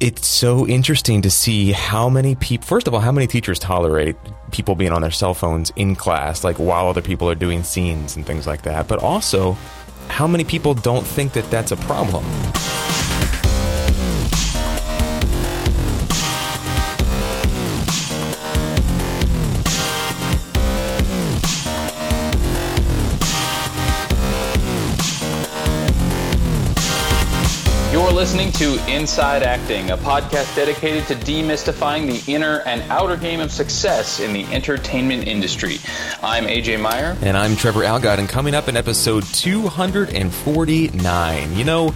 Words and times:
it's 0.00 0.26
so 0.26 0.66
interesting 0.66 1.20
to 1.20 1.30
see 1.30 1.72
how 1.72 2.08
many 2.08 2.34
people 2.34 2.66
first 2.66 2.88
of 2.88 2.94
all 2.94 3.00
how 3.00 3.12
many 3.12 3.26
teachers 3.26 3.58
tolerate 3.58 4.16
people 4.50 4.74
being 4.74 4.92
on 4.92 5.02
their 5.02 5.10
cell 5.10 5.34
phones 5.34 5.70
in 5.76 5.94
class 5.94 6.42
like 6.42 6.56
while 6.56 6.88
other 6.88 7.02
people 7.02 7.28
are 7.28 7.34
doing 7.34 7.62
scenes 7.62 8.16
and 8.16 8.24
things 8.26 8.46
like 8.46 8.62
that 8.62 8.88
but 8.88 8.98
also 8.98 9.52
how 10.08 10.26
many 10.26 10.42
people 10.42 10.72
don't 10.72 11.06
think 11.06 11.34
that 11.34 11.48
that's 11.50 11.70
a 11.70 11.76
problem 11.76 12.24
listening 28.20 28.52
to 28.52 28.76
Inside 28.86 29.42
Acting, 29.42 29.90
a 29.92 29.96
podcast 29.96 30.54
dedicated 30.54 31.06
to 31.06 31.14
demystifying 31.14 32.06
the 32.06 32.22
inner 32.30 32.58
and 32.66 32.82
outer 32.90 33.16
game 33.16 33.40
of 33.40 33.50
success 33.50 34.20
in 34.20 34.34
the 34.34 34.44
entertainment 34.52 35.26
industry. 35.26 35.78
I'm 36.22 36.44
AJ 36.44 36.82
Meyer. 36.82 37.16
And 37.22 37.34
I'm 37.34 37.56
Trevor 37.56 37.80
Algatt, 37.80 38.18
and 38.18 38.28
coming 38.28 38.54
up 38.54 38.68
in 38.68 38.76
episode 38.76 39.24
249. 39.24 41.56
You 41.56 41.64
know, 41.64 41.94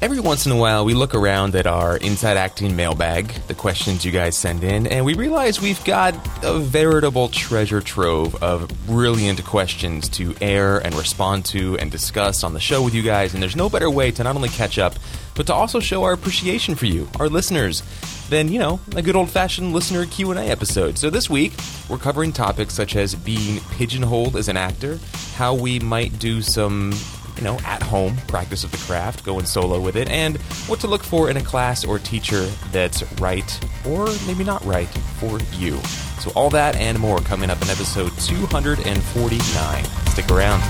Every 0.00 0.20
once 0.20 0.46
in 0.46 0.52
a 0.52 0.56
while, 0.56 0.84
we 0.84 0.94
look 0.94 1.12
around 1.12 1.56
at 1.56 1.66
our 1.66 1.96
Inside 1.96 2.36
Acting 2.36 2.76
mailbag, 2.76 3.30
the 3.48 3.54
questions 3.54 4.04
you 4.04 4.12
guys 4.12 4.36
send 4.36 4.62
in, 4.62 4.86
and 4.86 5.04
we 5.04 5.14
realize 5.14 5.60
we've 5.60 5.84
got 5.84 6.14
a 6.44 6.56
veritable 6.60 7.28
treasure 7.30 7.80
trove 7.80 8.40
of 8.40 8.70
brilliant 8.86 9.44
questions 9.44 10.08
to 10.10 10.36
air 10.40 10.78
and 10.78 10.94
respond 10.94 11.46
to 11.46 11.76
and 11.78 11.90
discuss 11.90 12.44
on 12.44 12.54
the 12.54 12.60
show 12.60 12.80
with 12.80 12.94
you 12.94 13.02
guys. 13.02 13.34
And 13.34 13.42
there's 13.42 13.56
no 13.56 13.68
better 13.68 13.90
way 13.90 14.12
to 14.12 14.22
not 14.22 14.36
only 14.36 14.50
catch 14.50 14.78
up, 14.78 14.94
but 15.34 15.48
to 15.48 15.52
also 15.52 15.80
show 15.80 16.04
our 16.04 16.12
appreciation 16.12 16.76
for 16.76 16.86
you, 16.86 17.08
our 17.18 17.28
listeners, 17.28 17.82
than 18.28 18.52
you 18.52 18.60
know 18.60 18.78
a 18.94 19.02
good 19.02 19.16
old-fashioned 19.16 19.72
listener 19.72 20.06
Q&A 20.06 20.42
episode. 20.42 20.96
So 20.96 21.10
this 21.10 21.28
week, 21.28 21.54
we're 21.88 21.98
covering 21.98 22.32
topics 22.32 22.72
such 22.72 22.94
as 22.94 23.16
being 23.16 23.60
pigeonholed 23.72 24.36
as 24.36 24.46
an 24.46 24.56
actor, 24.56 25.00
how 25.34 25.54
we 25.54 25.80
might 25.80 26.20
do 26.20 26.40
some 26.40 26.92
you 27.38 27.44
know, 27.44 27.58
at 27.64 27.82
home 27.82 28.16
practice 28.26 28.64
of 28.64 28.72
the 28.72 28.76
craft, 28.78 29.24
going 29.24 29.46
solo 29.46 29.80
with 29.80 29.96
it, 29.96 30.10
and 30.10 30.36
what 30.66 30.80
to 30.80 30.88
look 30.88 31.02
for 31.02 31.30
in 31.30 31.36
a 31.36 31.42
class 31.42 31.84
or 31.84 31.98
teacher 31.98 32.42
that's 32.72 33.02
right 33.20 33.60
or 33.86 34.08
maybe 34.26 34.44
not 34.44 34.64
right 34.64 34.88
for 35.18 35.38
you. 35.54 35.80
So, 36.20 36.32
all 36.34 36.50
that 36.50 36.76
and 36.76 36.98
more 36.98 37.18
coming 37.20 37.48
up 37.48 37.62
in 37.62 37.70
episode 37.70 38.12
249. 38.18 39.84
Stick 40.06 40.30
around. 40.30 40.62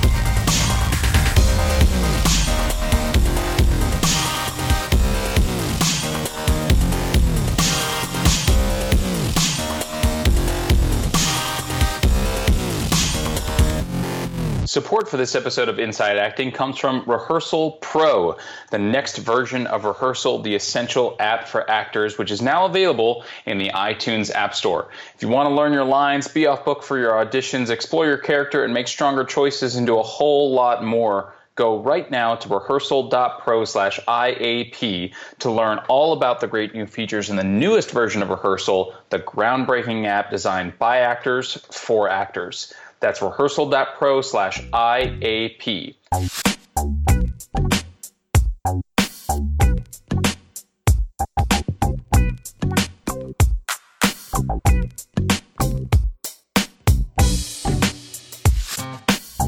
Support 14.78 15.08
for 15.08 15.16
this 15.16 15.34
episode 15.34 15.68
of 15.68 15.80
Inside 15.80 16.18
Acting 16.18 16.52
comes 16.52 16.78
from 16.78 17.02
Rehearsal 17.04 17.72
Pro, 17.80 18.36
the 18.70 18.78
next 18.78 19.16
version 19.16 19.66
of 19.66 19.84
Rehearsal, 19.84 20.42
the 20.42 20.54
essential 20.54 21.16
app 21.18 21.48
for 21.48 21.68
actors, 21.68 22.16
which 22.16 22.30
is 22.30 22.40
now 22.40 22.64
available 22.64 23.24
in 23.44 23.58
the 23.58 23.70
iTunes 23.70 24.32
App 24.32 24.54
Store. 24.54 24.88
If 25.16 25.22
you 25.24 25.30
want 25.30 25.48
to 25.48 25.54
learn 25.56 25.72
your 25.72 25.82
lines, 25.82 26.28
be 26.28 26.46
off 26.46 26.64
book 26.64 26.84
for 26.84 26.96
your 26.96 27.10
auditions, 27.14 27.70
explore 27.70 28.06
your 28.06 28.18
character, 28.18 28.62
and 28.62 28.72
make 28.72 28.86
stronger 28.86 29.24
choices, 29.24 29.74
and 29.74 29.84
do 29.84 29.98
a 29.98 30.02
whole 30.04 30.52
lot 30.52 30.84
more, 30.84 31.34
go 31.56 31.76
right 31.80 32.08
now 32.08 32.36
to 32.36 32.48
rehearsal.pro 32.48 33.64
slash 33.64 33.98
IAP 34.06 35.12
to 35.40 35.50
learn 35.50 35.78
all 35.88 36.12
about 36.12 36.38
the 36.38 36.46
great 36.46 36.72
new 36.72 36.86
features 36.86 37.30
in 37.30 37.34
the 37.34 37.42
newest 37.42 37.90
version 37.90 38.22
of 38.22 38.30
Rehearsal, 38.30 38.94
the 39.10 39.18
groundbreaking 39.18 40.06
app 40.06 40.30
designed 40.30 40.78
by 40.78 40.98
actors 40.98 41.54
for 41.68 42.08
actors. 42.08 42.72
That's 43.00 43.22
rehearsal.pro 43.22 44.22
slash 44.22 44.62
IAP. 44.70 45.94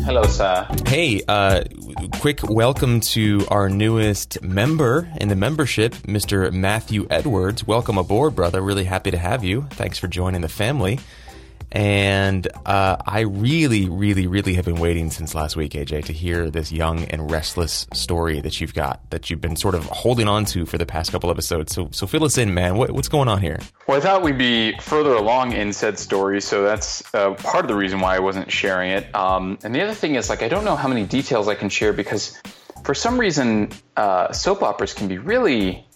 Hello, 0.04 0.24
sir. 0.24 0.66
Hey, 0.86 1.22
uh, 1.28 1.62
quick 2.20 2.42
welcome 2.42 2.98
to 3.00 3.46
our 3.48 3.68
newest 3.68 4.42
member 4.42 5.08
in 5.20 5.28
the 5.28 5.36
membership, 5.36 5.94
Mr. 6.02 6.52
Matthew 6.52 7.06
Edwards. 7.08 7.64
Welcome 7.64 7.96
aboard, 7.96 8.34
brother. 8.34 8.60
Really 8.60 8.84
happy 8.84 9.12
to 9.12 9.18
have 9.18 9.44
you. 9.44 9.68
Thanks 9.70 9.98
for 9.98 10.08
joining 10.08 10.40
the 10.40 10.48
family. 10.48 10.98
And 11.72 12.48
uh, 12.66 12.96
I 13.06 13.20
really, 13.20 13.88
really, 13.88 14.26
really 14.26 14.54
have 14.54 14.64
been 14.64 14.80
waiting 14.80 15.10
since 15.10 15.34
last 15.34 15.54
week, 15.54 15.72
AJ, 15.72 16.06
to 16.06 16.12
hear 16.12 16.50
this 16.50 16.72
young 16.72 17.04
and 17.04 17.30
restless 17.30 17.86
story 17.94 18.40
that 18.40 18.60
you've 18.60 18.74
got, 18.74 19.08
that 19.10 19.30
you've 19.30 19.40
been 19.40 19.54
sort 19.54 19.76
of 19.76 19.84
holding 19.84 20.26
on 20.26 20.44
to 20.46 20.66
for 20.66 20.78
the 20.78 20.86
past 20.86 21.12
couple 21.12 21.30
episodes. 21.30 21.72
So, 21.72 21.88
so 21.92 22.06
fill 22.06 22.24
us 22.24 22.38
in, 22.38 22.54
man. 22.54 22.76
What, 22.76 22.90
what's 22.90 23.08
going 23.08 23.28
on 23.28 23.40
here? 23.40 23.60
Well, 23.86 23.96
I 23.96 24.00
thought 24.00 24.22
we'd 24.22 24.38
be 24.38 24.76
further 24.80 25.14
along 25.14 25.52
in 25.52 25.72
said 25.72 25.98
story, 25.98 26.40
so 26.40 26.64
that's 26.64 27.02
uh, 27.14 27.34
part 27.34 27.64
of 27.64 27.68
the 27.68 27.76
reason 27.76 28.00
why 28.00 28.16
I 28.16 28.18
wasn't 28.18 28.50
sharing 28.50 28.90
it. 28.90 29.14
Um, 29.14 29.58
and 29.62 29.72
the 29.74 29.82
other 29.82 29.94
thing 29.94 30.16
is, 30.16 30.28
like, 30.28 30.42
I 30.42 30.48
don't 30.48 30.64
know 30.64 30.76
how 30.76 30.88
many 30.88 31.06
details 31.06 31.46
I 31.46 31.54
can 31.54 31.68
share 31.68 31.92
because 31.92 32.40
for 32.82 32.94
some 32.94 33.18
reason, 33.18 33.70
uh, 33.96 34.32
soap 34.32 34.62
operas 34.62 34.92
can 34.92 35.06
be 35.06 35.18
really, 35.18 35.86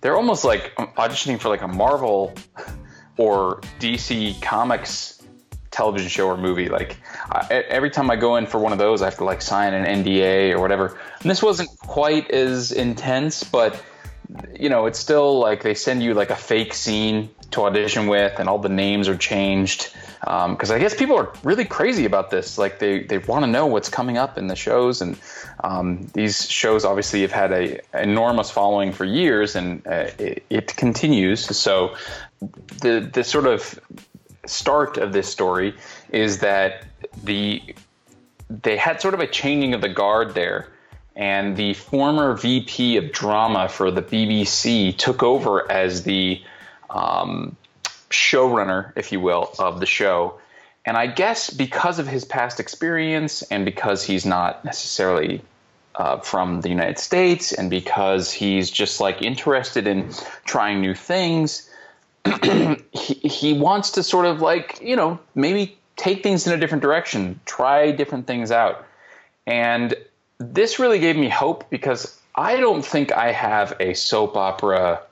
they're 0.00 0.16
almost 0.16 0.44
like 0.44 0.74
auditioning 0.76 1.38
for 1.38 1.48
like 1.50 1.62
a 1.62 1.68
Marvel 1.68 2.34
or 3.16 3.60
DC 3.78 4.40
Comics 4.40 5.19
television 5.70 6.08
show 6.08 6.26
or 6.26 6.36
movie. 6.36 6.68
Like 6.68 6.96
I, 7.30 7.64
every 7.68 7.90
time 7.90 8.10
I 8.10 8.16
go 8.16 8.36
in 8.36 8.46
for 8.46 8.58
one 8.58 8.72
of 8.72 8.78
those, 8.78 9.02
I 9.02 9.06
have 9.06 9.16
to 9.18 9.24
like 9.24 9.42
sign 9.42 9.74
an 9.74 10.04
NDA 10.04 10.52
or 10.52 10.60
whatever. 10.60 10.98
And 11.20 11.30
this 11.30 11.42
wasn't 11.42 11.70
quite 11.78 12.30
as 12.30 12.72
intense, 12.72 13.44
but 13.44 13.82
you 14.58 14.68
know, 14.68 14.86
it's 14.86 14.98
still 14.98 15.38
like 15.38 15.62
they 15.62 15.74
send 15.74 16.02
you 16.02 16.14
like 16.14 16.30
a 16.30 16.36
fake 16.36 16.74
scene 16.74 17.30
to 17.52 17.62
audition 17.62 18.06
with, 18.06 18.38
and 18.38 18.48
all 18.48 18.58
the 18.58 18.68
names 18.68 19.08
are 19.08 19.16
changed. 19.16 19.92
Because 20.20 20.70
um, 20.70 20.76
I 20.76 20.78
guess 20.78 20.94
people 20.94 21.16
are 21.16 21.32
really 21.42 21.64
crazy 21.64 22.04
about 22.04 22.30
this. 22.30 22.58
Like 22.58 22.78
they, 22.78 23.02
they 23.02 23.18
want 23.18 23.44
to 23.44 23.50
know 23.50 23.66
what's 23.66 23.88
coming 23.88 24.18
up 24.18 24.38
in 24.38 24.46
the 24.46 24.54
shows, 24.54 25.00
and 25.00 25.18
um, 25.64 26.06
these 26.12 26.48
shows 26.48 26.84
obviously 26.84 27.22
have 27.22 27.32
had 27.32 27.52
a 27.52 27.80
enormous 27.94 28.50
following 28.50 28.92
for 28.92 29.04
years, 29.04 29.56
and 29.56 29.86
uh, 29.86 30.10
it, 30.18 30.44
it 30.50 30.76
continues. 30.76 31.44
So 31.56 31.96
the 32.80 33.10
the 33.12 33.24
sort 33.24 33.46
of 33.46 33.80
start 34.50 34.98
of 34.98 35.12
this 35.12 35.28
story 35.28 35.74
is 36.10 36.38
that 36.40 36.84
the 37.22 37.62
they 38.48 38.76
had 38.76 39.00
sort 39.00 39.14
of 39.14 39.20
a 39.20 39.26
changing 39.26 39.74
of 39.74 39.80
the 39.80 39.88
guard 39.88 40.34
there 40.34 40.68
and 41.14 41.56
the 41.56 41.74
former 41.74 42.34
VP 42.34 42.96
of 42.96 43.12
drama 43.12 43.68
for 43.68 43.90
the 43.90 44.02
BBC 44.02 44.96
took 44.96 45.22
over 45.22 45.70
as 45.70 46.02
the 46.02 46.42
um, 46.88 47.56
showrunner, 48.10 48.92
if 48.96 49.12
you 49.12 49.20
will, 49.20 49.52
of 49.58 49.80
the 49.80 49.86
show. 49.86 50.40
And 50.84 50.96
I 50.96 51.06
guess 51.06 51.50
because 51.50 51.98
of 51.98 52.06
his 52.06 52.24
past 52.24 52.58
experience 52.58 53.42
and 53.42 53.64
because 53.64 54.02
he's 54.02 54.24
not 54.24 54.64
necessarily 54.64 55.42
uh, 55.94 56.18
from 56.18 56.60
the 56.62 56.68
United 56.68 56.98
States 56.98 57.52
and 57.52 57.68
because 57.68 58.32
he's 58.32 58.70
just 58.70 59.00
like 59.00 59.22
interested 59.22 59.86
in 59.86 60.10
trying 60.44 60.80
new 60.80 60.94
things, 60.94 61.69
he, 62.92 63.14
he 63.14 63.52
wants 63.52 63.92
to 63.92 64.02
sort 64.02 64.26
of 64.26 64.40
like, 64.40 64.80
you 64.80 64.96
know, 64.96 65.18
maybe 65.34 65.76
take 65.96 66.22
things 66.22 66.46
in 66.46 66.52
a 66.52 66.56
different 66.56 66.82
direction, 66.82 67.40
try 67.44 67.92
different 67.92 68.26
things 68.26 68.50
out. 68.50 68.86
And 69.46 69.94
this 70.38 70.78
really 70.78 70.98
gave 70.98 71.16
me 71.16 71.28
hope 71.28 71.68
because 71.70 72.18
I 72.34 72.56
don't 72.56 72.84
think 72.84 73.12
I 73.12 73.32
have 73.32 73.76
a 73.80 73.94
soap 73.94 74.36
opera 74.36 75.02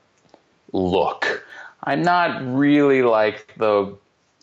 look. 0.73 1.45
I'm 1.83 2.01
not 2.01 2.41
really 2.45 3.03
like 3.03 3.53
the, 3.57 3.95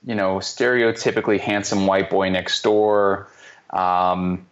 you 0.04 0.14
know, 0.14 0.36
stereotypically 0.36 1.40
handsome 1.40 1.86
white 1.86 2.10
boy 2.10 2.30
next 2.30 2.62
door, 2.62 3.28
um, 3.70 4.46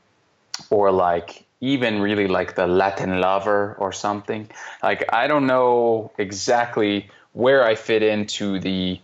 or 0.70 0.90
like 0.90 1.44
even 1.60 2.00
really 2.00 2.26
like 2.26 2.56
the 2.56 2.66
Latin 2.66 3.20
lover 3.20 3.74
or 3.78 3.92
something. 3.92 4.50
Like, 4.82 5.04
I 5.12 5.26
don't 5.26 5.46
know 5.46 6.12
exactly 6.18 7.08
where 7.34 7.64
I 7.64 7.74
fit 7.74 8.02
into 8.02 8.58
the 8.58 8.98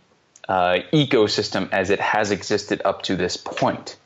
uh, 0.49 0.79
ecosystem 0.93 1.69
as 1.73 1.91
it 1.91 2.01
has 2.01 2.31
existed 2.31 2.81
up 2.85 3.03
to 3.03 3.17
this 3.17 3.37
point. 3.37 3.97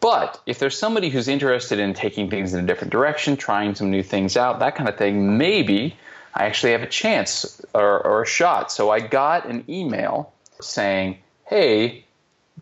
But 0.00 0.40
if 0.46 0.58
there's 0.58 0.78
somebody 0.78 1.08
who's 1.08 1.28
interested 1.28 1.78
in 1.78 1.94
taking 1.94 2.30
things 2.30 2.54
in 2.54 2.62
a 2.62 2.66
different 2.66 2.92
direction, 2.92 3.36
trying 3.36 3.74
some 3.74 3.90
new 3.90 4.02
things 4.02 4.36
out, 4.36 4.60
that 4.60 4.76
kind 4.76 4.88
of 4.88 4.96
thing, 4.96 5.36
maybe 5.38 5.96
I 6.34 6.44
actually 6.44 6.72
have 6.72 6.82
a 6.82 6.86
chance 6.86 7.60
or, 7.74 8.00
or 8.06 8.22
a 8.22 8.26
shot. 8.26 8.70
So 8.70 8.90
I 8.90 9.00
got 9.00 9.46
an 9.46 9.64
email 9.68 10.32
saying, 10.60 11.18
hey, 11.46 12.04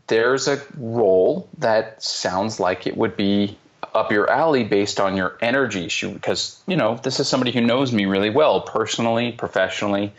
there's 0.07 0.49
a 0.49 0.61
role 0.77 1.49
that 1.59 2.03
sounds 2.03 2.59
like 2.59 2.87
it 2.87 2.97
would 2.97 3.17
be 3.17 3.57
up 3.95 4.13
your 4.13 4.31
alley 4.31 4.65
based 4.65 5.01
on 5.01 5.17
your 5.17 5.37
energy. 5.41 5.89
Because 6.13 6.61
you 6.67 6.77
know 6.77 6.99
this 7.03 7.21
is 7.21 7.29
somebody 7.29 7.53
who 7.53 7.61
knows 7.61 7.93
me 7.93 8.07
really 8.07 8.31
well, 8.31 8.61
personally, 8.61 9.33
professionally, 9.33 10.13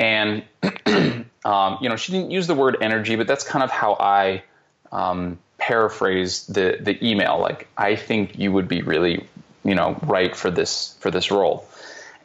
and 0.00 0.42
um, 1.44 1.78
you 1.80 1.88
know 1.88 1.96
she 1.96 2.10
didn't 2.10 2.32
use 2.32 2.48
the 2.48 2.54
word 2.54 2.76
energy, 2.80 3.14
but 3.14 3.28
that's 3.28 3.44
kind 3.44 3.62
of 3.62 3.70
how 3.70 3.94
I 4.00 4.42
um, 4.90 5.38
paraphrase 5.58 6.46
the 6.46 6.78
the 6.80 6.98
email. 7.06 7.38
Like 7.38 7.68
I 7.76 7.94
think 7.94 8.36
you 8.38 8.50
would 8.50 8.66
be 8.66 8.82
really 8.82 9.24
you 9.64 9.76
know 9.76 9.96
right 10.02 10.34
for 10.34 10.50
this 10.50 10.96
for 10.98 11.12
this 11.12 11.30
role, 11.30 11.68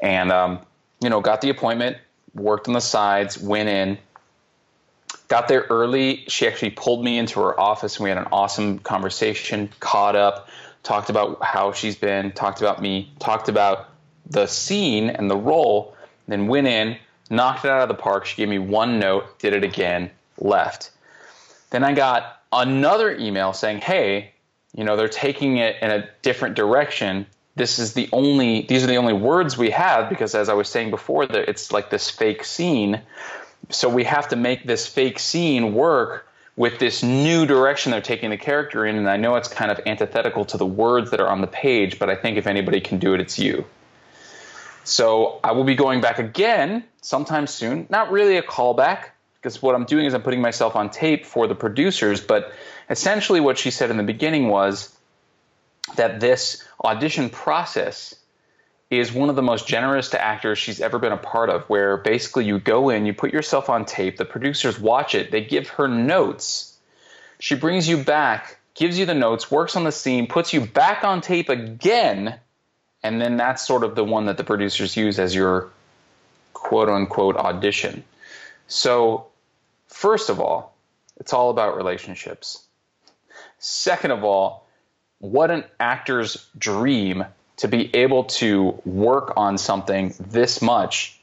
and 0.01 0.31
um, 0.31 0.59
you 1.01 1.09
know 1.09 1.21
got 1.21 1.41
the 1.41 1.49
appointment, 1.49 1.97
worked 2.33 2.67
on 2.67 2.73
the 2.73 2.81
sides, 2.81 3.37
went 3.37 3.69
in 3.69 3.99
got 5.27 5.47
there 5.47 5.65
early. 5.69 6.23
She 6.27 6.47
actually 6.47 6.71
pulled 6.71 7.03
me 7.03 7.17
into 7.17 7.39
her 7.41 7.59
office 7.59 7.97
and 7.97 8.03
we 8.03 8.09
had 8.09 8.17
an 8.17 8.27
awesome 8.31 8.79
conversation, 8.79 9.69
caught 9.79 10.15
up, 10.15 10.49
talked 10.83 11.09
about 11.09 11.43
how 11.43 11.71
she's 11.71 11.95
been, 11.95 12.31
talked 12.31 12.61
about 12.61 12.81
me, 12.81 13.11
talked 13.19 13.49
about 13.49 13.89
the 14.29 14.47
scene 14.47 15.09
and 15.09 15.29
the 15.29 15.37
role, 15.37 15.95
then 16.27 16.47
went 16.47 16.67
in, 16.67 16.97
knocked 17.29 17.65
it 17.65 17.71
out 17.71 17.81
of 17.81 17.87
the 17.87 18.01
park. 18.01 18.25
She 18.25 18.35
gave 18.37 18.49
me 18.49 18.59
one 18.59 18.99
note, 18.99 19.39
did 19.39 19.53
it 19.53 19.63
again, 19.63 20.11
left. 20.39 20.91
Then 21.71 21.83
I 21.83 21.93
got 21.93 22.41
another 22.51 23.15
email 23.15 23.53
saying, 23.53 23.79
hey, 23.79 24.31
you 24.75 24.83
know, 24.83 24.95
they're 24.95 25.07
taking 25.07 25.57
it 25.57 25.77
in 25.81 25.91
a 25.91 26.07
different 26.21 26.55
direction. 26.55 27.25
This 27.55 27.79
is 27.79 27.93
the 27.93 28.09
only, 28.11 28.63
these 28.63 28.83
are 28.83 28.87
the 28.87 28.97
only 28.97 29.13
words 29.13 29.57
we 29.57 29.69
have 29.71 30.09
because, 30.09 30.35
as 30.35 30.49
I 30.49 30.53
was 30.53 30.67
saying 30.67 30.89
before, 30.91 31.23
it's 31.23 31.71
like 31.71 31.89
this 31.89 32.09
fake 32.09 32.43
scene 32.43 33.01
so 33.69 33.89
we 33.89 34.03
have 34.03 34.27
to 34.29 34.35
make 34.35 34.65
this 34.65 34.87
fake 34.87 35.19
scene 35.19 35.73
work 35.73 36.27
with 36.55 36.79
this 36.79 37.03
new 37.03 37.45
direction 37.45 37.91
they're 37.91 38.01
taking 38.01 38.29
the 38.29 38.37
character 38.37 38.85
in 38.85 38.95
and 38.95 39.09
i 39.09 39.17
know 39.17 39.35
it's 39.35 39.47
kind 39.47 39.71
of 39.71 39.79
antithetical 39.85 40.45
to 40.45 40.57
the 40.57 40.65
words 40.65 41.11
that 41.11 41.19
are 41.19 41.27
on 41.27 41.41
the 41.41 41.47
page 41.47 41.99
but 41.99 42.09
i 42.09 42.15
think 42.15 42.37
if 42.37 42.47
anybody 42.47 42.79
can 42.79 42.99
do 42.99 43.13
it 43.13 43.19
it's 43.19 43.37
you 43.39 43.65
so 44.85 45.39
i 45.43 45.51
will 45.51 45.63
be 45.63 45.75
going 45.75 46.01
back 46.01 46.19
again 46.19 46.83
sometime 47.01 47.47
soon 47.47 47.85
not 47.89 48.11
really 48.11 48.37
a 48.37 48.43
callback 48.43 49.09
because 49.35 49.61
what 49.61 49.75
i'm 49.75 49.85
doing 49.85 50.05
is 50.05 50.13
i'm 50.13 50.21
putting 50.21 50.41
myself 50.41 50.75
on 50.75 50.89
tape 50.89 51.25
for 51.25 51.47
the 51.47 51.55
producers 51.55 52.21
but 52.21 52.53
essentially 52.89 53.39
what 53.39 53.57
she 53.57 53.71
said 53.71 53.89
in 53.89 53.97
the 53.97 54.03
beginning 54.03 54.47
was 54.47 54.95
that 55.95 56.19
this 56.19 56.63
audition 56.83 57.29
process 57.29 58.15
is 58.89 59.11
one 59.11 59.29
of 59.29 59.35
the 59.35 59.41
most 59.41 59.67
generous 59.67 60.09
to 60.09 60.21
actors 60.21 60.57
she's 60.57 60.79
ever 60.79 60.99
been 60.99 61.11
a 61.11 61.17
part 61.17 61.49
of, 61.49 61.63
where 61.69 61.97
basically 61.97 62.45
you 62.45 62.59
go 62.59 62.89
in, 62.89 63.05
you 63.05 63.13
put 63.13 63.33
yourself 63.33 63.69
on 63.69 63.85
tape, 63.85 64.17
the 64.17 64.25
producers 64.25 64.79
watch 64.79 65.15
it, 65.15 65.31
they 65.31 65.43
give 65.43 65.67
her 65.69 65.87
notes. 65.87 66.77
She 67.39 67.55
brings 67.55 67.87
you 67.87 67.97
back, 67.97 68.59
gives 68.75 68.97
you 68.97 69.05
the 69.05 69.15
notes, 69.15 69.49
works 69.49 69.75
on 69.75 69.83
the 69.83 69.91
scene, 69.91 70.27
puts 70.27 70.53
you 70.53 70.61
back 70.61 71.03
on 71.03 71.21
tape 71.21 71.49
again, 71.49 72.39
and 73.05 73.21
then 73.21 73.37
that's 73.37 73.65
sort 73.65 73.83
of 73.83 73.93
the 73.93 74.03
one 74.03 74.25
that 74.25 74.37
the 74.37 74.43
producers 74.43 74.97
use 74.97 75.19
as 75.19 75.35
your 75.35 75.69
quote 76.53 76.89
unquote 76.89 77.37
audition. 77.37 78.03
So, 78.67 79.27
first 79.87 80.31
of 80.31 80.39
all, 80.39 80.75
it's 81.17 81.31
all 81.31 81.51
about 81.51 81.77
relationships. 81.77 82.65
Second 83.59 84.09
of 84.09 84.23
all, 84.23 84.67
what 85.19 85.51
an 85.51 85.65
actor's 85.79 86.49
dream 86.57 87.23
to 87.57 87.67
be 87.67 87.95
able 87.95 88.23
to 88.23 88.81
work 88.85 89.33
on 89.37 89.59
something 89.59 90.15
this 90.19 90.59
much 90.59 91.19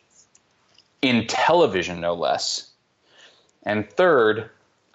in 1.02 1.26
television, 1.26 2.00
no 2.00 2.14
less. 2.14 2.70
And 3.64 3.90
third, 3.90 4.50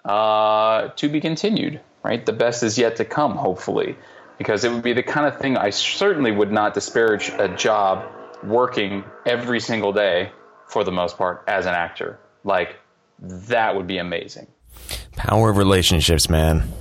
uh, 0.06 0.88
to 0.96 1.08
be 1.10 1.20
continued, 1.20 1.80
right? 2.02 2.24
The 2.24 2.32
best 2.32 2.62
is 2.62 2.78
yet 2.78 2.96
to 2.96 3.04
come, 3.04 3.36
hopefully, 3.36 3.94
because 4.38 4.64
it 4.64 4.72
would 4.72 4.82
be 4.82 4.92
the 4.92 5.02
kind 5.02 5.26
of 5.26 5.40
thing 5.40 5.56
I 5.56 5.70
certainly 5.70 6.30
would 6.30 6.52
not 6.52 6.74
disparage 6.74 7.30
a 7.38 7.48
job 7.48 8.10
working 8.44 9.04
every 9.26 9.60
single 9.60 9.92
day 9.92 10.30
for 10.68 10.84
the 10.84 10.92
most 10.92 11.18
part 11.18 11.44
as 11.48 11.66
an 11.66 11.74
actor. 11.74 12.18
Like, 12.44 12.76
that 13.20 13.74
would 13.74 13.86
be 13.86 13.98
amazing. 13.98 14.46
Power 15.16 15.50
of 15.50 15.56
relationships, 15.56 16.30
man. 16.30 16.72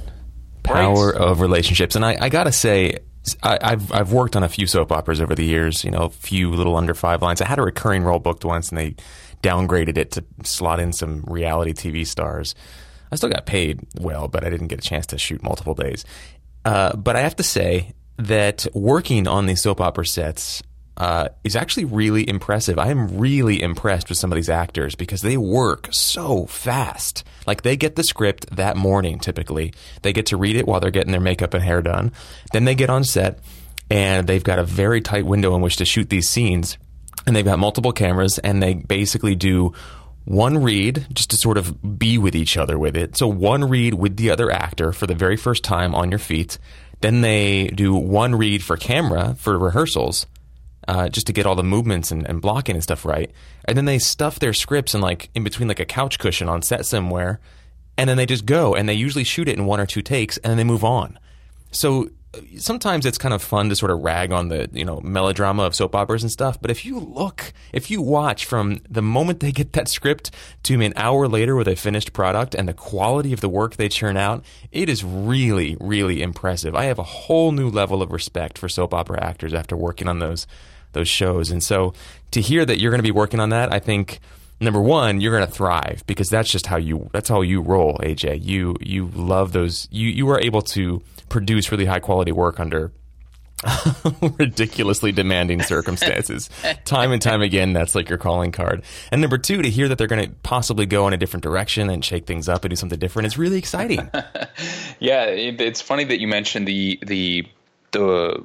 Power 0.63 1.11
right. 1.11 1.21
of 1.21 1.41
relationships. 1.41 1.95
And 1.95 2.05
I, 2.05 2.17
I 2.21 2.29
got 2.29 2.43
to 2.43 2.51
say, 2.51 2.99
I, 3.41 3.57
have 3.61 3.91
I've 3.91 4.11
worked 4.11 4.35
on 4.35 4.43
a 4.43 4.49
few 4.49 4.67
soap 4.67 4.91
operas 4.91 5.19
over 5.19 5.33
the 5.33 5.43
years. 5.43 5.83
You 5.83 5.91
know, 5.91 6.03
a 6.03 6.09
few 6.09 6.51
little 6.51 6.75
under 6.75 6.93
five 6.93 7.21
lines. 7.21 7.41
I 7.41 7.47
had 7.47 7.59
a 7.59 7.63
recurring 7.63 8.03
role 8.03 8.19
booked 8.19 8.45
once, 8.45 8.69
and 8.69 8.77
they 8.77 8.95
downgraded 9.41 9.97
it 9.97 10.11
to 10.11 10.23
slot 10.43 10.79
in 10.79 10.93
some 10.93 11.23
reality 11.27 11.73
TV 11.73 12.05
stars. 12.05 12.53
I 13.11 13.15
still 13.15 13.29
got 13.29 13.45
paid 13.45 13.79
well, 13.99 14.27
but 14.27 14.43
I 14.43 14.49
didn't 14.49 14.67
get 14.67 14.79
a 14.79 14.81
chance 14.81 15.05
to 15.07 15.17
shoot 15.17 15.41
multiple 15.41 15.73
days. 15.73 16.03
Uh, 16.67 16.93
but 16.97 17.15
I 17.15 17.21
have 17.21 17.37
to 17.37 17.43
say 17.43 17.93
that 18.17 18.67
working 18.73 19.25
on 19.25 19.45
these 19.45 19.61
soap 19.61 19.79
opera 19.79 20.05
sets 20.05 20.61
uh, 20.97 21.29
is 21.45 21.55
actually 21.55 21.85
really 21.85 22.27
impressive. 22.27 22.77
I 22.77 22.89
am 22.89 23.17
really 23.17 23.61
impressed 23.61 24.09
with 24.09 24.17
some 24.17 24.33
of 24.33 24.35
these 24.35 24.49
actors 24.49 24.93
because 24.93 25.21
they 25.21 25.37
work 25.37 25.87
so 25.91 26.45
fast. 26.47 27.23
Like 27.45 27.61
they 27.61 27.77
get 27.77 27.95
the 27.95 28.03
script 28.03 28.53
that 28.53 28.75
morning 28.75 29.17
typically. 29.17 29.73
They 30.01 30.11
get 30.11 30.25
to 30.25 30.35
read 30.35 30.57
it 30.57 30.67
while 30.67 30.81
they're 30.81 30.91
getting 30.91 31.13
their 31.13 31.21
makeup 31.21 31.53
and 31.53 31.63
hair 31.63 31.81
done. 31.81 32.11
Then 32.51 32.65
they 32.65 32.75
get 32.75 32.89
on 32.89 33.05
set 33.05 33.39
and 33.89 34.27
they've 34.27 34.43
got 34.43 34.59
a 34.59 34.65
very 34.65 34.99
tight 34.99 35.25
window 35.25 35.55
in 35.55 35.61
which 35.61 35.77
to 35.77 35.85
shoot 35.85 36.09
these 36.09 36.27
scenes. 36.27 36.77
And 37.25 37.33
they've 37.33 37.45
got 37.45 37.59
multiple 37.59 37.93
cameras 37.93 38.39
and 38.39 38.61
they 38.61 38.73
basically 38.73 39.35
do 39.35 39.71
one 40.27 40.61
read 40.61 41.07
just 41.13 41.29
to 41.29 41.37
sort 41.37 41.57
of 41.57 41.97
be 41.97 42.17
with 42.17 42.35
each 42.35 42.57
other 42.57 42.77
with 42.77 42.97
it. 42.97 43.15
So 43.15 43.29
one 43.29 43.63
read 43.63 43.93
with 43.93 44.17
the 44.17 44.29
other 44.29 44.51
actor 44.51 44.91
for 44.91 45.07
the 45.07 45.15
very 45.15 45.37
first 45.37 45.63
time 45.63 45.95
on 45.95 46.11
your 46.11 46.19
feet. 46.19 46.57
Then 46.99 47.21
they 47.21 47.67
do 47.67 47.95
one 47.95 48.35
read 48.35 48.61
for 48.61 48.75
camera 48.75 49.35
for 49.39 49.57
rehearsals 49.57 50.25
uh, 50.85 51.07
just 51.07 51.27
to 51.27 51.33
get 51.33 51.45
all 51.45 51.55
the 51.55 51.63
movements 51.63 52.11
and, 52.11 52.27
and, 52.27 52.41
blocking 52.41 52.75
and 52.75 52.83
stuff 52.83 53.05
right. 53.05 53.31
And 53.65 53.77
then 53.77 53.85
they 53.85 53.99
stuff 53.99 54.37
their 54.39 54.53
scripts 54.53 54.93
in 54.93 54.99
like 54.99 55.29
in 55.33 55.45
between 55.45 55.69
like 55.69 55.79
a 55.79 55.85
couch 55.85 56.19
cushion 56.19 56.49
on 56.49 56.61
set 56.61 56.85
somewhere, 56.85 57.39
and 57.97 58.09
then 58.09 58.17
they 58.17 58.25
just 58.25 58.45
go 58.45 58.75
and 58.75 58.89
they 58.89 58.95
usually 58.95 59.23
shoot 59.23 59.47
it 59.47 59.57
in 59.57 59.65
one 59.65 59.79
or 59.79 59.85
two 59.85 60.01
takes 60.01 60.37
and 60.39 60.51
then 60.51 60.57
they 60.57 60.63
move 60.65 60.83
on. 60.83 61.17
So 61.71 62.09
sometimes 62.57 63.05
it's 63.05 63.17
kind 63.17 63.33
of 63.33 63.41
fun 63.41 63.69
to 63.69 63.75
sort 63.75 63.89
of 63.89 63.99
rag 63.99 64.31
on 64.31 64.49
the 64.49 64.69
you 64.73 64.85
know 64.85 64.99
melodrama 65.01 65.63
of 65.63 65.73
soap 65.73 65.95
operas 65.95 66.23
and 66.23 66.31
stuff 66.31 66.59
but 66.61 66.69
if 66.69 66.85
you 66.85 66.99
look 66.99 67.53
if 67.71 67.89
you 67.89 68.01
watch 68.01 68.45
from 68.45 68.79
the 68.89 69.01
moment 69.01 69.39
they 69.39 69.51
get 69.51 69.73
that 69.73 69.87
script 69.87 70.29
to 70.61 70.79
an 70.81 70.93
hour 70.95 71.27
later 71.27 71.55
with 71.55 71.67
a 71.67 71.75
finished 71.75 72.13
product 72.13 72.53
and 72.53 72.67
the 72.67 72.73
quality 72.73 73.33
of 73.33 73.41
the 73.41 73.49
work 73.49 73.77
they 73.77 73.89
churn 73.89 74.17
out 74.17 74.43
it 74.71 74.89
is 74.89 75.03
really 75.03 75.77
really 75.79 76.21
impressive 76.21 76.75
i 76.75 76.83
have 76.83 76.99
a 76.99 77.03
whole 77.03 77.51
new 77.51 77.69
level 77.69 78.01
of 78.01 78.11
respect 78.11 78.57
for 78.57 78.67
soap 78.67 78.93
opera 78.93 79.23
actors 79.23 79.53
after 79.53 79.75
working 79.75 80.07
on 80.07 80.19
those 80.19 80.45
those 80.97 81.07
shows. 81.07 81.51
And 81.51 81.63
so 81.63 81.93
to 82.31 82.41
hear 82.41 82.65
that 82.65 82.79
you're 82.79 82.91
going 82.91 82.99
to 82.99 83.03
be 83.03 83.11
working 83.11 83.39
on 83.39 83.49
that, 83.49 83.71
I 83.71 83.79
think 83.79 84.19
number 84.59 84.81
one, 84.81 85.21
you're 85.21 85.35
going 85.35 85.47
to 85.47 85.53
thrive 85.53 86.03
because 86.07 86.29
that's 86.29 86.49
just 86.49 86.67
how 86.67 86.77
you 86.77 87.09
that's 87.13 87.29
how 87.29 87.41
you 87.41 87.61
roll, 87.61 87.97
AJ. 87.99 88.43
You 88.43 88.75
you 88.81 89.07
love 89.07 89.53
those. 89.53 89.87
You 89.91 90.09
you 90.09 90.29
are 90.29 90.39
able 90.39 90.61
to 90.63 91.01
produce 91.29 91.71
really 91.71 91.85
high 91.85 91.99
quality 91.99 92.31
work 92.31 92.59
under 92.59 92.91
ridiculously 94.37 95.11
demanding 95.11 95.61
circumstances. 95.63 96.49
time 96.85 97.11
and 97.11 97.21
time 97.21 97.41
again, 97.41 97.73
that's 97.73 97.95
like 97.95 98.09
your 98.09 98.17
calling 98.17 98.51
card. 98.51 98.83
And 99.11 99.21
number 99.21 99.37
two, 99.37 99.61
to 99.61 99.69
hear 99.69 99.87
that 99.87 99.97
they're 99.97 100.07
going 100.07 100.29
to 100.29 100.35
possibly 100.43 100.85
go 100.85 101.07
in 101.07 101.13
a 101.13 101.17
different 101.17 101.43
direction 101.43 101.89
and 101.89 102.05
shake 102.05 102.27
things 102.27 102.47
up 102.47 102.63
and 102.63 102.69
do 102.69 102.75
something 102.75 102.99
different 102.99 103.25
is 103.25 103.37
really 103.37 103.57
exciting. 103.57 104.09
yeah, 104.99 105.25
it's 105.25 105.81
funny 105.81 106.03
that 106.05 106.19
you 106.19 106.27
mentioned 106.27 106.67
the 106.67 106.99
the 107.05 107.47
the 107.91 108.43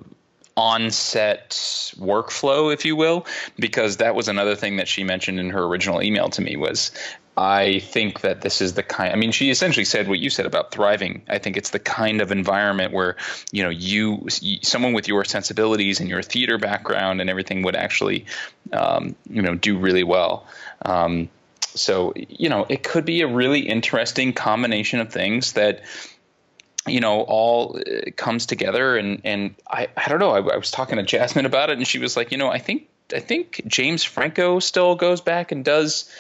on-set 0.57 1.51
workflow, 1.99 2.73
if 2.73 2.85
you 2.85 2.95
will, 2.95 3.27
because 3.59 3.99
that 3.99 4.15
was 4.15 4.29
another 4.29 4.55
thing 4.55 4.77
that 4.77 4.87
she 4.87 5.03
mentioned 5.03 5.41
in 5.41 5.51
her 5.51 5.65
original 5.65 6.03
email 6.03 6.29
to 6.29 6.43
me 6.43 6.57
was 6.57 6.91
I 7.37 7.79
think 7.79 8.21
that 8.21 8.43
this 8.43 8.61
is 8.61 8.75
the 8.75 8.83
kind 8.83 9.13
I 9.13 9.17
mean 9.17 9.33
she 9.33 9.51
essentially 9.51 9.87
said 9.87 10.07
what 10.07 10.19
you 10.19 10.29
said 10.29 10.45
about 10.45 10.71
thriving. 10.71 11.23
I 11.29 11.39
think 11.39 11.57
it's 11.57 11.71
the 11.71 11.79
kind 11.79 12.21
of 12.21 12.31
environment 12.31 12.93
where, 12.93 13.17
you 13.53 13.63
know, 13.63 13.71
you 13.71 14.27
someone 14.63 14.93
with 14.93 15.09
your 15.09 15.25
sensibilities 15.25 16.01
and 16.01 16.09
your 16.09 16.23
theater 16.23 16.59
background 16.59 17.21
and 17.21 17.31
everything 17.31 17.63
would 17.63 17.77
actually 17.77 18.27
um, 18.73 19.15
you 19.29 19.43
know, 19.43 19.55
do 19.55 19.79
really 19.79 20.05
well. 20.05 20.47
Um, 20.85 21.29
so, 21.75 22.13
you 22.17 22.49
know, 22.49 22.67
it 22.69 22.83
could 22.83 23.05
be 23.05 23.23
a 23.23 23.27
really 23.27 23.61
interesting 23.61 24.33
combination 24.33 25.01
of 25.01 25.11
things 25.11 25.53
that 25.53 25.83
you 26.87 27.01
know, 27.01 27.23
all 27.23 27.79
uh, 27.79 28.11
comes 28.17 28.47
together. 28.47 28.97
And, 28.97 29.21
and 29.25 29.55
I, 29.71 29.89
I 29.97 30.09
don't 30.09 30.19
know, 30.19 30.33
I, 30.33 30.39
I 30.39 30.57
was 30.57 30.71
talking 30.71 30.97
to 30.97 31.05
Jasmine 31.05 31.47
about 31.47 31.71
it 31.71 31.79
and 31.79 31.87
she 31.87 31.99
was 31.99 32.17
like, 32.17 32.33
you 32.33 32.39
know, 32.39 32.49
I 32.49 32.59
think, 32.59 32.89
I 33.15 33.21
think 33.21 33.63
James 33.67 34.05
Franco 34.05 34.59
still 34.59 34.95
goes 34.95 35.21
back 35.21 35.53
and 35.53 35.65
does 35.65 36.11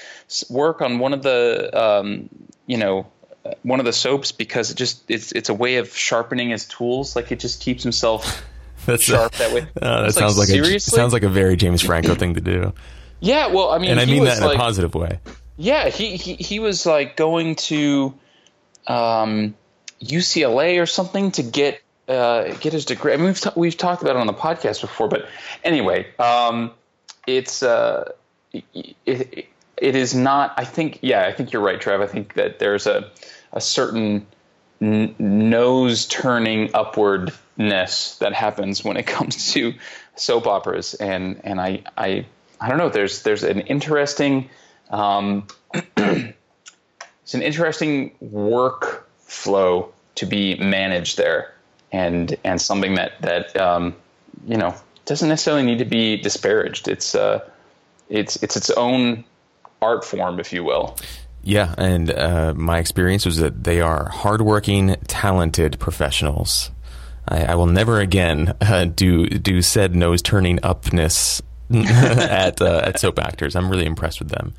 work 0.51 0.83
on 0.83 0.99
one 0.99 1.13
of 1.13 1.23
the, 1.23 1.71
um, 1.79 2.29
you 2.67 2.77
know, 2.77 3.07
uh, 3.45 3.53
one 3.63 3.81
of 3.81 3.87
the 3.87 3.93
soaps 3.93 4.33
because 4.33 4.71
it 4.71 4.77
just 4.77 5.11
it's 5.11 5.33
it's 5.33 5.49
a 5.49 5.55
way 5.55 5.77
of 5.77 5.97
sharpening 5.97 6.51
his 6.51 6.67
tools. 6.67 7.17
Like 7.17 7.33
it 7.33 7.41
just 7.41 7.61
keeps 7.61 7.83
himself 7.83 8.45
That's 8.87 9.03
sharp 9.03 9.35
a, 9.35 9.39
that 9.39 9.53
way. 9.53 9.67
Uh, 9.81 10.03
that 10.07 10.15
sounds 10.15 10.39
like, 10.39 10.49
like 10.49 10.59
a 10.59 10.81
sounds 10.81 11.13
like 11.13 11.23
a 11.23 11.29
very 11.29 11.57
James 11.57 11.83
Franco 11.83 12.15
thing 12.15 12.35
to 12.35 12.41
do. 12.41 12.73
Yeah, 13.21 13.49
well, 13.49 13.71
I 13.71 13.79
mean, 13.79 13.91
and 13.91 14.01
I 14.01 14.05
mean 14.05 14.25
that 14.25 14.39
in 14.39 14.45
like, 14.45 14.57
a 14.57 14.59
positive 14.59 14.95
way. 14.95 15.21
Yeah, 15.57 15.89
he, 15.89 16.17
he 16.17 16.35
he 16.35 16.59
was 16.59 16.87
like 16.87 17.17
going 17.17 17.55
to, 17.57 18.15
um, 18.89 19.55
UCLA 20.03 20.83
or 20.83 20.87
something 20.87 21.31
to 21.33 21.43
get 21.43 21.81
uh, 22.09 22.55
get 22.55 22.73
his 22.73 22.85
degree. 22.85 23.13
I 23.13 23.17
mean, 23.17 23.27
we've 23.27 23.41
t- 23.41 23.51
we've 23.57 23.77
talked 23.77 24.03
about 24.03 24.17
it 24.17 24.19
on 24.19 24.27
the 24.27 24.35
podcast 24.35 24.81
before, 24.81 25.09
but 25.09 25.29
anyway, 25.65 26.07
um, 26.19 26.73
it's 27.27 27.63
uh, 27.63 28.13
it, 28.53 29.47
it, 29.77 29.97
is 29.97 30.15
not. 30.15 30.55
I 30.57 30.65
think 30.65 30.99
yeah, 31.03 31.27
I 31.27 31.33
think 31.33 31.53
you're 31.53 31.63
right, 31.63 31.81
Trev. 31.81 32.01
I 32.01 32.07
think 32.07 32.35
that 32.35 32.59
there's 32.59 32.87
a 32.87 33.11
a 33.53 33.61
certain 33.61 34.27
n- 34.81 35.15
nose 35.19 36.07
turning 36.07 36.71
upwardness 36.75 38.17
that 38.19 38.33
happens 38.33 38.85
when 38.85 38.97
it 38.97 39.07
comes 39.07 39.53
to 39.53 39.75
soap 40.17 40.47
operas, 40.47 40.95
and 40.95 41.41
and 41.45 41.61
I 41.61 41.83
I 41.97 42.27
I 42.61 42.69
don't 42.69 42.79
know. 42.79 42.89
There's 42.89 43.23
there's 43.23 43.45
an 43.45 43.61
interesting 43.61 44.51
um, 44.91 45.47
it's 45.97 47.35
an 47.35 47.43
interesting 47.43 48.13
workflow 48.23 49.89
to 50.17 50.27
be 50.27 50.57
managed 50.57 51.17
there, 51.17 51.53
and 51.93 52.37
and 52.45 52.61
something 52.61 52.95
that 52.95 53.21
that 53.21 53.57
um, 53.57 53.95
you 54.47 54.57
know 54.57 54.75
doesn't 55.05 55.29
necessarily 55.29 55.63
need 55.63 55.79
to 55.79 55.85
be 55.85 56.17
disparaged. 56.17 56.89
It's 56.89 57.15
uh, 57.15 57.49
it's 58.09 58.43
it's 58.43 58.57
its 58.57 58.71
own 58.71 59.25
art 59.81 60.05
form, 60.05 60.41
if 60.41 60.53
you 60.53 60.65
will. 60.65 60.97
Yeah, 61.45 61.75
and 61.77 62.11
uh, 62.11 62.55
my 62.55 62.79
experience 62.79 63.27
was 63.27 63.39
that 63.39 63.65
they 63.65 63.81
are 63.81 64.09
hardworking, 64.09 64.97
talented 65.09 65.79
professionals. 65.81 66.71
I, 67.29 67.45
I 67.45 67.55
will 67.57 67.67
never 67.67 68.01
again 68.01 68.55
uh, 68.61 68.85
do 68.85 69.27
do 69.27 69.61
said 69.61 69.95
nose 69.95 70.23
turning 70.23 70.61
upness 70.63 71.43
at 71.75 72.61
uh, 72.61 72.83
at 72.85 73.01
soap 73.01 73.19
actors. 73.19 73.57
I'm 73.57 73.71
really 73.71 73.87
impressed 73.87 74.21
with 74.21 74.31
them. 74.31 74.55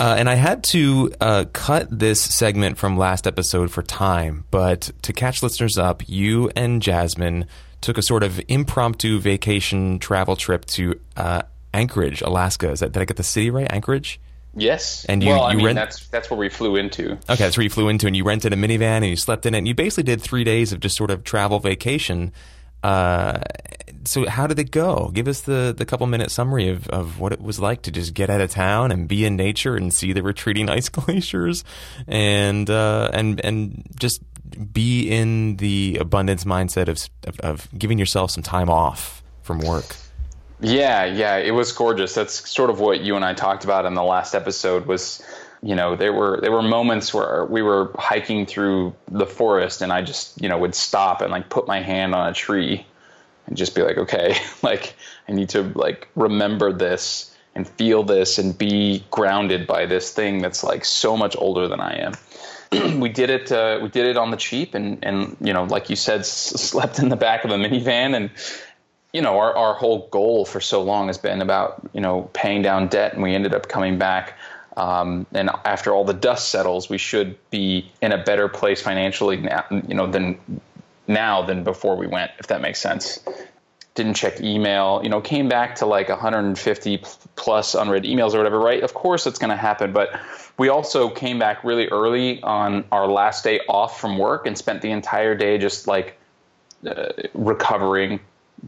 Uh, 0.00 0.16
and 0.18 0.28
I 0.28 0.34
had 0.34 0.64
to 0.64 1.12
uh, 1.20 1.44
cut 1.52 1.86
this 1.96 2.20
segment 2.20 2.78
from 2.78 2.96
last 2.96 3.26
episode 3.26 3.70
for 3.70 3.82
time, 3.82 4.44
but 4.50 4.90
to 5.02 5.12
catch 5.12 5.42
listeners 5.42 5.78
up, 5.78 6.08
you 6.08 6.50
and 6.56 6.82
Jasmine 6.82 7.46
took 7.80 7.98
a 7.98 8.02
sort 8.02 8.22
of 8.22 8.40
impromptu 8.48 9.18
vacation 9.20 9.98
travel 9.98 10.36
trip 10.36 10.64
to 10.66 10.98
uh, 11.16 11.42
Anchorage, 11.74 12.22
Alaska. 12.22 12.70
Is 12.70 12.80
that 12.80 12.92
did 12.92 13.02
I 13.02 13.04
get 13.04 13.16
the 13.16 13.22
city 13.22 13.50
right? 13.50 13.70
Anchorage. 13.70 14.20
Yes. 14.54 15.04
And 15.06 15.22
you, 15.22 15.30
well, 15.30 15.42
I 15.42 15.52
you 15.52 15.58
mean, 15.58 15.66
rent- 15.66 15.76
that's 15.76 16.06
that's 16.08 16.30
where 16.30 16.38
we 16.38 16.48
flew 16.48 16.76
into. 16.76 17.12
Okay, 17.12 17.36
that's 17.36 17.56
where 17.56 17.64
you 17.64 17.70
flew 17.70 17.88
into, 17.88 18.06
and 18.06 18.16
you 18.16 18.24
rented 18.24 18.52
a 18.52 18.56
minivan 18.56 18.98
and 18.98 19.06
you 19.06 19.16
slept 19.16 19.46
in 19.46 19.54
it. 19.54 19.58
And 19.58 19.68
you 19.68 19.74
basically 19.74 20.04
did 20.04 20.20
three 20.20 20.44
days 20.44 20.72
of 20.72 20.80
just 20.80 20.96
sort 20.96 21.10
of 21.10 21.24
travel 21.24 21.58
vacation. 21.58 22.32
Uh, 22.82 23.40
so, 24.04 24.28
how 24.28 24.46
did 24.46 24.58
it 24.58 24.70
go? 24.70 25.10
Give 25.12 25.28
us 25.28 25.42
the, 25.42 25.74
the 25.76 25.84
couple 25.84 26.06
minute 26.06 26.30
summary 26.30 26.68
of, 26.68 26.88
of 26.88 27.20
what 27.20 27.32
it 27.32 27.40
was 27.40 27.60
like 27.60 27.82
to 27.82 27.90
just 27.90 28.14
get 28.14 28.30
out 28.30 28.40
of 28.40 28.50
town 28.50 28.90
and 28.90 29.06
be 29.06 29.24
in 29.24 29.36
nature 29.36 29.76
and 29.76 29.92
see 29.92 30.12
the 30.12 30.22
retreating 30.22 30.68
ice 30.68 30.88
glaciers, 30.88 31.64
and 32.06 32.68
uh, 32.68 33.10
and 33.12 33.40
and 33.44 33.84
just 33.98 34.22
be 34.72 35.08
in 35.08 35.56
the 35.56 35.98
abundance 36.00 36.44
mindset 36.44 36.88
of, 36.88 37.08
of 37.26 37.40
of 37.40 37.78
giving 37.78 37.98
yourself 37.98 38.30
some 38.30 38.42
time 38.42 38.68
off 38.68 39.22
from 39.42 39.58
work. 39.60 39.96
Yeah, 40.60 41.04
yeah, 41.04 41.36
it 41.36 41.50
was 41.50 41.72
gorgeous. 41.72 42.14
That's 42.14 42.48
sort 42.48 42.70
of 42.70 42.78
what 42.78 43.00
you 43.00 43.16
and 43.16 43.24
I 43.24 43.34
talked 43.34 43.64
about 43.64 43.84
in 43.84 43.94
the 43.94 44.04
last 44.04 44.34
episode 44.34 44.86
was, 44.86 45.20
you 45.60 45.74
know, 45.74 45.96
there 45.96 46.12
were 46.12 46.40
there 46.40 46.52
were 46.52 46.62
moments 46.62 47.12
where 47.12 47.44
we 47.46 47.62
were 47.62 47.90
hiking 47.98 48.46
through 48.46 48.94
the 49.10 49.26
forest 49.26 49.82
and 49.82 49.92
I 49.92 50.02
just, 50.02 50.40
you 50.40 50.48
know, 50.48 50.58
would 50.58 50.76
stop 50.76 51.20
and 51.20 51.32
like 51.32 51.50
put 51.50 51.66
my 51.66 51.82
hand 51.82 52.14
on 52.14 52.28
a 52.28 52.32
tree 52.32 52.86
and 53.46 53.56
just 53.56 53.74
be 53.74 53.82
like, 53.82 53.98
okay, 53.98 54.36
like 54.62 54.94
I 55.28 55.32
need 55.32 55.50
to 55.50 55.62
like 55.74 56.08
remember 56.14 56.72
this 56.72 57.36
and 57.54 57.68
feel 57.68 58.02
this 58.02 58.38
and 58.38 58.56
be 58.56 59.04
grounded 59.10 59.66
by 59.66 59.84
this 59.86 60.12
thing 60.12 60.40
that's 60.40 60.64
like 60.64 60.84
so 60.84 61.16
much 61.16 61.36
older 61.38 61.68
than 61.68 61.80
I 61.80 61.98
am. 61.98 63.00
we 63.00 63.10
did 63.10 63.28
it. 63.28 63.52
Uh, 63.52 63.80
we 63.82 63.88
did 63.88 64.06
it 64.06 64.16
on 64.16 64.30
the 64.30 64.36
cheap, 64.36 64.74
and 64.74 64.98
and 65.02 65.36
you 65.40 65.52
know, 65.52 65.64
like 65.64 65.90
you 65.90 65.96
said, 65.96 66.20
s- 66.20 66.60
slept 66.60 66.98
in 66.98 67.10
the 67.10 67.16
back 67.16 67.44
of 67.44 67.50
a 67.50 67.56
minivan, 67.56 68.16
and 68.16 68.30
you 69.12 69.20
know, 69.20 69.38
our, 69.38 69.54
our 69.54 69.74
whole 69.74 70.08
goal 70.08 70.44
for 70.44 70.60
so 70.60 70.82
long 70.82 71.08
has 71.08 71.18
been 71.18 71.42
about, 71.42 71.88
you 71.92 72.00
know, 72.00 72.30
paying 72.32 72.62
down 72.62 72.88
debt 72.88 73.12
and 73.12 73.22
we 73.22 73.34
ended 73.34 73.54
up 73.54 73.68
coming 73.68 73.98
back. 73.98 74.38
Um, 74.76 75.26
and 75.32 75.50
after 75.66 75.92
all 75.92 76.04
the 76.04 76.14
dust 76.14 76.48
settles, 76.48 76.88
we 76.88 76.96
should 76.96 77.36
be 77.50 77.90
in 78.00 78.12
a 78.12 78.22
better 78.22 78.48
place 78.48 78.80
financially 78.80 79.36
now, 79.36 79.64
you 79.86 79.94
know, 79.94 80.06
than 80.06 80.38
now 81.06 81.42
than 81.42 81.64
before 81.64 81.96
we 81.96 82.06
went, 82.06 82.30
if 82.38 82.46
that 82.48 82.60
makes 82.60 82.80
sense. 82.80 83.20
Didn't 83.94 84.14
check 84.14 84.40
email, 84.40 85.00
you 85.02 85.10
know, 85.10 85.20
came 85.20 85.48
back 85.48 85.76
to 85.76 85.86
like 85.86 86.08
150 86.08 87.02
plus 87.36 87.74
unread 87.74 88.04
emails 88.04 88.34
or 88.34 88.38
whatever, 88.38 88.58
right? 88.58 88.82
Of 88.82 88.94
course 88.94 89.26
it's 89.26 89.38
going 89.38 89.50
to 89.50 89.56
happen. 89.56 89.92
But 89.92 90.18
we 90.58 90.68
also 90.68 91.10
came 91.10 91.38
back 91.38 91.64
really 91.64 91.88
early 91.88 92.42
on 92.42 92.84
our 92.90 93.06
last 93.06 93.44
day 93.44 93.60
off 93.68 94.00
from 94.00 94.16
work 94.16 94.46
and 94.46 94.56
spent 94.56 94.80
the 94.80 94.90
entire 94.90 95.34
day 95.34 95.58
just 95.58 95.86
like 95.86 96.18
uh, 96.86 97.12
recovering, 97.34 98.20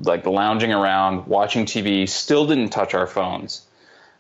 like 0.03 0.27
lounging 0.27 0.73
around, 0.73 1.27
watching 1.27 1.65
TV, 1.65 2.09
still 2.09 2.47
didn't 2.47 2.71
touch 2.71 2.95
our 2.95 3.07
phones. 3.07 3.67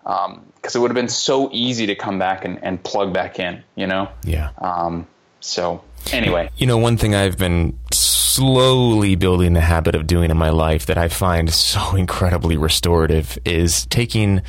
Because 0.02 0.26
um, 0.26 0.52
it 0.74 0.78
would 0.78 0.90
have 0.90 0.96
been 0.96 1.08
so 1.08 1.48
easy 1.52 1.86
to 1.86 1.94
come 1.94 2.18
back 2.18 2.44
and, 2.44 2.62
and 2.62 2.82
plug 2.82 3.12
back 3.12 3.38
in, 3.38 3.62
you 3.74 3.86
know? 3.86 4.10
Yeah. 4.22 4.50
Um, 4.58 5.06
so, 5.40 5.82
anyway. 6.12 6.50
You 6.56 6.66
know, 6.66 6.78
one 6.78 6.96
thing 6.96 7.14
I've 7.14 7.38
been 7.38 7.78
slowly 7.92 9.14
building 9.14 9.52
the 9.52 9.60
habit 9.60 9.94
of 9.94 10.06
doing 10.06 10.30
in 10.30 10.36
my 10.36 10.50
life 10.50 10.86
that 10.86 10.98
I 10.98 11.08
find 11.08 11.52
so 11.52 11.94
incredibly 11.96 12.56
restorative 12.56 13.38
is 13.44 13.86
taking 13.86 14.42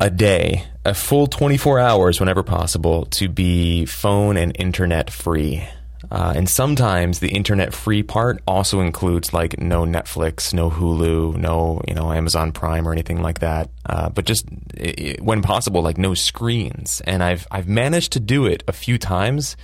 a 0.00 0.10
day, 0.10 0.64
a 0.84 0.94
full 0.94 1.26
24 1.26 1.80
hours 1.80 2.20
whenever 2.20 2.42
possible, 2.42 3.06
to 3.06 3.28
be 3.28 3.84
phone 3.86 4.36
and 4.36 4.52
internet 4.58 5.10
free. 5.10 5.66
Uh, 6.10 6.32
and 6.36 6.48
sometimes 6.48 7.18
the 7.18 7.30
internet 7.30 7.74
free 7.74 8.02
part 8.02 8.40
also 8.46 8.80
includes 8.80 9.32
like 9.32 9.58
no 9.58 9.84
Netflix, 9.84 10.54
no 10.54 10.70
Hulu, 10.70 11.36
no 11.36 11.82
you 11.86 11.94
know 11.94 12.12
Amazon 12.12 12.52
Prime 12.52 12.86
or 12.88 12.92
anything 12.92 13.20
like 13.20 13.40
that. 13.40 13.68
Uh, 13.84 14.08
but 14.08 14.24
just 14.24 14.46
i 14.80 15.16
when 15.20 15.42
possible, 15.42 15.82
like 15.82 15.98
no 15.98 16.14
screens. 16.14 17.02
And 17.04 17.22
I've 17.22 17.46
I've 17.50 17.68
managed 17.68 18.12
to 18.12 18.20
do 18.20 18.46
it 18.46 18.62
a 18.68 18.72
few 18.72 18.96
times, 18.96 19.56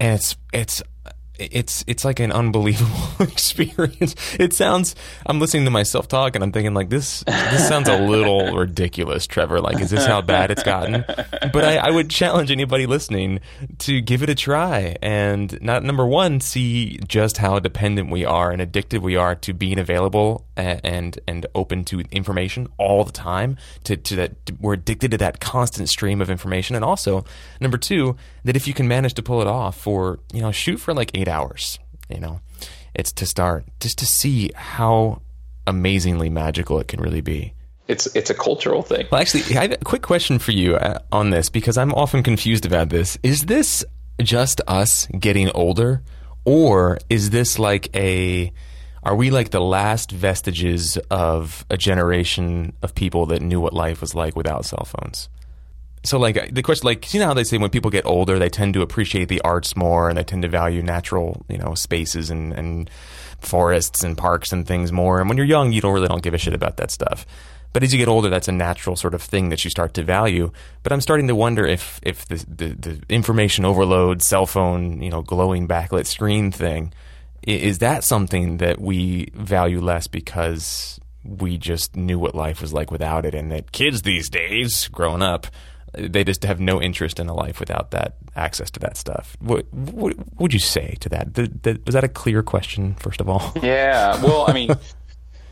and 0.00 0.14
it's 0.14 0.36
it's 0.52 0.82
it's 1.38 1.84
it's 1.86 2.04
like 2.04 2.20
an 2.20 2.32
unbelievable 2.32 3.10
experience. 3.20 4.14
It 4.38 4.52
sounds. 4.52 4.94
I'm 5.26 5.40
listening 5.40 5.64
to 5.64 5.70
myself 5.70 6.08
talk, 6.08 6.34
and 6.34 6.42
I'm 6.42 6.52
thinking 6.52 6.74
like 6.74 6.90
this. 6.90 7.22
This 7.26 7.68
sounds 7.68 7.88
a 7.88 7.98
little 7.98 8.56
ridiculous, 8.56 9.26
Trevor. 9.26 9.60
Like, 9.60 9.80
is 9.80 9.90
this 9.90 10.04
how 10.04 10.20
bad 10.20 10.50
it's 10.50 10.62
gotten? 10.62 11.04
But 11.06 11.64
I, 11.64 11.76
I 11.76 11.90
would 11.90 12.10
challenge 12.10 12.50
anybody 12.50 12.86
listening 12.86 13.40
to 13.78 14.00
give 14.00 14.22
it 14.22 14.28
a 14.28 14.34
try, 14.34 14.96
and 15.00 15.60
not 15.62 15.84
number 15.84 16.06
one, 16.06 16.40
see 16.40 16.98
just 17.06 17.38
how 17.38 17.58
dependent 17.58 18.10
we 18.10 18.24
are 18.24 18.50
and 18.50 18.60
addicted 18.60 19.02
we 19.02 19.16
are 19.16 19.34
to 19.36 19.52
being 19.52 19.78
available 19.78 20.44
and 20.56 20.80
and, 20.84 21.18
and 21.26 21.46
open 21.54 21.84
to 21.84 22.00
information 22.10 22.68
all 22.78 23.04
the 23.04 23.12
time. 23.12 23.56
To 23.84 23.96
to 23.96 24.16
that, 24.16 24.32
we're 24.60 24.74
addicted 24.74 25.12
to 25.12 25.18
that 25.18 25.40
constant 25.40 25.88
stream 25.88 26.20
of 26.20 26.30
information, 26.30 26.74
and 26.74 26.84
also 26.84 27.24
number 27.60 27.78
two, 27.78 28.16
that 28.44 28.56
if 28.56 28.66
you 28.66 28.74
can 28.74 28.88
manage 28.88 29.14
to 29.14 29.22
pull 29.22 29.40
it 29.40 29.46
off 29.46 29.78
for 29.78 30.18
you 30.32 30.40
know 30.40 30.50
shoot 30.50 30.78
for 30.78 30.92
like 30.92 31.10
eight 31.14 31.27
hours. 31.28 31.78
You 32.08 32.20
know, 32.20 32.40
it's 32.94 33.12
to 33.12 33.26
start 33.26 33.64
just 33.80 33.98
to 33.98 34.06
see 34.06 34.50
how 34.54 35.22
amazingly 35.66 36.30
magical 36.30 36.80
it 36.80 36.88
can 36.88 37.00
really 37.00 37.20
be. 37.20 37.54
It's 37.86 38.06
it's 38.14 38.30
a 38.30 38.34
cultural 38.34 38.82
thing. 38.82 39.06
Well, 39.10 39.20
actually, 39.20 39.56
I 39.56 39.62
have 39.62 39.72
a 39.72 39.76
quick 39.78 40.02
question 40.02 40.38
for 40.38 40.52
you 40.52 40.76
uh, 40.76 40.98
on 41.10 41.30
this 41.30 41.48
because 41.48 41.78
I'm 41.78 41.94
often 41.94 42.22
confused 42.22 42.66
about 42.66 42.90
this. 42.90 43.18
Is 43.22 43.46
this 43.46 43.84
just 44.20 44.60
us 44.66 45.06
getting 45.18 45.50
older, 45.50 46.02
or 46.44 46.98
is 47.08 47.30
this 47.30 47.58
like 47.58 47.94
a 47.96 48.52
are 49.02 49.14
we 49.14 49.30
like 49.30 49.50
the 49.50 49.60
last 49.60 50.10
vestiges 50.10 50.98
of 51.10 51.64
a 51.70 51.78
generation 51.78 52.74
of 52.82 52.94
people 52.94 53.26
that 53.26 53.40
knew 53.40 53.60
what 53.60 53.72
life 53.72 54.00
was 54.00 54.14
like 54.14 54.36
without 54.36 54.66
cell 54.66 54.84
phones? 54.84 55.28
So 56.04 56.18
like 56.18 56.36
uh, 56.36 56.46
the 56.50 56.62
question 56.62 56.86
like 56.86 57.12
you 57.12 57.20
know 57.20 57.26
how 57.26 57.34
they 57.34 57.44
say 57.44 57.58
when 57.58 57.70
people 57.70 57.90
get 57.90 58.06
older 58.06 58.38
they 58.38 58.48
tend 58.48 58.74
to 58.74 58.82
appreciate 58.82 59.28
the 59.28 59.40
arts 59.42 59.76
more 59.76 60.08
and 60.08 60.18
they 60.18 60.24
tend 60.24 60.42
to 60.42 60.48
value 60.48 60.82
natural 60.82 61.44
you 61.48 61.58
know 61.58 61.74
spaces 61.74 62.30
and, 62.30 62.52
and 62.52 62.90
forests 63.40 64.02
and 64.02 64.18
parks 64.18 64.52
and 64.52 64.66
things 64.66 64.90
more. 64.90 65.20
And 65.20 65.28
when 65.28 65.36
you're 65.36 65.46
young 65.46 65.72
you 65.72 65.80
don't 65.80 65.94
really 65.94 66.08
don't 66.08 66.22
give 66.22 66.34
a 66.34 66.38
shit 66.38 66.54
about 66.54 66.76
that 66.78 66.90
stuff. 66.90 67.26
But 67.72 67.82
as 67.82 67.92
you 67.92 67.98
get 67.98 68.08
older 68.08 68.28
that's 68.28 68.48
a 68.48 68.52
natural 68.52 68.96
sort 68.96 69.14
of 69.14 69.22
thing 69.22 69.50
that 69.50 69.64
you 69.64 69.70
start 69.70 69.94
to 69.94 70.02
value. 70.02 70.50
But 70.82 70.92
i'm 70.92 71.00
starting 71.00 71.28
to 71.28 71.34
wonder 71.34 71.66
if 71.66 72.00
if 72.02 72.26
the 72.26 72.44
the, 72.48 72.68
the 72.74 73.02
information 73.08 73.64
overload 73.64 74.22
cell 74.22 74.46
phone 74.46 75.02
you 75.02 75.10
know 75.10 75.22
glowing 75.22 75.68
backlit 75.68 76.06
screen 76.06 76.50
thing 76.52 76.92
is 77.42 77.78
that 77.78 78.04
something 78.04 78.58
that 78.58 78.80
we 78.80 79.30
value 79.34 79.80
less 79.80 80.06
because 80.06 81.00
we 81.24 81.58
just 81.58 81.96
knew 81.96 82.18
what 82.18 82.34
life 82.34 82.60
was 82.60 82.72
like 82.72 82.90
without 82.90 83.24
it 83.24 83.34
and 83.34 83.50
that 83.52 83.72
kids 83.72 84.02
these 84.02 84.28
days 84.28 84.88
growing 84.88 85.22
up 85.22 85.46
they 86.00 86.24
just 86.24 86.44
have 86.44 86.60
no 86.60 86.80
interest 86.80 87.18
in 87.18 87.28
a 87.28 87.34
life 87.34 87.60
without 87.60 87.90
that 87.90 88.16
access 88.36 88.70
to 88.72 88.80
that 88.80 88.96
stuff. 88.96 89.36
What, 89.40 89.72
what, 89.72 90.14
would 90.38 90.52
you 90.52 90.58
say 90.58 90.96
to 91.00 91.08
that? 91.08 91.34
The, 91.34 91.48
the, 91.62 91.80
was 91.86 91.94
that 91.94 92.04
a 92.04 92.08
clear 92.08 92.42
question, 92.42 92.94
first 92.94 93.20
of 93.20 93.28
all? 93.28 93.52
Yeah. 93.62 94.22
Well, 94.22 94.46
I 94.48 94.54
mean, 94.54 94.70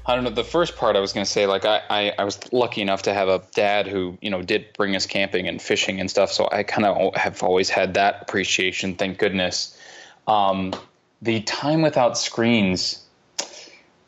I 0.07 0.15
don't 0.15 0.25
know. 0.25 0.31
The 0.31 0.45
first 0.45 0.77
part 0.77 0.97
I 0.97 1.01
was 1.01 1.13
going 1.13 1.27
to 1.27 1.31
say, 1.31 1.47
like, 1.47 1.65
I, 1.65 1.83
I, 1.91 2.13
I, 2.19 2.25
was 2.25 2.53
lucky 2.53 2.81
enough 2.81 3.03
to 3.03 3.13
have 3.13 3.29
a 3.29 3.43
dad 3.55 3.87
who, 3.87 4.17
you 4.23 4.31
know, 4.31 4.41
did 4.41 4.73
bring 4.77 4.97
us 4.97 5.05
camping 5.05 5.49
and 5.49 5.61
fishing 5.61 6.01
and 6.01 6.09
stuff. 6.09 6.33
So 6.33 6.49
I 6.51 6.63
kind 6.63 6.87
of 6.87 7.15
have 7.15 7.43
always 7.43 7.69
had 7.69 7.95
that 7.95 8.23
appreciation, 8.23 8.95
thank 8.95 9.19
goodness. 9.19 9.79
Um, 10.27 10.73
the 11.21 11.41
time 11.43 11.83
without 11.83 12.17
screens, 12.17 13.05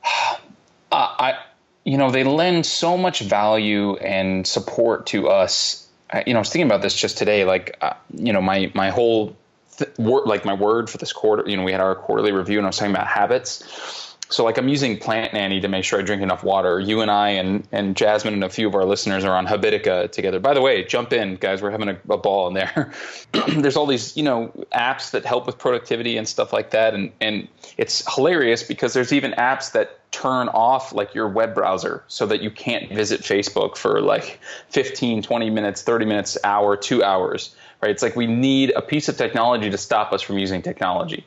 I, 0.92 1.38
you 1.84 1.96
know, 1.96 2.10
they 2.10 2.22
lend 2.22 2.66
so 2.66 2.96
much 2.96 3.20
value 3.20 3.96
and 3.96 4.46
support 4.46 5.06
to 5.06 5.28
us. 5.28 5.87
You 6.26 6.32
know, 6.32 6.38
I 6.38 6.40
was 6.40 6.50
thinking 6.50 6.66
about 6.66 6.82
this 6.82 6.94
just 6.94 7.18
today. 7.18 7.44
Like, 7.44 7.76
uh, 7.80 7.94
you 8.14 8.32
know, 8.32 8.40
my 8.40 8.70
my 8.74 8.90
whole 8.90 9.36
th- 9.76 9.90
like 9.98 10.44
my 10.44 10.54
word 10.54 10.88
for 10.88 10.98
this 10.98 11.12
quarter. 11.12 11.48
You 11.48 11.56
know, 11.56 11.64
we 11.64 11.72
had 11.72 11.80
our 11.80 11.94
quarterly 11.94 12.32
review, 12.32 12.58
and 12.58 12.66
I 12.66 12.68
was 12.68 12.78
talking 12.78 12.94
about 12.94 13.06
habits 13.06 14.07
so 14.30 14.44
like 14.44 14.58
I'm 14.58 14.68
using 14.68 14.98
Plant 14.98 15.32
Nanny 15.32 15.60
to 15.60 15.68
make 15.68 15.84
sure 15.84 15.98
I 15.98 16.02
drink 16.02 16.20
enough 16.22 16.44
water. 16.44 16.78
You 16.78 17.00
and 17.00 17.10
I 17.10 17.30
and 17.30 17.66
and 17.72 17.96
Jasmine 17.96 18.34
and 18.34 18.44
a 18.44 18.50
few 18.50 18.68
of 18.68 18.74
our 18.74 18.84
listeners 18.84 19.24
are 19.24 19.34
on 19.34 19.46
Habitica 19.46 20.10
together. 20.12 20.38
By 20.38 20.52
the 20.52 20.60
way, 20.60 20.84
jump 20.84 21.12
in, 21.12 21.36
guys. 21.36 21.62
We're 21.62 21.70
having 21.70 21.88
a, 21.88 21.98
a 22.10 22.18
ball 22.18 22.48
in 22.48 22.54
there. 22.54 22.92
There's 23.32 23.76
all 23.76 23.86
these 23.86 24.16
you 24.16 24.22
know 24.22 24.48
apps 24.72 25.12
that 25.12 25.24
help 25.24 25.46
with 25.46 25.56
productivity 25.56 26.18
and 26.18 26.28
stuff 26.28 26.52
like 26.52 26.70
that, 26.70 26.94
and 26.94 27.10
and 27.20 27.48
it's 27.78 28.04
hilarious 28.14 28.62
because 28.62 28.92
there's 28.92 29.12
even 29.12 29.32
apps 29.32 29.72
that 29.72 29.98
turn 30.10 30.48
off 30.48 30.92
like 30.92 31.14
your 31.14 31.28
web 31.28 31.54
browser 31.54 32.02
so 32.08 32.26
that 32.26 32.42
you 32.42 32.50
can't 32.50 32.90
visit 32.90 33.20
Facebook 33.20 33.76
for 33.76 34.00
like 34.00 34.40
15, 34.70 35.22
20 35.22 35.50
minutes, 35.50 35.82
30 35.82 36.06
minutes, 36.06 36.36
hour, 36.44 36.76
two 36.76 37.04
hours. 37.04 37.54
Right? 37.80 37.90
It's 37.90 38.02
like 38.02 38.16
we 38.16 38.26
need 38.26 38.72
a 38.74 38.82
piece 38.82 39.08
of 39.08 39.16
technology 39.16 39.70
to 39.70 39.78
stop 39.78 40.12
us 40.12 40.20
from 40.20 40.38
using 40.38 40.62
technology. 40.62 41.24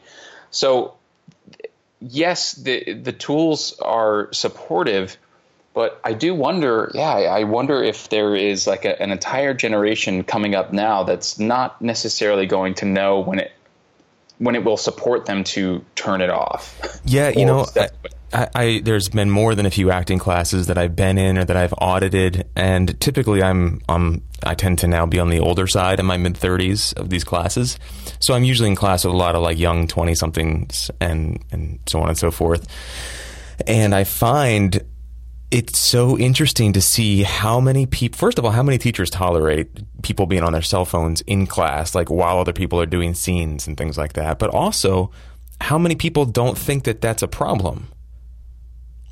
So 0.50 0.96
yes, 2.02 2.54
the 2.54 2.94
the 2.94 3.14
tools 3.14 3.80
are 3.80 4.32
supportive, 4.34 5.18
but 5.74 6.02
I 6.04 6.14
do 6.14 6.34
wonder. 6.34 6.92
Yeah, 6.94 7.10
I 7.10 7.44
wonder 7.44 7.82
if 7.82 8.10
there 8.10 8.36
is 8.36 8.68
like 8.68 8.86
a, 8.86 9.02
an 9.02 9.12
entire 9.12 9.54
generation 9.54 10.24
coming 10.24 10.56
up 10.56 10.74
now 10.74 11.04
that's 11.04 11.40
not 11.40 11.82
necessarily 11.82 12.48
going 12.48 12.74
to 12.76 12.86
know 12.86 13.20
when 13.20 13.40
it 13.40 13.52
when 14.40 14.56
it 14.56 14.64
will 14.64 14.78
support 14.78 15.26
them 15.28 15.44
to 15.44 15.86
turn 15.96 16.22
it 16.22 16.32
off. 16.32 17.00
Yeah, 17.06 17.30
you 17.30 17.46
know. 17.46 17.68
I, 17.76 17.90
I, 18.34 18.82
there's 18.84 19.10
been 19.10 19.30
more 19.30 19.56
than 19.56 19.66
a 19.66 19.72
few 19.72 19.92
acting 19.92 20.18
classes 20.18 20.68
that 20.68 20.78
I've 20.78 20.96
been 20.96 21.18
in 21.18 21.38
or 21.38 21.46
that 21.46 21.58
I've 21.58 21.74
audited, 21.78 22.48
and 22.56 23.00
typically 23.00 23.44
I'm 23.44 23.82
um 23.90 24.22
I 24.44 24.56
tend 24.56 24.80
to 24.80 24.88
now 24.88 25.06
be 25.06 25.20
on 25.20 25.30
the 25.30 25.40
older 25.40 25.68
side 25.68 26.00
in 26.00 26.06
my 26.06 26.18
mid 26.18 26.36
30s 26.36 26.96
of 26.98 27.10
these 27.10 27.24
classes, 27.24 27.78
so 28.20 28.34
I'm 28.34 28.44
usually 28.44 28.70
in 28.70 28.76
class 28.76 29.04
with 29.04 29.14
a 29.14 29.18
lot 29.18 29.36
of 29.36 29.42
like 29.42 29.58
young 29.58 29.88
20 29.88 30.16
somethings 30.16 30.90
and 31.02 31.44
and 31.52 31.80
so 31.88 32.00
on 32.00 32.10
and 32.10 32.18
so 32.18 32.32
forth, 32.32 32.68
and 33.68 33.94
I 33.94 34.06
find 34.06 34.82
it's 35.52 35.78
so 35.78 36.18
interesting 36.18 36.72
to 36.74 36.82
see 36.82 37.24
how 37.24 37.60
many 37.60 37.86
people 37.86 38.18
first 38.18 38.40
of 38.40 38.46
all 38.46 38.52
how 38.52 38.64
many 38.64 38.78
teachers 38.78 39.10
tolerate 39.10 39.68
people 40.04 40.26
being 40.26 40.44
on 40.44 40.54
their 40.54 40.62
cell 40.62 40.86
phones 40.86 41.20
in 41.22 41.46
class 41.46 41.94
like 41.94 42.10
while 42.10 42.40
other 42.40 42.54
people 42.54 42.80
are 42.80 42.86
doing 42.86 43.14
scenes 43.14 43.68
and 43.68 43.78
things 43.78 43.98
like 43.98 44.14
that. 44.14 44.40
But 44.40 44.52
also 44.52 45.12
how 45.60 45.78
many 45.78 45.96
people 45.96 46.26
don't 46.26 46.58
think 46.58 46.86
that 46.86 47.02
that's 47.02 47.22
a 47.22 47.28
problem 47.28 47.90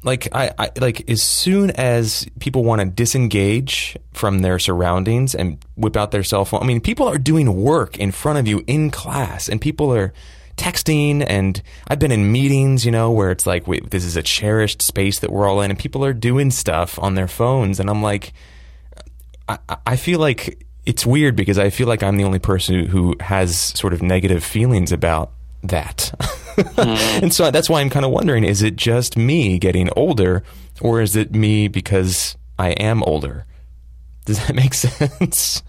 like 0.04 0.34
I, 0.34 0.52
I 0.58 0.72
like 0.80 1.10
as 1.10 1.22
soon 1.22 1.72
as 1.72 2.28
people 2.40 2.64
want 2.64 2.82
to 2.82 2.88
disengage 2.88 3.98
from 4.14 4.40
their 4.40 4.60
surroundings 4.60 5.36
and 5.36 5.58
whip 5.76 5.98
out 5.98 6.12
their 6.12 6.24
cell 6.24 6.46
phone. 6.46 6.64
I 6.64 6.66
mean, 6.66 6.82
people 6.82 7.08
are 7.08 7.18
doing 7.18 7.62
work 7.62 7.98
in 7.98 8.12
front 8.12 8.40
of 8.40 8.48
you 8.48 8.64
in 8.68 8.92
class, 8.92 9.50
and 9.50 9.60
people 9.60 9.94
are 9.94 10.14
texting. 10.56 11.26
And 11.28 11.62
I've 11.88 12.00
been 12.00 12.12
in 12.12 12.32
meetings, 12.32 12.86
you 12.86 12.92
know, 12.92 13.12
where 13.12 13.32
it's 13.32 13.46
like 13.46 13.66
this 13.90 14.06
is 14.06 14.16
a 14.16 14.24
cherished 14.24 14.82
space 14.82 15.20
that 15.20 15.32
we're 15.32 15.48
all 15.48 15.62
in, 15.62 15.70
and 15.70 15.80
people 15.80 16.06
are 16.06 16.14
doing 16.14 16.52
stuff 16.52 16.98
on 17.00 17.16
their 17.16 17.28
phones, 17.28 17.80
and 17.80 17.90
I'm 17.90 18.02
like, 18.02 18.34
I, 19.48 19.58
I 19.86 19.96
feel 19.96 20.20
like 20.20 20.66
it's 20.86 21.06
weird 21.06 21.36
because 21.36 21.60
I 21.60 21.70
feel 21.70 21.88
like 21.88 22.04
I'm 22.04 22.18
the 22.18 22.24
only 22.24 22.40
person 22.40 22.86
who 22.86 23.16
has 23.20 23.58
sort 23.58 23.94
of 23.94 24.02
negative 24.02 24.44
feelings 24.44 24.92
about 24.92 25.32
that. 25.64 26.14
mm. 26.64 26.98
and 27.24 27.34
so 27.34 27.52
that's 27.52 27.70
why 27.70 27.82
I'm 27.82 27.90
kind 27.90 28.06
of 28.06 28.12
wondering 28.12 28.44
is 28.44 28.62
it 28.62 28.76
just 28.76 29.18
me 29.18 29.60
getting 29.60 29.90
older 29.96 30.44
or 30.82 31.02
is 31.02 31.16
it 31.16 31.34
me 31.34 31.68
because 31.68 32.38
I 32.58 32.70
am 32.72 33.04
older? 33.04 33.46
Does 34.26 34.46
that 34.46 34.56
make 34.56 34.74
sense? 34.76 35.64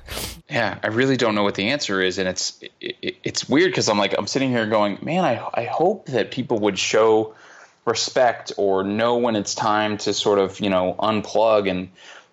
Yeah, 0.50 0.78
I 0.82 0.88
really 0.88 1.16
don't 1.16 1.35
know 1.35 1.44
what 1.44 1.54
the 1.54 1.68
answer 1.68 2.02
is, 2.02 2.18
and 2.18 2.28
it's 2.28 2.61
it, 2.80 3.16
it's 3.23 3.48
weird 3.48 3.70
because 3.70 3.88
I'm 3.88 3.98
like 3.98 4.14
I'm 4.18 4.26
sitting 4.26 4.50
here 4.50 4.66
going, 4.66 4.98
man, 5.03 5.24
I 5.24 5.48
I 5.55 5.64
hope 5.64 6.07
that 6.07 6.31
people 6.31 6.59
would 6.59 6.79
show 6.79 7.35
respect 7.87 8.53
or 8.57 8.85
know 8.85 9.16
when 9.16 9.37
it's 9.37 9.55
time 9.55 9.96
to 9.98 10.12
sort 10.12 10.38
of 10.38 10.61
you 10.61 10.68
know 10.68 10.94
unplug 10.98 11.70
and 11.70 11.88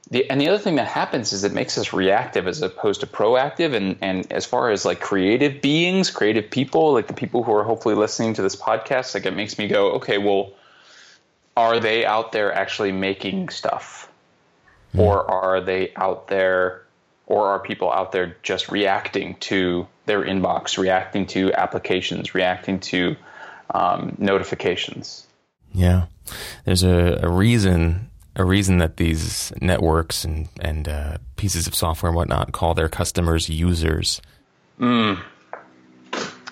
the, 0.10 0.30
and 0.30 0.39
the 0.39 0.48
other 0.48 0.58
thing 0.58 0.76
that 0.76 0.88
happens 0.88 1.34
is 1.34 1.43
it 1.43 1.54
makes 1.54 1.78
us 1.78 1.91
reactive 1.91 2.48
as 2.48 2.62
opposed 2.62 3.02
to 3.02 3.08
proactive. 3.08 3.74
And, 3.74 3.98
and 4.02 4.32
as 4.32 4.46
far 4.46 4.72
as 4.72 4.86
like 4.86 5.02
creative 5.02 5.62
beings, 5.62 6.12
creative 6.12 6.50
people, 6.50 6.93
like 6.93 7.08
the 7.08 7.13
people 7.13 7.43
who 7.43 7.54
are 7.54 7.63
hopefully 7.63 7.96
listening 7.96 8.34
to 8.36 8.41
this 8.41 8.56
podcast, 8.56 9.13
like 9.13 9.26
it 9.26 9.36
makes 9.36 9.58
me 9.58 9.67
go, 9.67 9.93
okay, 9.93 10.17
well, 10.17 10.54
are 11.58 11.80
they 11.80 12.06
out 12.06 12.32
there 12.32 12.54
actually 12.54 12.91
making 12.91 13.50
stuff? 13.50 14.10
Mm. 14.93 15.00
Or 15.00 15.30
are 15.30 15.60
they 15.60 15.91
out 15.96 16.28
there, 16.28 16.84
or 17.26 17.48
are 17.48 17.60
people 17.60 17.91
out 17.91 18.12
there 18.13 18.38
just 18.43 18.70
reacting 18.72 19.36
to 19.41 19.88
their 20.06 20.24
inbox, 20.24 20.78
reacting 20.78 21.26
to 21.28 21.52
applications, 21.54 22.34
reacting 22.34 22.80
to 22.80 23.17
um, 23.74 24.15
notifications? 24.17 25.28
Yeah. 25.74 26.06
There's 26.63 26.84
a, 26.84 27.20
a 27.24 27.30
reason 27.30 28.10
a 28.38 28.45
reason 28.45 28.78
that 28.78 28.97
these 28.97 29.52
networks 29.62 30.23
and 30.23 30.47
and 30.62 30.88
uh, 30.88 31.17
pieces 31.36 31.67
of 31.67 31.76
software 31.76 32.10
and 32.10 32.15
whatnot 32.15 32.54
call 32.54 32.73
their 32.73 32.88
customers 32.88 33.50
users. 33.50 34.21
Mm. 34.80 35.21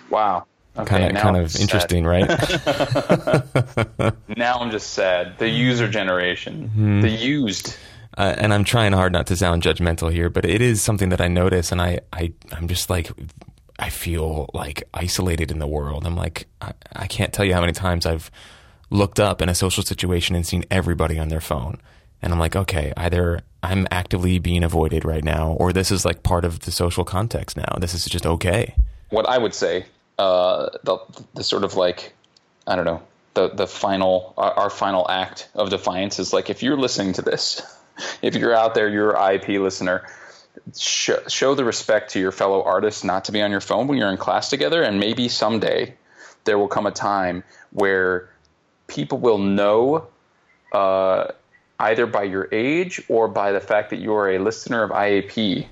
Wow. 0.09 0.45
Okay, 0.77 0.97
kind 0.97 1.15
of 1.15 1.23
kind 1.23 1.37
of 1.37 1.55
interesting, 1.55 2.05
right? 2.05 2.27
now 4.35 4.59
I'm 4.59 4.71
just 4.71 4.91
sad. 4.91 5.37
The 5.37 5.47
user 5.47 5.87
generation, 5.87 6.69
mm-hmm. 6.69 7.01
the 7.01 7.09
used. 7.09 7.77
Uh, 8.17 8.33
and 8.37 8.53
I'm 8.53 8.63
trying 8.63 8.93
hard 8.93 9.13
not 9.13 9.27
to 9.27 9.35
sound 9.35 9.61
judgmental 9.61 10.11
here, 10.11 10.29
but 10.29 10.45
it 10.45 10.61
is 10.61 10.81
something 10.81 11.09
that 11.09 11.21
I 11.21 11.27
notice, 11.27 11.71
and 11.71 11.81
I, 11.81 11.99
I 12.11 12.33
I'm 12.51 12.67
just 12.67 12.89
like 12.89 13.11
I 13.77 13.89
feel 13.89 14.49
like 14.53 14.83
isolated 14.93 15.51
in 15.51 15.59
the 15.59 15.67
world. 15.67 16.05
I'm 16.05 16.15
like 16.15 16.47
I, 16.61 16.73
I 16.93 17.07
can't 17.07 17.31
tell 17.31 17.45
you 17.45 17.53
how 17.53 17.61
many 17.61 17.73
times 17.73 18.05
I've 18.05 18.31
looked 18.95 19.19
up 19.19 19.41
in 19.41 19.49
a 19.49 19.55
social 19.55 19.83
situation 19.83 20.35
and 20.35 20.45
seen 20.45 20.65
everybody 20.71 21.19
on 21.19 21.29
their 21.29 21.41
phone. 21.41 21.79
And 22.21 22.33
I'm 22.33 22.39
like, 22.39 22.55
okay, 22.55 22.91
either 22.97 23.41
I'm 23.61 23.87
actively 23.91 24.39
being 24.39 24.63
avoided 24.63 25.05
right 25.05 25.23
now, 25.23 25.51
or 25.59 25.73
this 25.73 25.91
is 25.91 26.05
like 26.05 26.23
part 26.23 26.45
of 26.45 26.61
the 26.61 26.71
social 26.71 27.03
context 27.03 27.57
now. 27.57 27.77
This 27.79 27.93
is 27.93 28.05
just 28.05 28.25
okay. 28.25 28.75
What 29.09 29.27
I 29.27 29.37
would 29.37 29.53
say, 29.53 29.85
uh, 30.17 30.69
the, 30.83 30.97
the 31.33 31.43
sort 31.43 31.63
of 31.63 31.75
like, 31.75 32.13
I 32.65 32.75
don't 32.75 32.85
know, 32.85 33.03
the, 33.33 33.49
the 33.49 33.67
final, 33.67 34.33
our, 34.37 34.51
our 34.53 34.69
final 34.69 35.09
act 35.09 35.49
of 35.53 35.69
defiance 35.69 36.19
is 36.19 36.33
like, 36.33 36.49
if 36.49 36.63
you're 36.63 36.77
listening 36.77 37.13
to 37.13 37.21
this, 37.21 37.61
if 38.21 38.35
you're 38.35 38.55
out 38.55 38.75
there, 38.75 38.89
you're 38.89 39.15
an 39.15 39.35
IP 39.35 39.61
listener, 39.61 40.07
show, 40.77 41.19
show 41.27 41.53
the 41.53 41.65
respect 41.65 42.11
to 42.11 42.19
your 42.19 42.31
fellow 42.31 42.63
artists 42.63 43.03
not 43.03 43.25
to 43.25 43.31
be 43.31 43.41
on 43.41 43.51
your 43.51 43.61
phone 43.61 43.87
when 43.87 43.97
you're 43.97 44.09
in 44.09 44.17
class 44.17 44.49
together. 44.49 44.81
And 44.81 44.99
maybe 44.99 45.27
someday 45.27 45.93
there 46.45 46.57
will 46.57 46.67
come 46.67 46.85
a 46.85 46.91
time 46.91 47.43
where 47.71 48.29
people 48.87 49.17
will 49.17 49.37
know 49.37 50.07
uh, 50.71 51.31
either 51.79 52.05
by 52.05 52.23
your 52.23 52.47
age 52.51 53.01
or 53.09 53.27
by 53.27 53.51
the 53.51 53.59
fact 53.59 53.89
that 53.89 53.97
you 53.97 54.13
are 54.13 54.29
a 54.31 54.39
listener 54.39 54.83
of 54.83 54.91
IAP. 54.91 55.67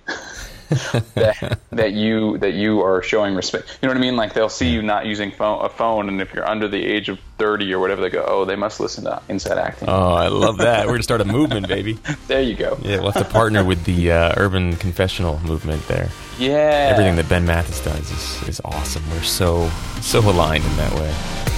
that, 1.16 1.60
that 1.72 1.94
you 1.94 2.38
that 2.40 2.54
you 2.54 2.82
are 2.82 3.04
showing 3.04 3.36
respect. 3.36 3.78
You 3.82 3.88
know 3.88 3.94
what 3.94 3.98
I 3.98 4.02
mean? 4.02 4.16
Like 4.16 4.34
they'll 4.34 4.50
see 4.50 4.70
you 4.70 4.82
not 4.82 5.06
using 5.06 5.32
phone, 5.32 5.64
a 5.64 5.70
phone, 5.70 6.10
and 6.10 6.22
if 6.22 6.34
you're 6.34 6.50
under 6.50 6.68
the 6.68 6.84
age 6.84 7.10
of 7.10 7.20
thirty 7.38 7.72
or 7.74 7.80
whatever, 7.80 8.02
they 8.02 8.10
go, 8.10 8.26
"Oh, 8.28 8.46
they 8.46 8.56
must 8.56 8.80
listen 8.80 9.04
to 9.04 9.22
Inside 9.30 9.58
Acting." 9.58 9.90
Oh, 9.90 10.14
I 10.14 10.28
love 10.28 10.58
that. 10.58 10.88
We're 10.88 10.94
gonna 10.94 11.04
start 11.04 11.22
a 11.22 11.26
movement, 11.26 11.68
baby. 11.68 12.00
there 12.28 12.42
you 12.42 12.56
go. 12.56 12.78
Yeah, 12.82 13.02
we'll 13.02 13.12
have 13.12 13.26
to 13.26 13.32
partner 13.32 13.64
with 13.64 13.84
the 13.86 14.12
uh, 14.12 14.34
Urban 14.38 14.76
Confessional 14.78 15.40
movement 15.42 15.86
there. 15.88 16.10
Yeah, 16.40 16.90
everything 16.92 17.18
that 17.18 17.30
Ben 17.30 17.46
Mathis 17.46 17.84
does 17.84 18.10
is, 18.10 18.50
is 18.50 18.62
awesome. 18.66 19.04
We're 19.12 19.22
so 19.22 19.70
so 20.02 20.20
aligned 20.22 20.66
in 20.66 20.76
that 20.78 20.94
way. 20.96 21.53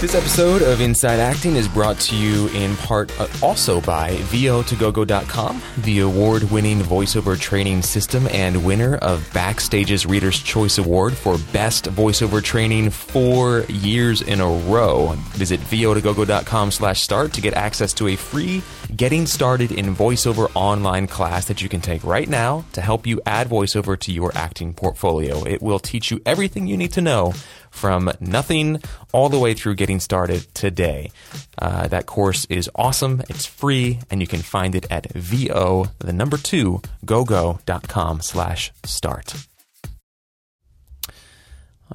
This 0.00 0.14
episode 0.14 0.62
of 0.62 0.80
Inside 0.80 1.20
Acting 1.20 1.56
is 1.56 1.68
brought 1.68 2.00
to 2.00 2.16
you 2.16 2.48
in 2.54 2.74
part 2.76 3.12
uh, 3.20 3.28
also 3.42 3.82
by 3.82 4.12
VO2GoGo.com, 4.12 5.60
the 5.76 5.98
award 5.98 6.44
winning 6.44 6.78
voiceover 6.78 7.38
training 7.38 7.82
system 7.82 8.26
and 8.28 8.64
winner 8.64 8.96
of 8.96 9.20
Backstage's 9.34 10.06
Reader's 10.06 10.38
Choice 10.38 10.78
Award 10.78 11.12
for 11.12 11.36
Best 11.52 11.84
Voiceover 11.84 12.42
Training 12.42 12.88
four 12.88 13.66
years 13.68 14.22
in 14.22 14.40
a 14.40 14.48
row. 14.48 15.12
Visit 15.32 15.60
VO2GoGo.com 15.60 16.70
slash 16.70 17.02
start 17.02 17.34
to 17.34 17.42
get 17.42 17.52
access 17.52 17.92
to 17.92 18.08
a 18.08 18.16
free 18.16 18.62
Getting 18.96 19.26
Started 19.26 19.72
in 19.72 19.94
VoiceOver 19.94 20.50
online 20.54 21.06
class 21.06 21.46
that 21.46 21.62
you 21.62 21.68
can 21.68 21.80
take 21.80 22.02
right 22.02 22.28
now 22.28 22.64
to 22.72 22.80
help 22.80 23.06
you 23.06 23.20
add 23.24 23.48
VoiceOver 23.48 23.98
to 24.00 24.12
your 24.12 24.32
acting 24.34 24.74
portfolio. 24.74 25.44
It 25.44 25.62
will 25.62 25.78
teach 25.78 26.10
you 26.10 26.20
everything 26.26 26.66
you 26.66 26.76
need 26.76 26.92
to 26.92 27.00
know 27.00 27.32
from 27.70 28.10
nothing 28.20 28.82
all 29.12 29.28
the 29.28 29.38
way 29.38 29.54
through 29.54 29.76
getting 29.76 30.00
started 30.00 30.52
today. 30.54 31.10
Uh, 31.56 31.86
that 31.88 32.06
course 32.06 32.46
is 32.46 32.68
awesome. 32.74 33.22
It's 33.28 33.46
free, 33.46 34.00
and 34.10 34.20
you 34.20 34.26
can 34.26 34.40
find 34.40 34.74
it 34.74 34.86
at 34.90 35.12
vo 35.12 35.86
the 35.98 36.12
number 36.12 36.36
two 36.36 36.82
gogo.com 37.04 38.20
slash 38.20 38.72
start. 38.84 39.49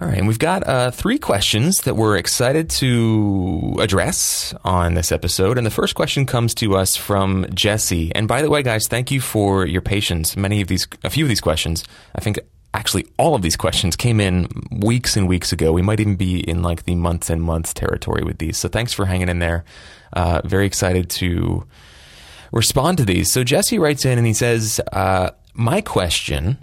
All 0.01 0.10
right, 0.10 0.17
and 0.17 0.27
we've 0.27 0.38
got 0.38 0.67
uh, 0.67 0.91
three 0.91 1.17
questions 1.17 1.77
that 1.81 1.95
we're 1.95 2.17
excited 2.17 2.69
to 2.71 3.77
address 3.79 4.53
on 4.65 4.93
this 4.93 5.10
episode. 5.10 5.58
And 5.58 5.65
the 5.65 5.71
first 5.71 5.95
question 5.95 6.25
comes 6.25 6.53
to 6.55 6.75
us 6.75 6.97
from 6.97 7.45
Jesse. 7.53 8.13
And 8.13 8.27
by 8.27 8.41
the 8.41 8.49
way, 8.49 8.62
guys, 8.62 8.89
thank 8.89 9.10
you 9.10 9.21
for 9.21 9.65
your 9.65 9.81
patience. 9.81 10.36
Many 10.36 10.60
of 10.60 10.67
these, 10.67 10.86
a 11.05 11.10
few 11.10 11.23
of 11.23 11.29
these 11.29 11.39
questions, 11.39 11.86
I 12.13 12.19
think 12.19 12.39
actually 12.73 13.08
all 13.17 13.36
of 13.36 13.41
these 13.41 13.55
questions 13.55 13.95
came 13.95 14.19
in 14.19 14.49
weeks 14.69 15.15
and 15.15 15.29
weeks 15.29 15.53
ago. 15.53 15.71
We 15.71 15.81
might 15.81 16.01
even 16.01 16.17
be 16.17 16.41
in 16.41 16.62
like 16.62 16.84
the 16.84 16.95
months 16.95 17.29
and 17.29 17.41
months 17.41 17.73
territory 17.73 18.25
with 18.25 18.38
these. 18.39 18.58
So 18.58 18.67
thanks 18.67 18.91
for 18.91 19.05
hanging 19.05 19.29
in 19.29 19.39
there. 19.39 19.63
Uh, 20.12 20.41
very 20.43 20.65
excited 20.65 21.10
to 21.12 21.65
respond 22.51 22.97
to 22.97 23.05
these. 23.05 23.31
So 23.31 23.45
Jesse 23.45 23.79
writes 23.79 24.03
in 24.03 24.17
and 24.17 24.27
he 24.27 24.34
says, 24.34 24.81
uh, 24.91 25.29
My 25.53 25.79
question 25.79 26.58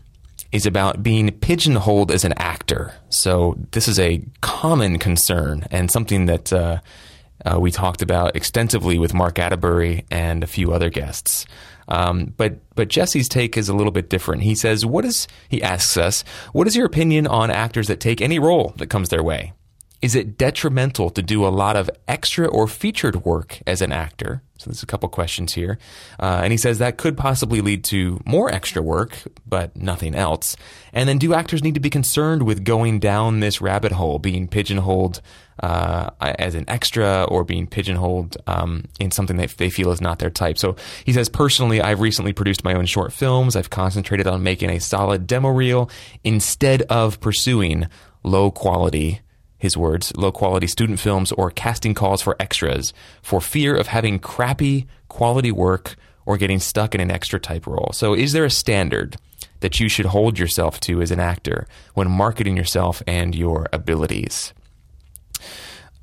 is 0.52 0.66
about 0.66 1.02
being 1.02 1.30
pigeonholed 1.30 2.10
as 2.10 2.24
an 2.24 2.34
actor. 2.36 2.94
So 3.08 3.56
this 3.72 3.88
is 3.88 3.98
a 3.98 4.22
common 4.42 4.98
concern 4.98 5.66
and 5.70 5.90
something 5.90 6.26
that 6.26 6.52
uh, 6.52 6.80
uh, 7.44 7.58
we 7.58 7.70
talked 7.70 8.02
about 8.02 8.36
extensively 8.36 8.98
with 8.98 9.14
Mark 9.14 9.38
Atterbury 9.38 10.04
and 10.10 10.44
a 10.44 10.46
few 10.46 10.72
other 10.72 10.90
guests. 10.90 11.46
Um, 11.88 12.32
but 12.36 12.58
but 12.74 12.88
Jesse's 12.88 13.28
take 13.28 13.56
is 13.56 13.68
a 13.68 13.74
little 13.74 13.90
bit 13.90 14.08
different. 14.08 14.44
He 14.44 14.54
says, 14.54 14.86
"What 14.86 15.04
is?" 15.04 15.26
He 15.48 15.62
asks 15.62 15.96
us, 15.96 16.22
"What 16.52 16.66
is 16.66 16.76
your 16.76 16.86
opinion 16.86 17.26
on 17.26 17.50
actors 17.50 17.88
that 17.88 17.98
take 17.98 18.20
any 18.20 18.38
role 18.38 18.72
that 18.76 18.86
comes 18.86 19.08
their 19.08 19.22
way? 19.22 19.52
Is 20.02 20.16
it 20.16 20.36
detrimental 20.36 21.10
to 21.10 21.22
do 21.22 21.46
a 21.46 21.48
lot 21.48 21.76
of 21.76 21.88
extra 22.08 22.48
or 22.48 22.66
featured 22.66 23.24
work 23.24 23.60
as 23.68 23.80
an 23.80 23.92
actor? 23.92 24.42
So 24.58 24.68
there's 24.68 24.82
a 24.82 24.86
couple 24.86 25.08
questions 25.08 25.54
here. 25.54 25.78
Uh, 26.18 26.40
and 26.42 26.52
he 26.52 26.56
says 26.56 26.78
that 26.78 26.96
could 26.96 27.16
possibly 27.16 27.60
lead 27.60 27.84
to 27.84 28.20
more 28.24 28.52
extra 28.52 28.82
work, 28.82 29.16
but 29.46 29.76
nothing 29.76 30.16
else. 30.16 30.56
And 30.92 31.08
then 31.08 31.18
do 31.18 31.34
actors 31.34 31.62
need 31.62 31.74
to 31.74 31.80
be 31.80 31.90
concerned 31.90 32.42
with 32.42 32.64
going 32.64 32.98
down 32.98 33.38
this 33.38 33.60
rabbit 33.60 33.92
hole, 33.92 34.18
being 34.18 34.48
pigeonholed 34.48 35.20
uh, 35.62 36.10
as 36.20 36.56
an 36.56 36.64
extra 36.66 37.22
or 37.24 37.44
being 37.44 37.68
pigeonholed 37.68 38.36
um, 38.48 38.86
in 38.98 39.12
something 39.12 39.36
that 39.36 39.50
they 39.50 39.70
feel 39.70 39.92
is 39.92 40.00
not 40.00 40.18
their 40.18 40.30
type? 40.30 40.58
So 40.58 40.74
he 41.04 41.12
says, 41.12 41.28
personally, 41.28 41.80
I've 41.80 42.00
recently 42.00 42.32
produced 42.32 42.64
my 42.64 42.74
own 42.74 42.86
short 42.86 43.12
films. 43.12 43.54
I've 43.54 43.70
concentrated 43.70 44.26
on 44.26 44.42
making 44.42 44.70
a 44.70 44.80
solid 44.80 45.28
demo 45.28 45.50
reel 45.50 45.90
instead 46.24 46.82
of 46.82 47.20
pursuing 47.20 47.86
low 48.24 48.50
quality 48.50 49.20
his 49.62 49.76
words, 49.76 50.12
low 50.16 50.32
quality 50.32 50.66
student 50.66 50.98
films 50.98 51.30
or 51.30 51.48
casting 51.48 51.94
calls 51.94 52.20
for 52.20 52.34
extras 52.40 52.92
for 53.22 53.40
fear 53.40 53.76
of 53.76 53.86
having 53.86 54.18
crappy 54.18 54.88
quality 55.06 55.52
work 55.52 55.94
or 56.26 56.36
getting 56.36 56.58
stuck 56.58 56.96
in 56.96 57.00
an 57.00 57.12
extra 57.12 57.38
type 57.38 57.64
role. 57.64 57.90
So, 57.94 58.12
is 58.12 58.32
there 58.32 58.44
a 58.44 58.50
standard 58.50 59.16
that 59.60 59.78
you 59.78 59.88
should 59.88 60.06
hold 60.06 60.36
yourself 60.36 60.80
to 60.80 61.00
as 61.00 61.12
an 61.12 61.20
actor 61.20 61.68
when 61.94 62.10
marketing 62.10 62.56
yourself 62.56 63.04
and 63.06 63.36
your 63.36 63.68
abilities? 63.72 64.52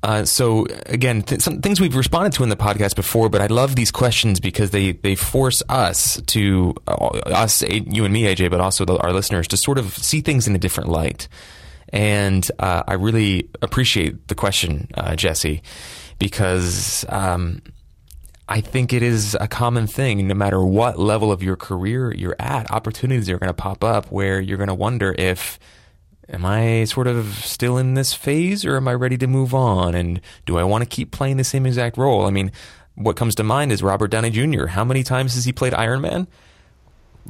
Uh, 0.02 0.24
so 0.24 0.64
again, 0.86 1.20
th- 1.20 1.42
some 1.42 1.60
things 1.60 1.82
we've 1.82 1.94
responded 1.94 2.32
to 2.32 2.42
in 2.42 2.48
the 2.48 2.56
podcast 2.56 2.96
before, 2.96 3.28
but 3.28 3.42
I 3.42 3.46
love 3.48 3.76
these 3.76 3.90
questions 3.90 4.40
because 4.40 4.70
they 4.70 4.92
they 4.92 5.14
force 5.14 5.62
us 5.68 6.18
to 6.28 6.74
uh, 6.88 7.08
us, 7.26 7.60
you 7.60 8.06
and 8.06 8.14
me, 8.14 8.22
AJ, 8.22 8.50
but 8.50 8.60
also 8.60 8.86
the, 8.86 8.96
our 8.96 9.12
listeners 9.12 9.46
to 9.48 9.58
sort 9.58 9.76
of 9.76 9.94
see 9.98 10.22
things 10.22 10.48
in 10.48 10.56
a 10.56 10.58
different 10.58 10.88
light. 10.88 11.28
And 11.92 12.48
uh, 12.58 12.84
I 12.86 12.94
really 12.94 13.48
appreciate 13.62 14.28
the 14.28 14.34
question, 14.34 14.88
uh, 14.94 15.16
Jesse, 15.16 15.62
because 16.18 17.04
um, 17.08 17.62
I 18.48 18.60
think 18.60 18.92
it 18.92 19.02
is 19.02 19.36
a 19.40 19.48
common 19.48 19.86
thing. 19.86 20.26
No 20.26 20.34
matter 20.34 20.62
what 20.62 20.98
level 20.98 21.32
of 21.32 21.42
your 21.42 21.56
career 21.56 22.12
you're 22.14 22.36
at, 22.38 22.70
opportunities 22.70 23.28
are 23.28 23.38
going 23.38 23.48
to 23.48 23.54
pop 23.54 23.82
up 23.82 24.10
where 24.10 24.40
you're 24.40 24.56
going 24.56 24.68
to 24.68 24.74
wonder 24.74 25.14
if, 25.18 25.58
am 26.28 26.44
I 26.44 26.84
sort 26.84 27.06
of 27.06 27.26
still 27.44 27.78
in 27.78 27.94
this 27.94 28.14
phase 28.14 28.64
or 28.64 28.76
am 28.76 28.88
I 28.88 28.94
ready 28.94 29.16
to 29.18 29.26
move 29.26 29.54
on? 29.54 29.94
And 29.94 30.20
do 30.46 30.58
I 30.58 30.64
want 30.64 30.82
to 30.82 30.88
keep 30.88 31.10
playing 31.10 31.36
the 31.36 31.44
same 31.44 31.66
exact 31.66 31.96
role? 31.96 32.26
I 32.26 32.30
mean, 32.30 32.52
what 32.94 33.16
comes 33.16 33.34
to 33.36 33.44
mind 33.44 33.72
is 33.72 33.82
Robert 33.82 34.08
Downey 34.08 34.30
Jr. 34.30 34.66
How 34.66 34.84
many 34.84 35.02
times 35.02 35.34
has 35.34 35.44
he 35.44 35.52
played 35.52 35.74
Iron 35.74 36.00
Man? 36.00 36.28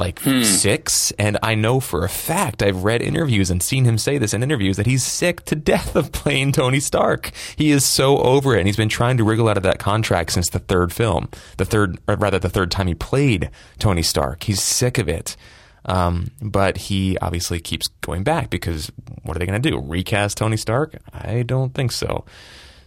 Like 0.01 0.21
hmm. 0.21 0.43
six. 0.43 1.13
And 1.13 1.39
I 1.43 1.55
know 1.55 1.79
for 1.79 2.05
a 2.05 2.09
fact, 2.09 2.63
I've 2.63 2.83
read 2.83 3.03
interviews 3.03 3.51
and 3.51 3.63
seen 3.63 3.85
him 3.85 3.99
say 3.99 4.19
this 4.19 4.35
in 4.35 4.43
interviews 4.43 4.77
that 4.77 4.87
he's 4.87 5.05
sick 5.05 5.45
to 5.45 5.55
death 5.55 5.95
of 5.95 6.11
playing 6.13 6.53
Tony 6.53 6.81
Stark. 6.81 7.31
He 7.57 7.71
is 7.71 7.85
so 7.85 8.19
over 8.19 8.55
it. 8.55 8.61
And 8.61 8.67
he's 8.67 8.77
been 8.77 8.89
trying 8.89 9.17
to 9.19 9.25
wriggle 9.25 9.49
out 9.49 9.57
of 9.57 9.63
that 9.63 9.79
contract 9.79 10.33
since 10.33 10.49
the 10.49 10.59
third 10.59 10.93
film, 10.93 11.29
the 11.59 11.65
third, 11.65 11.99
or 12.09 12.17
rather, 12.17 12.39
the 12.39 12.49
third 12.49 12.71
time 12.71 12.87
he 12.87 12.95
played 12.95 13.51
Tony 13.79 14.03
Stark. 14.03 14.45
He's 14.45 14.63
sick 14.63 14.99
of 14.99 15.09
it. 15.09 15.37
Um, 15.85 16.31
but 16.43 16.77
he 16.77 17.17
obviously 17.19 17.59
keeps 17.61 17.89
going 18.03 18.23
back 18.23 18.51
because 18.51 18.91
what 19.23 19.37
are 19.37 19.39
they 19.39 19.47
going 19.47 19.61
to 19.61 19.71
do? 19.71 19.79
Recast 19.79 20.37
Tony 20.37 20.57
Stark? 20.57 20.97
I 21.13 21.43
don't 21.43 21.75
think 21.75 21.93
so. 21.93 22.25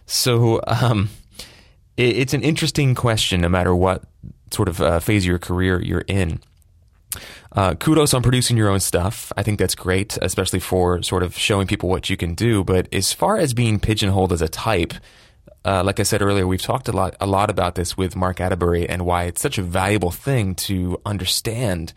So, 0.06 0.60
um, 0.66 1.10
it, 1.96 2.16
it's 2.16 2.34
an 2.34 2.42
interesting 2.42 2.94
question 2.94 3.40
no 3.40 3.48
matter 3.48 3.74
what 3.74 4.04
sort 4.52 4.68
of 4.68 4.80
uh, 4.80 5.00
phase 5.00 5.24
of 5.24 5.28
your 5.28 5.38
career 5.38 5.82
you're 5.82 6.04
in. 6.06 6.40
Uh, 7.52 7.74
kudos 7.74 8.14
on 8.14 8.22
producing 8.22 8.56
your 8.56 8.68
own 8.68 8.80
stuff. 8.80 9.32
I 9.36 9.42
think 9.42 9.58
that's 9.58 9.74
great, 9.74 10.18
especially 10.22 10.60
for 10.60 11.02
sort 11.02 11.22
of 11.22 11.36
showing 11.36 11.66
people 11.66 11.88
what 11.88 12.10
you 12.10 12.16
can 12.16 12.34
do. 12.34 12.64
But 12.64 12.92
as 12.92 13.12
far 13.12 13.36
as 13.36 13.54
being 13.54 13.78
pigeonholed 13.78 14.32
as 14.32 14.42
a 14.42 14.48
type, 14.48 14.94
uh, 15.64 15.82
like 15.84 16.00
I 16.00 16.02
said 16.02 16.22
earlier, 16.22 16.46
we've 16.46 16.62
talked 16.62 16.88
a 16.88 16.92
lot, 16.92 17.16
a 17.20 17.26
lot 17.26 17.50
about 17.50 17.74
this 17.74 17.96
with 17.96 18.16
Mark 18.16 18.40
Atterbury 18.40 18.88
and 18.88 19.06
why 19.06 19.24
it's 19.24 19.40
such 19.40 19.58
a 19.58 19.62
valuable 19.62 20.10
thing 20.10 20.54
to 20.56 21.00
understand 21.06 21.92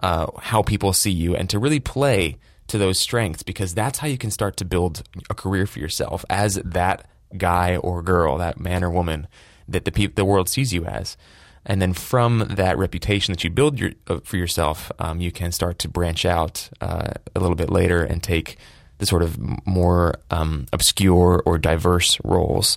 uh, 0.00 0.26
how 0.40 0.62
people 0.62 0.92
see 0.92 1.12
you 1.12 1.36
and 1.36 1.48
to 1.50 1.58
really 1.58 1.80
play 1.80 2.38
to 2.66 2.78
those 2.78 2.98
strengths 2.98 3.42
because 3.42 3.74
that's 3.74 3.98
how 3.98 4.08
you 4.08 4.18
can 4.18 4.30
start 4.30 4.56
to 4.56 4.64
build 4.64 5.02
a 5.30 5.34
career 5.34 5.66
for 5.66 5.78
yourself 5.78 6.24
as 6.30 6.56
that 6.64 7.06
guy 7.36 7.76
or 7.76 8.02
girl, 8.02 8.38
that 8.38 8.58
man 8.58 8.82
or 8.82 8.90
woman 8.90 9.28
that 9.68 9.84
the 9.84 9.92
pe- 9.92 10.06
the 10.06 10.24
world 10.24 10.48
sees 10.48 10.72
you 10.72 10.84
as 10.84 11.16
and 11.64 11.80
then 11.80 11.92
from 11.92 12.40
that 12.50 12.76
reputation 12.76 13.32
that 13.32 13.44
you 13.44 13.50
build 13.50 13.78
your, 13.78 13.92
uh, 14.08 14.18
for 14.24 14.36
yourself, 14.36 14.90
um, 14.98 15.20
you 15.20 15.30
can 15.30 15.52
start 15.52 15.78
to 15.80 15.88
branch 15.88 16.24
out 16.24 16.68
uh, 16.80 17.12
a 17.34 17.40
little 17.40 17.56
bit 17.56 17.70
later 17.70 18.02
and 18.02 18.22
take 18.22 18.56
the 18.98 19.06
sort 19.06 19.22
of 19.22 19.38
more 19.66 20.14
um, 20.30 20.66
obscure 20.72 21.42
or 21.46 21.58
diverse 21.58 22.18
roles. 22.24 22.76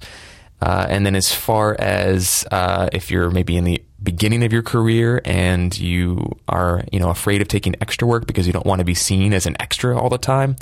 Uh, 0.61 0.85
and 0.89 1.05
then, 1.05 1.15
as 1.15 1.33
far 1.33 1.75
as 1.79 2.45
uh, 2.51 2.89
if 2.93 3.11
you're 3.11 3.29
maybe 3.29 3.57
in 3.57 3.65
the 3.65 3.83
beginning 4.01 4.43
of 4.43 4.53
your 4.53 4.61
career 4.61 5.21
and 5.25 5.77
you 5.77 6.31
are, 6.47 6.83
you 6.91 6.99
know, 6.99 7.09
afraid 7.09 7.41
of 7.41 7.47
taking 7.47 7.75
extra 7.81 8.07
work 8.07 8.25
because 8.25 8.47
you 8.47 8.53
don't 8.53 8.65
want 8.65 8.79
to 8.79 8.85
be 8.85 8.93
seen 8.93 9.33
as 9.33 9.45
an 9.45 9.55
extra 9.59 9.99
all 9.99 10.09
the 10.09 10.17
time, 10.17 10.55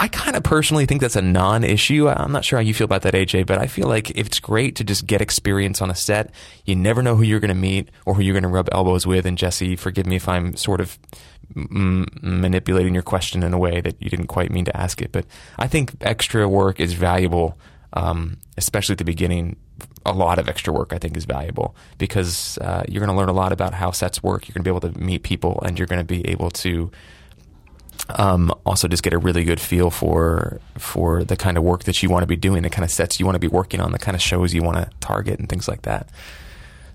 I 0.00 0.06
kind 0.08 0.36
of 0.36 0.44
personally 0.44 0.86
think 0.86 1.00
that's 1.00 1.16
a 1.16 1.22
non 1.22 1.64
issue. 1.64 2.08
I'm 2.08 2.30
not 2.30 2.44
sure 2.44 2.58
how 2.58 2.62
you 2.62 2.72
feel 2.72 2.84
about 2.84 3.02
that, 3.02 3.14
AJ, 3.14 3.46
but 3.46 3.58
I 3.58 3.66
feel 3.66 3.88
like 3.88 4.10
it's 4.10 4.38
great 4.38 4.76
to 4.76 4.84
just 4.84 5.06
get 5.06 5.20
experience 5.20 5.82
on 5.82 5.90
a 5.90 5.94
set. 5.94 6.30
You 6.64 6.76
never 6.76 7.02
know 7.02 7.16
who 7.16 7.24
you're 7.24 7.40
going 7.40 7.48
to 7.48 7.54
meet 7.54 7.90
or 8.06 8.14
who 8.14 8.22
you're 8.22 8.34
going 8.34 8.44
to 8.44 8.48
rub 8.48 8.68
elbows 8.70 9.06
with. 9.06 9.26
And 9.26 9.36
Jesse, 9.36 9.74
forgive 9.74 10.06
me 10.06 10.16
if 10.16 10.28
I'm 10.28 10.54
sort 10.54 10.80
of 10.80 10.98
m- 11.56 12.06
manipulating 12.22 12.94
your 12.94 13.02
question 13.02 13.42
in 13.42 13.52
a 13.52 13.58
way 13.58 13.80
that 13.80 14.00
you 14.00 14.08
didn't 14.08 14.28
quite 14.28 14.52
mean 14.52 14.64
to 14.66 14.76
ask 14.76 15.02
it, 15.02 15.10
but 15.10 15.26
I 15.58 15.66
think 15.66 15.94
extra 16.00 16.48
work 16.48 16.78
is 16.78 16.92
valuable, 16.92 17.58
um, 17.92 18.38
especially 18.56 18.94
at 18.94 18.98
the 18.98 19.04
beginning. 19.04 19.56
A 20.06 20.12
lot 20.12 20.38
of 20.38 20.48
extra 20.48 20.72
work, 20.72 20.92
I 20.92 20.98
think, 20.98 21.16
is 21.16 21.24
valuable 21.24 21.76
because 21.98 22.56
uh, 22.58 22.82
you're 22.88 23.04
going 23.04 23.14
to 23.14 23.16
learn 23.16 23.28
a 23.28 23.32
lot 23.32 23.52
about 23.52 23.74
how 23.74 23.90
sets 23.90 24.22
work. 24.22 24.48
You're 24.48 24.54
going 24.54 24.64
to 24.64 24.70
be 24.70 24.86
able 24.86 24.92
to 24.92 24.98
meet 24.98 25.22
people 25.22 25.60
and 25.64 25.78
you're 25.78 25.86
going 25.86 26.00
to 26.00 26.04
be 26.04 26.26
able 26.28 26.50
to 26.50 26.90
um, 28.10 28.52
also 28.64 28.88
just 28.88 29.02
get 29.02 29.12
a 29.12 29.18
really 29.18 29.44
good 29.44 29.60
feel 29.60 29.90
for 29.90 30.60
for 30.76 31.24
the 31.24 31.36
kind 31.36 31.56
of 31.56 31.64
work 31.64 31.84
that 31.84 32.02
you 32.02 32.08
want 32.08 32.22
to 32.22 32.26
be 32.26 32.36
doing, 32.36 32.62
the 32.62 32.70
kind 32.70 32.84
of 32.84 32.90
sets 32.90 33.20
you 33.20 33.26
want 33.26 33.36
to 33.36 33.40
be 33.40 33.48
working 33.48 33.80
on, 33.80 33.92
the 33.92 33.98
kind 33.98 34.14
of 34.14 34.22
shows 34.22 34.54
you 34.54 34.62
want 34.62 34.76
to 34.76 34.90
target, 35.00 35.38
and 35.38 35.48
things 35.48 35.68
like 35.68 35.82
that. 35.82 36.08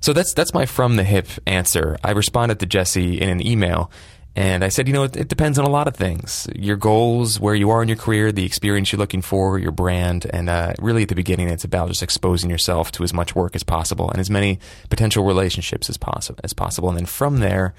So 0.01 0.11
that's 0.13 0.33
that's 0.33 0.53
my 0.53 0.65
from 0.65 0.95
the 0.95 1.03
hip 1.03 1.27
answer. 1.45 1.97
I 2.03 2.11
responded 2.11 2.59
to 2.59 2.65
Jesse 2.65 3.21
in 3.21 3.29
an 3.29 3.45
email, 3.45 3.91
and 4.35 4.63
I 4.63 4.69
said, 4.69 4.87
you 4.87 4.93
know, 4.93 5.03
it, 5.03 5.15
it, 5.15 5.27
depends 5.27 5.59
on 5.59 5.65
a 5.65 5.69
lot 5.69 5.87
of 5.87 5.95
things: 5.95 6.47
your 6.55 6.77
goals, 6.77 7.39
where 7.39 7.55
you 7.55 7.69
are 7.69 7.81
in 7.81 7.87
your 7.87 7.97
career, 7.97 8.31
the 8.31 8.45
experience 8.45 8.91
you're 8.91 8.99
looking 8.99 9.21
for, 9.21 9.59
your 9.59 9.71
brand, 9.71 10.25
and 10.31 10.49
uh, 10.49 10.73
really 10.79 11.03
at 11.03 11.09
the 11.09 11.15
beginning, 11.15 11.47
it's 11.47 11.63
about 11.63 11.89
just 11.89 12.03
exposing 12.03 12.49
yourself 12.49 12.91
to 12.93 13.03
as 13.03 13.13
much 13.13 13.35
work 13.35 13.55
as 13.55 13.63
possible 13.63 14.09
and 14.09 14.19
as 14.19 14.29
many 14.29 14.59
potential 14.89 15.23
relationships 15.23 15.89
as 15.89 15.97
possible 15.97 16.39
as 16.43 16.53
possible, 16.53 16.89
and 16.89 16.97
then 16.97 17.05
from 17.05 17.39
there 17.39 17.73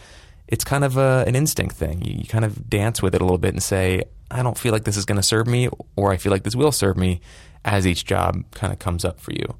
it's 0.48 0.64
kind 0.64 0.84
of 0.84 0.96
a, 0.96 1.24
an 1.26 1.34
instinct 1.36 1.76
thing. 1.76 2.04
You, 2.04 2.14
you, 2.18 2.26
kind 2.26 2.44
of 2.44 2.68
dance 2.68 3.02
with 3.02 3.14
it 3.14 3.20
a 3.20 3.24
little 3.24 3.38
bit 3.38 3.54
and 3.54 3.62
say, 3.62 4.04
I 4.30 4.42
don't 4.42 4.58
feel 4.58 4.72
like 4.72 4.84
this 4.84 4.96
is 4.96 5.04
going 5.04 5.16
to 5.16 5.22
serve 5.22 5.46
me, 5.46 5.68
or 5.96 6.12
I 6.12 6.16
feel 6.16 6.32
like 6.32 6.44
this 6.44 6.56
will 6.56 6.72
serve 6.72 6.96
me 6.96 7.20
as 7.64 7.86
each 7.86 8.04
job 8.04 8.44
kind 8.50 8.72
of 8.72 8.78
comes 8.78 9.04
up 9.04 9.20
for 9.20 9.32
you. 9.32 9.56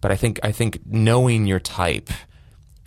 But 0.00 0.12
I 0.12 0.16
think 0.16 0.38
I 0.42 0.52
think 0.52 0.80
knowing 0.86 1.46
your 1.46 1.60
type 1.60 2.10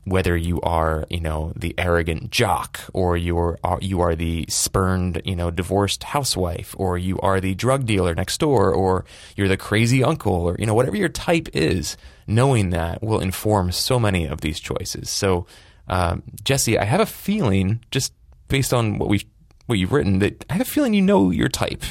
whether 0.04 0.36
you 0.36 0.60
are, 0.62 1.06
you 1.10 1.20
know, 1.20 1.54
the 1.56 1.76
arrogant 1.78 2.32
jock 2.32 2.80
or 2.94 3.16
you 3.16 3.38
are, 3.38 3.60
uh, 3.64 3.78
you 3.82 4.02
are 4.02 4.16
the 4.16 4.46
spurned, 4.50 5.22
you 5.26 5.36
know, 5.36 5.52
divorced 5.52 6.04
housewife 6.04 6.76
or 6.78 6.98
you 6.98 7.20
are 7.20 7.40
the 7.40 7.54
drug 7.54 7.86
dealer 7.86 8.16
next 8.16 8.40
door 8.40 8.74
or 8.74 9.06
you're 9.36 9.48
the 9.48 9.58
crazy 9.58 10.04
uncle 10.04 10.34
or, 10.34 10.56
you 10.58 10.66
know, 10.66 10.74
whatever 10.74 10.98
your 10.98 11.10
type 11.10 11.48
is, 11.54 11.98
knowing 12.26 12.72
that 12.72 13.04
will 13.04 13.20
inform 13.20 13.72
so 13.72 14.00
many 14.00 14.26
of 14.26 14.42
these 14.42 14.60
choices. 14.60 15.10
So, 15.10 15.46
um, 15.92 16.24
Jesse, 16.44 16.80
I 16.80 16.86
have 16.86 17.02
a 17.02 17.06
feeling, 17.06 17.84
just 17.92 18.14
based 18.48 18.74
on 18.74 18.98
what 18.98 19.10
we've 19.10 19.26
what 19.68 19.78
you've 19.78 19.92
written, 19.92 20.20
that 20.20 20.44
I 20.50 20.54
have 20.54 20.62
a 20.62 20.70
feeling 20.70 20.94
you 20.94 21.02
know 21.02 21.30
your 21.32 21.48
type. 21.48 21.84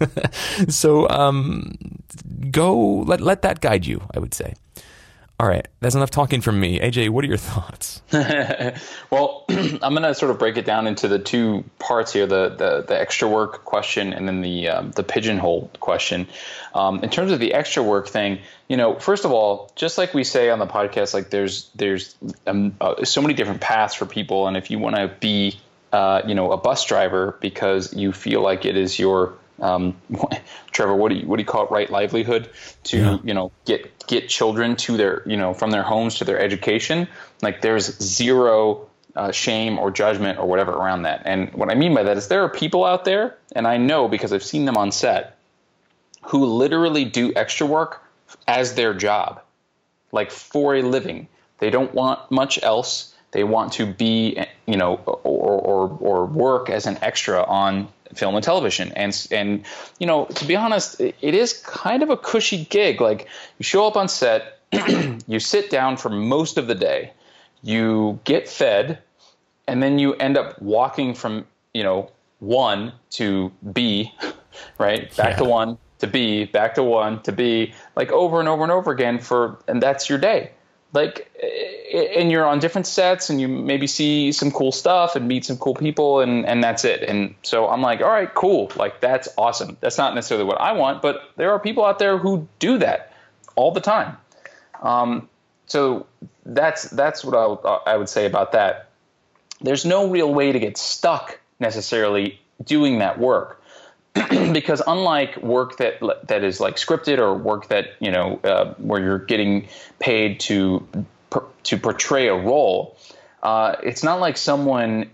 so 0.68 1.08
um, 1.10 1.74
go 2.50 2.76
let 2.78 3.20
let 3.20 3.42
that 3.42 3.60
guide 3.60 3.86
you. 3.86 4.02
I 4.14 4.20
would 4.20 4.32
say. 4.32 4.54
All 5.40 5.48
right, 5.48 5.66
that's 5.80 5.94
enough 5.94 6.10
talking 6.10 6.42
from 6.42 6.60
me. 6.60 6.80
AJ, 6.80 7.08
what 7.08 7.24
are 7.24 7.26
your 7.26 7.38
thoughts? 7.38 8.02
well, 8.12 9.46
I'm 9.48 9.94
going 9.94 10.02
to 10.02 10.14
sort 10.14 10.30
of 10.30 10.38
break 10.38 10.58
it 10.58 10.66
down 10.66 10.86
into 10.86 11.08
the 11.08 11.18
two 11.18 11.64
parts 11.78 12.12
here: 12.12 12.26
the 12.26 12.50
the, 12.50 12.84
the 12.86 13.00
extra 13.00 13.26
work 13.26 13.64
question, 13.64 14.12
and 14.12 14.28
then 14.28 14.42
the 14.42 14.68
um, 14.68 14.90
the 14.90 15.02
pigeonhole 15.02 15.70
question. 15.80 16.26
Um, 16.74 17.02
in 17.02 17.08
terms 17.08 17.32
of 17.32 17.40
the 17.40 17.54
extra 17.54 17.82
work 17.82 18.08
thing, 18.08 18.40
you 18.68 18.76
know, 18.76 18.98
first 18.98 19.24
of 19.24 19.32
all, 19.32 19.72
just 19.76 19.96
like 19.96 20.12
we 20.12 20.24
say 20.24 20.50
on 20.50 20.58
the 20.58 20.66
podcast, 20.66 21.14
like 21.14 21.30
there's 21.30 21.70
there's 21.74 22.14
um, 22.46 22.76
uh, 22.78 23.06
so 23.06 23.22
many 23.22 23.32
different 23.32 23.62
paths 23.62 23.94
for 23.94 24.04
people, 24.04 24.46
and 24.46 24.58
if 24.58 24.70
you 24.70 24.78
want 24.78 24.96
to 24.96 25.08
be, 25.20 25.58
uh, 25.90 26.20
you 26.26 26.34
know, 26.34 26.52
a 26.52 26.58
bus 26.58 26.84
driver 26.84 27.38
because 27.40 27.94
you 27.94 28.12
feel 28.12 28.42
like 28.42 28.66
it 28.66 28.76
is 28.76 28.98
your 28.98 29.38
um, 29.60 29.96
Trevor, 30.72 30.94
what 30.94 31.10
do 31.10 31.16
you 31.16 31.26
what 31.26 31.36
do 31.36 31.42
you 31.42 31.46
call 31.46 31.64
it? 31.64 31.70
Right 31.70 31.90
livelihood 31.90 32.50
to 32.84 32.98
yeah. 32.98 33.18
you 33.22 33.34
know 33.34 33.52
get 33.64 34.06
get 34.06 34.28
children 34.28 34.76
to 34.76 34.96
their 34.96 35.22
you 35.26 35.36
know 35.36 35.54
from 35.54 35.70
their 35.70 35.82
homes 35.82 36.16
to 36.16 36.24
their 36.24 36.40
education. 36.40 37.08
Like 37.42 37.60
there's 37.60 37.98
zero 38.02 38.88
uh, 39.16 39.32
shame 39.32 39.78
or 39.78 39.90
judgment 39.90 40.38
or 40.38 40.46
whatever 40.46 40.72
around 40.72 41.02
that. 41.02 41.22
And 41.24 41.52
what 41.52 41.70
I 41.70 41.74
mean 41.74 41.94
by 41.94 42.04
that 42.04 42.16
is 42.16 42.28
there 42.28 42.44
are 42.44 42.48
people 42.48 42.84
out 42.84 43.04
there, 43.04 43.36
and 43.54 43.66
I 43.66 43.76
know 43.76 44.08
because 44.08 44.32
I've 44.32 44.44
seen 44.44 44.64
them 44.64 44.76
on 44.76 44.92
set, 44.92 45.36
who 46.22 46.44
literally 46.44 47.04
do 47.04 47.32
extra 47.34 47.66
work 47.66 48.02
as 48.46 48.74
their 48.74 48.94
job, 48.94 49.42
like 50.12 50.30
for 50.30 50.76
a 50.76 50.82
living. 50.82 51.28
They 51.58 51.70
don't 51.70 51.92
want 51.94 52.30
much 52.30 52.62
else. 52.62 53.14
They 53.32 53.44
want 53.44 53.74
to 53.74 53.86
be, 53.86 54.44
you 54.66 54.76
know, 54.76 54.94
or, 54.94 55.60
or, 55.60 55.98
or 56.00 56.26
work 56.26 56.70
as 56.70 56.86
an 56.86 56.98
extra 57.02 57.42
on 57.42 57.88
film 58.14 58.34
and 58.34 58.44
television. 58.44 58.92
And 58.92 59.26
and 59.30 59.64
you 59.98 60.06
know, 60.06 60.26
to 60.26 60.44
be 60.44 60.56
honest, 60.56 61.00
it 61.00 61.14
is 61.22 61.52
kind 61.52 62.02
of 62.02 62.10
a 62.10 62.16
cushy 62.16 62.64
gig. 62.64 63.00
Like 63.00 63.28
you 63.58 63.64
show 63.64 63.86
up 63.86 63.96
on 63.96 64.08
set, 64.08 64.58
you 65.26 65.40
sit 65.40 65.70
down 65.70 65.96
for 65.96 66.10
most 66.10 66.58
of 66.58 66.66
the 66.66 66.74
day, 66.74 67.12
you 67.62 68.18
get 68.24 68.48
fed, 68.48 68.98
and 69.66 69.82
then 69.82 69.98
you 69.98 70.14
end 70.14 70.36
up 70.36 70.60
walking 70.60 71.14
from 71.14 71.46
you 71.74 71.82
know 71.82 72.10
one 72.38 72.92
to 73.10 73.52
B, 73.72 74.12
right? 74.78 75.14
Back 75.16 75.30
yeah. 75.30 75.36
to 75.36 75.44
one 75.44 75.78
to 75.98 76.06
B, 76.06 76.44
back 76.46 76.74
to 76.76 76.82
one 76.82 77.22
to 77.22 77.32
B, 77.32 77.74
like 77.96 78.10
over 78.10 78.40
and 78.40 78.48
over 78.48 78.62
and 78.62 78.72
over 78.72 78.90
again 78.90 79.18
for, 79.18 79.58
and 79.68 79.82
that's 79.82 80.08
your 80.08 80.18
day 80.18 80.50
like 80.92 81.30
and 81.92 82.30
you're 82.30 82.46
on 82.46 82.58
different 82.58 82.86
sets 82.86 83.30
and 83.30 83.40
you 83.40 83.48
maybe 83.48 83.86
see 83.86 84.32
some 84.32 84.50
cool 84.50 84.72
stuff 84.72 85.16
and 85.16 85.26
meet 85.26 85.44
some 85.44 85.56
cool 85.56 85.74
people 85.74 86.20
and 86.20 86.46
and 86.46 86.62
that's 86.62 86.84
it. 86.84 87.02
And 87.02 87.34
so 87.42 87.68
i'm 87.68 87.82
like 87.82 88.00
all 88.00 88.10
right 88.10 88.32
cool. 88.34 88.70
Like 88.76 89.00
that's 89.00 89.28
awesome. 89.36 89.76
That's 89.80 89.98
not 89.98 90.14
necessarily 90.14 90.44
what 90.44 90.60
i 90.60 90.72
want 90.72 91.02
but 91.02 91.30
there 91.36 91.52
are 91.52 91.58
people 91.58 91.84
out 91.84 91.98
there 91.98 92.18
who 92.18 92.46
do 92.58 92.78
that 92.78 93.12
all 93.56 93.72
the 93.72 93.80
time. 93.80 94.16
Um, 94.82 95.28
so 95.66 96.06
that's 96.44 96.84
that's 96.90 97.24
what 97.24 97.34
I, 97.36 97.92
I 97.92 97.96
would 97.96 98.08
say 98.08 98.26
about 98.26 98.52
that. 98.52 98.88
There's 99.60 99.84
no 99.84 100.08
real 100.08 100.32
way 100.32 100.52
to 100.52 100.58
get 100.58 100.76
stuck 100.76 101.38
necessarily 101.60 102.40
doing 102.64 102.98
that 102.98 103.18
work. 103.18 103.62
Because 104.52 104.82
unlike 104.84 105.36
work 105.36 105.76
that 105.76 106.00
that 106.26 106.42
is 106.42 106.58
like 106.58 106.74
scripted 106.74 107.18
or 107.18 107.34
work 107.34 107.68
that 107.68 107.94
you 108.00 108.10
know 108.10 108.40
uh, 108.42 108.74
where 108.74 109.00
you're 109.00 109.18
getting 109.18 109.68
paid 110.00 110.40
to 110.40 110.84
to 111.64 111.76
portray 111.76 112.28
a 112.28 112.34
role, 112.34 112.96
uh, 113.42 113.76
it's 113.82 114.02
not 114.02 114.20
like 114.20 114.36
someone 114.36 115.10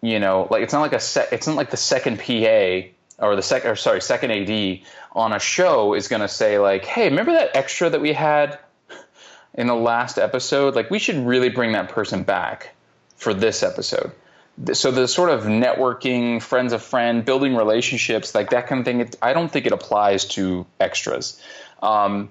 you 0.00 0.20
know 0.20 0.46
like 0.50 0.62
it's 0.62 0.72
not 0.72 0.80
like 0.80 0.92
a 0.92 1.00
se- 1.00 1.28
it's 1.32 1.46
not 1.46 1.56
like 1.56 1.70
the 1.70 1.76
second 1.76 2.18
PA 2.18 2.88
or 3.18 3.34
the 3.34 3.42
second 3.42 3.70
or 3.70 3.76
sorry 3.76 4.00
second 4.00 4.30
AD 4.30 4.80
on 5.12 5.32
a 5.32 5.40
show 5.40 5.94
is 5.94 6.06
going 6.08 6.22
to 6.22 6.28
say 6.28 6.58
like 6.58 6.84
hey 6.84 7.08
remember 7.08 7.32
that 7.32 7.56
extra 7.56 7.90
that 7.90 8.00
we 8.00 8.12
had 8.12 8.58
in 9.54 9.66
the 9.66 9.74
last 9.74 10.18
episode 10.18 10.76
like 10.76 10.88
we 10.90 11.00
should 11.00 11.16
really 11.26 11.48
bring 11.48 11.72
that 11.72 11.88
person 11.88 12.22
back 12.22 12.74
for 13.16 13.34
this 13.34 13.64
episode 13.64 14.12
so 14.72 14.90
the 14.90 15.06
sort 15.06 15.30
of 15.30 15.44
networking, 15.44 16.42
friends 16.42 16.72
of 16.72 16.82
friend, 16.82 17.24
building 17.24 17.54
relationships, 17.54 18.34
like 18.34 18.50
that 18.50 18.66
kind 18.66 18.80
of 18.80 18.84
thing. 18.84 19.00
It, 19.00 19.16
I 19.22 19.32
don't 19.32 19.50
think 19.50 19.66
it 19.66 19.72
applies 19.72 20.24
to 20.30 20.66
extras. 20.80 21.40
Um, 21.82 22.30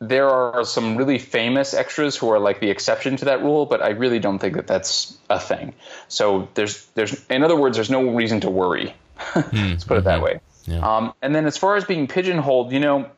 there 0.00 0.30
are 0.30 0.64
some 0.64 0.96
really 0.96 1.18
famous 1.18 1.74
extras 1.74 2.16
who 2.16 2.30
are 2.30 2.38
like 2.38 2.60
the 2.60 2.70
exception 2.70 3.16
to 3.16 3.26
that 3.26 3.42
rule, 3.42 3.66
but 3.66 3.82
I 3.82 3.90
really 3.90 4.18
don't 4.18 4.38
think 4.38 4.56
that 4.56 4.66
that's 4.66 5.16
a 5.28 5.38
thing. 5.38 5.74
So 6.08 6.48
there's 6.54 6.86
there's 6.94 7.24
in 7.26 7.42
other 7.44 7.56
words, 7.56 7.76
there's 7.76 7.90
no 7.90 8.10
reason 8.10 8.40
to 8.40 8.50
worry. 8.50 8.94
Let's 9.36 9.84
put 9.84 9.98
it 9.98 10.04
that 10.04 10.16
mm-hmm. 10.16 10.24
way. 10.24 10.40
Yeah. 10.64 10.78
Um, 10.80 11.12
and 11.20 11.34
then 11.34 11.46
as 11.46 11.56
far 11.56 11.76
as 11.76 11.84
being 11.84 12.06
pigeonholed, 12.06 12.72
you 12.72 12.80
know, 12.80 13.10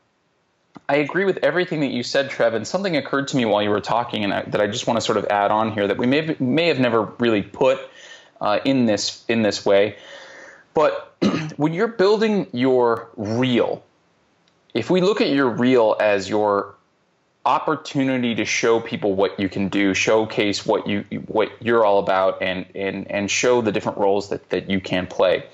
I 0.88 0.96
agree 0.96 1.24
with 1.24 1.38
everything 1.38 1.80
that 1.80 1.90
you 1.90 2.02
said, 2.02 2.30
Trev. 2.30 2.54
And 2.54 2.66
something 2.66 2.96
occurred 2.96 3.28
to 3.28 3.36
me 3.36 3.44
while 3.44 3.62
you 3.62 3.70
were 3.70 3.80
talking, 3.80 4.24
and 4.24 4.34
I, 4.34 4.42
that 4.42 4.60
I 4.60 4.66
just 4.66 4.86
want 4.86 4.96
to 4.96 5.00
sort 5.00 5.18
of 5.18 5.26
add 5.26 5.52
on 5.52 5.72
here 5.72 5.86
that 5.86 5.98
we 5.98 6.06
may 6.06 6.36
may 6.40 6.66
have 6.66 6.80
never 6.80 7.02
really 7.20 7.42
put 7.42 7.78
uh, 8.40 8.58
in 8.64 8.86
this 8.86 9.24
in 9.28 9.42
this 9.42 9.64
way. 9.64 9.96
But 10.74 11.14
when 11.56 11.74
you're 11.74 11.86
building 11.86 12.48
your 12.52 13.08
reel, 13.16 13.84
if 14.74 14.90
we 14.90 15.00
look 15.00 15.20
at 15.20 15.28
your 15.28 15.48
reel 15.48 15.96
as 16.00 16.28
your 16.28 16.74
opportunity 17.44 18.36
to 18.36 18.44
show 18.44 18.80
people 18.80 19.14
what 19.14 19.38
you 19.38 19.48
can 19.48 19.68
do, 19.68 19.94
showcase 19.94 20.64
what 20.64 20.86
you 20.86 21.04
what 21.26 21.50
you're 21.60 21.84
all 21.84 21.98
about, 21.98 22.42
and 22.42 22.66
and 22.74 23.10
and 23.10 23.30
show 23.30 23.60
the 23.60 23.72
different 23.72 23.98
roles 23.98 24.28
that 24.30 24.48
that 24.50 24.70
you 24.70 24.80
can 24.80 25.06
play. 25.06 25.44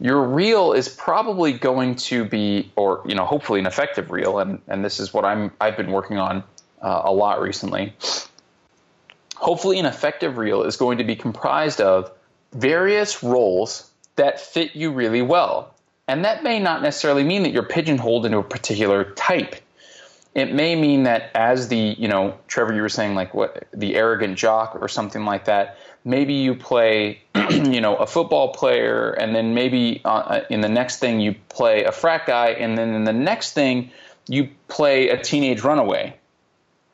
Your 0.00 0.22
reel 0.22 0.72
is 0.72 0.88
probably 0.88 1.52
going 1.52 1.94
to 1.96 2.24
be, 2.24 2.72
or 2.76 3.02
you 3.06 3.14
know, 3.14 3.24
hopefully 3.24 3.60
an 3.60 3.66
effective 3.66 4.10
reel, 4.10 4.38
and 4.38 4.60
and 4.68 4.84
this 4.84 5.00
is 5.00 5.12
what 5.14 5.24
I'm 5.24 5.52
I've 5.60 5.76
been 5.76 5.92
working 5.92 6.18
on 6.18 6.44
uh, 6.82 7.02
a 7.04 7.12
lot 7.12 7.40
recently 7.40 7.94
hopefully 9.44 9.78
an 9.78 9.86
effective 9.86 10.38
reel 10.38 10.62
is 10.62 10.76
going 10.76 10.98
to 10.98 11.04
be 11.04 11.14
comprised 11.14 11.80
of 11.80 12.10
various 12.52 13.22
roles 13.22 13.90
that 14.16 14.40
fit 14.40 14.74
you 14.74 14.90
really 14.90 15.20
well. 15.20 15.73
And 16.06 16.24
that 16.24 16.42
may 16.42 16.60
not 16.60 16.82
necessarily 16.82 17.24
mean 17.24 17.44
that 17.44 17.52
you're 17.52 17.62
pigeonholed 17.62 18.26
into 18.26 18.38
a 18.38 18.42
particular 18.42 19.04
type. 19.04 19.56
It 20.34 20.52
may 20.52 20.74
mean 20.74 21.04
that 21.04 21.30
as 21.34 21.68
the, 21.68 21.76
you 21.76 22.08
know, 22.08 22.36
Trevor, 22.48 22.74
you 22.74 22.82
were 22.82 22.88
saying 22.88 23.14
like 23.14 23.32
what 23.34 23.68
the 23.72 23.94
arrogant 23.94 24.36
jock 24.36 24.76
or 24.80 24.88
something 24.88 25.24
like 25.24 25.46
that. 25.46 25.78
Maybe 26.04 26.34
you 26.34 26.54
play, 26.54 27.22
you 27.50 27.80
know, 27.80 27.96
a 27.96 28.06
football 28.06 28.52
player, 28.52 29.12
and 29.12 29.34
then 29.34 29.54
maybe 29.54 30.02
uh, 30.04 30.40
in 30.50 30.60
the 30.60 30.68
next 30.68 30.98
thing 30.98 31.20
you 31.20 31.34
play 31.48 31.84
a 31.84 31.92
frat 31.92 32.26
guy, 32.26 32.48
and 32.48 32.76
then 32.76 32.92
in 32.92 33.04
the 33.04 33.12
next 33.12 33.52
thing 33.52 33.90
you 34.28 34.50
play 34.68 35.08
a 35.08 35.22
teenage 35.22 35.62
runaway 35.62 36.14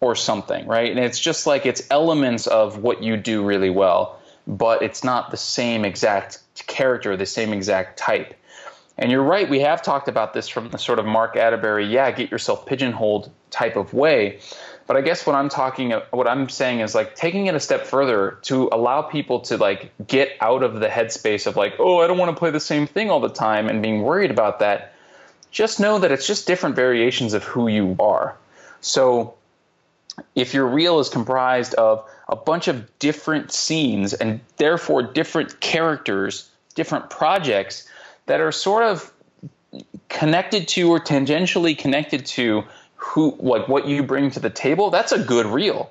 or 0.01 0.15
something, 0.15 0.67
right? 0.67 0.91
And 0.91 1.01
it's 1.01 1.19
just 1.19 1.47
like 1.47 1.67
it's 1.67 1.83
elements 1.91 2.47
of 2.47 2.79
what 2.79 3.03
you 3.03 3.17
do 3.17 3.43
really 3.43 3.71
well, 3.71 4.21
but 4.47 4.83
it's 4.83 5.03
not 5.03 5.31
the 5.31 5.37
same 5.37 5.85
exact 5.85 6.39
character, 6.67 7.17
the 7.17 7.27
same 7.27 7.53
exact 7.53 7.99
type. 7.99 8.35
And 9.01 9.11
you're 9.11 9.23
right, 9.23 9.49
we 9.49 9.61
have 9.61 9.81
talked 9.81 10.09
about 10.09 10.35
this 10.35 10.47
from 10.47 10.69
the 10.69 10.77
sort 10.77 10.99
of 10.99 11.07
Mark 11.07 11.35
Atterbury, 11.35 11.87
yeah, 11.87 12.11
get 12.11 12.31
yourself 12.31 12.67
pigeonholed 12.67 13.31
type 13.51 13.77
of 13.77 13.95
way. 13.95 14.41
But 14.87 14.99
I 14.99 15.01
guess 15.01 15.25
what 15.25 15.35
I'm 15.35 15.49
talking, 15.49 15.93
what 16.11 16.29
I'm 16.29 16.51
saying 16.51 16.81
is 16.81 16.95
like 16.95 17.15
taking 17.15 17.47
it 17.47 17.55
a 17.55 17.61
step 17.61 17.87
further 17.87 18.39
to 18.43 18.69
allow 18.71 19.01
people 19.01 19.41
to 19.41 19.57
like 19.57 19.91
get 20.07 20.37
out 20.43 20.63
of 20.63 20.81
the 20.81 20.89
headspace 20.89 21.47
of 21.47 21.57
like, 21.57 21.77
oh, 21.79 22.01
I 22.01 22.09
don't 22.09 22.19
want 22.19 22.37
to 22.37 22.39
play 22.39 22.51
the 22.51 22.61
same 22.61 22.87
thing 22.87 23.11
all 23.11 23.21
the 23.21 23.31
time 23.31 23.71
and 23.71 23.81
being 23.81 24.03
worried 24.03 24.31
about 24.31 24.59
that. 24.59 24.93
Just 25.51 25.81
know 25.81 25.99
that 25.99 26.13
it's 26.13 26.27
just 26.27 26.47
different 26.47 26.77
variations 26.77 27.33
of 27.33 27.43
who 27.43 27.69
you 27.69 27.97
are. 27.99 28.37
So 28.83 29.35
if 30.35 30.53
your 30.53 30.67
reel 30.67 31.01
is 31.01 31.09
comprised 31.09 31.73
of 31.75 32.07
a 32.29 32.37
bunch 32.37 32.69
of 32.69 32.99
different 32.99 33.51
scenes 33.51 34.13
and 34.13 34.41
therefore 34.59 35.03
different 35.03 35.61
characters, 35.61 36.51
different 36.75 37.09
projects 37.09 37.89
that 38.31 38.41
are 38.41 38.53
sort 38.53 38.85
of 38.85 39.13
connected 40.09 40.69
to 40.69 40.89
or 40.89 41.01
tangentially 41.01 41.77
connected 41.77 42.25
to 42.25 42.63
who 42.95 43.37
like 43.41 43.67
what 43.67 43.89
you 43.89 44.05
bring 44.05 44.31
to 44.31 44.39
the 44.39 44.49
table, 44.49 44.91
that's 44.91 45.11
a 45.11 45.19
good 45.19 45.47
reel. 45.47 45.91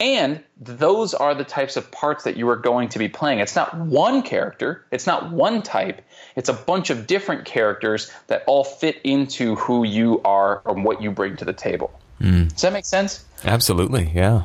And 0.00 0.42
those 0.58 1.12
are 1.12 1.34
the 1.34 1.44
types 1.44 1.76
of 1.76 1.90
parts 1.90 2.24
that 2.24 2.38
you 2.38 2.48
are 2.48 2.56
going 2.56 2.88
to 2.88 2.98
be 2.98 3.06
playing. 3.06 3.40
It's 3.40 3.54
not 3.54 3.76
one 3.76 4.22
character, 4.22 4.86
it's 4.90 5.06
not 5.06 5.30
one 5.30 5.60
type, 5.60 6.00
it's 6.36 6.48
a 6.48 6.54
bunch 6.54 6.88
of 6.88 7.06
different 7.06 7.44
characters 7.44 8.10
that 8.28 8.44
all 8.46 8.64
fit 8.64 8.98
into 9.04 9.54
who 9.56 9.84
you 9.84 10.22
are 10.24 10.62
and 10.64 10.84
what 10.84 11.02
you 11.02 11.10
bring 11.10 11.36
to 11.36 11.44
the 11.44 11.52
table. 11.52 11.90
Mm. 12.18 12.48
Does 12.48 12.62
that 12.62 12.72
make 12.72 12.86
sense? 12.86 13.26
Absolutely, 13.44 14.10
yeah. 14.14 14.44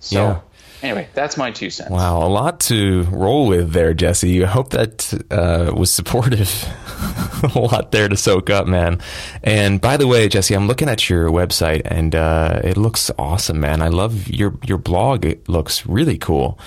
So 0.00 0.16
Yeah. 0.16 0.40
Anyway, 0.86 1.08
that's 1.14 1.36
my 1.36 1.50
two 1.50 1.70
cents. 1.70 1.90
Wow, 1.90 2.26
a 2.26 2.28
lot 2.28 2.60
to 2.60 3.02
roll 3.04 3.46
with 3.46 3.72
there, 3.72 3.94
Jesse. 3.94 4.44
I 4.44 4.46
hope 4.46 4.70
that 4.70 5.12
uh, 5.30 5.72
was 5.74 5.92
supportive. 5.92 6.64
a 7.54 7.58
lot 7.58 7.92
there 7.92 8.08
to 8.08 8.16
soak 8.16 8.50
up, 8.50 8.66
man. 8.66 9.00
And 9.42 9.80
by 9.80 9.96
the 9.96 10.06
way, 10.06 10.28
Jesse, 10.28 10.54
I'm 10.54 10.66
looking 10.66 10.88
at 10.88 11.08
your 11.08 11.28
website, 11.28 11.82
and 11.84 12.14
uh, 12.14 12.60
it 12.64 12.76
looks 12.76 13.10
awesome, 13.18 13.60
man. 13.60 13.82
I 13.82 13.88
love 13.88 14.28
your 14.28 14.54
your 14.64 14.78
blog. 14.78 15.24
It 15.24 15.48
looks 15.48 15.86
really 15.86 16.18
cool. 16.18 16.58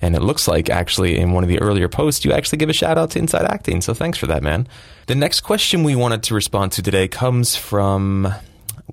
And 0.00 0.14
it 0.14 0.20
looks 0.20 0.46
like 0.46 0.68
actually 0.68 1.18
in 1.18 1.32
one 1.32 1.44
of 1.44 1.48
the 1.48 1.58
earlier 1.60 1.88
posts, 1.88 2.26
you 2.26 2.32
actually 2.32 2.58
give 2.58 2.68
a 2.68 2.74
shout 2.74 2.98
out 2.98 3.12
to 3.12 3.18
Inside 3.18 3.46
Acting. 3.46 3.80
So 3.80 3.94
thanks 3.94 4.18
for 4.18 4.26
that, 4.26 4.42
man. 4.42 4.68
The 5.06 5.14
next 5.14 5.40
question 5.40 5.82
we 5.82 5.96
wanted 5.96 6.22
to 6.24 6.34
respond 6.34 6.72
to 6.72 6.82
today 6.82 7.08
comes 7.08 7.56
from 7.56 8.34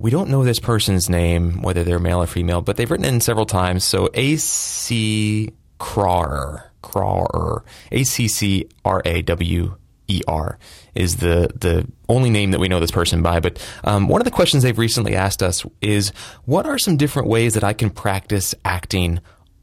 we 0.01 0.09
don't 0.09 0.29
know 0.29 0.43
this 0.43 0.59
person's 0.59 1.09
name, 1.09 1.61
whether 1.61 1.83
they're 1.83 1.99
male 1.99 2.23
or 2.23 2.27
female, 2.27 2.61
but 2.61 2.75
they've 2.75 2.89
written 2.89 3.05
in 3.05 3.21
several 3.21 3.45
times. 3.45 3.83
So 3.83 4.09
A.C. 4.13 5.51
Crawer, 5.79 6.71
Crawer, 6.81 7.63
A 7.91 8.03
C 8.03 8.27
C 8.27 8.67
R 8.83 9.01
A 9.05 9.21
W 9.21 9.75
E 10.07 10.21
R 10.27 10.57
is 10.95 11.17
the 11.17 11.51
the 11.55 11.87
only 12.09 12.29
name 12.29 12.51
that 12.51 12.59
we 12.59 12.67
know 12.67 12.79
this 12.79 12.91
person 12.91 13.21
by. 13.21 13.39
But 13.39 13.65
um, 13.83 14.07
one 14.07 14.21
of 14.21 14.25
the 14.25 14.31
questions 14.31 14.63
they've 14.63 14.77
recently 14.77 15.15
asked 15.15 15.41
us 15.41 15.65
is, 15.81 16.11
what 16.45 16.65
are 16.65 16.77
some 16.77 16.97
different 16.97 17.27
ways 17.27 17.53
that 17.53 17.63
I 17.63 17.73
can 17.73 17.89
practice 17.89 18.53
acting 18.65 19.19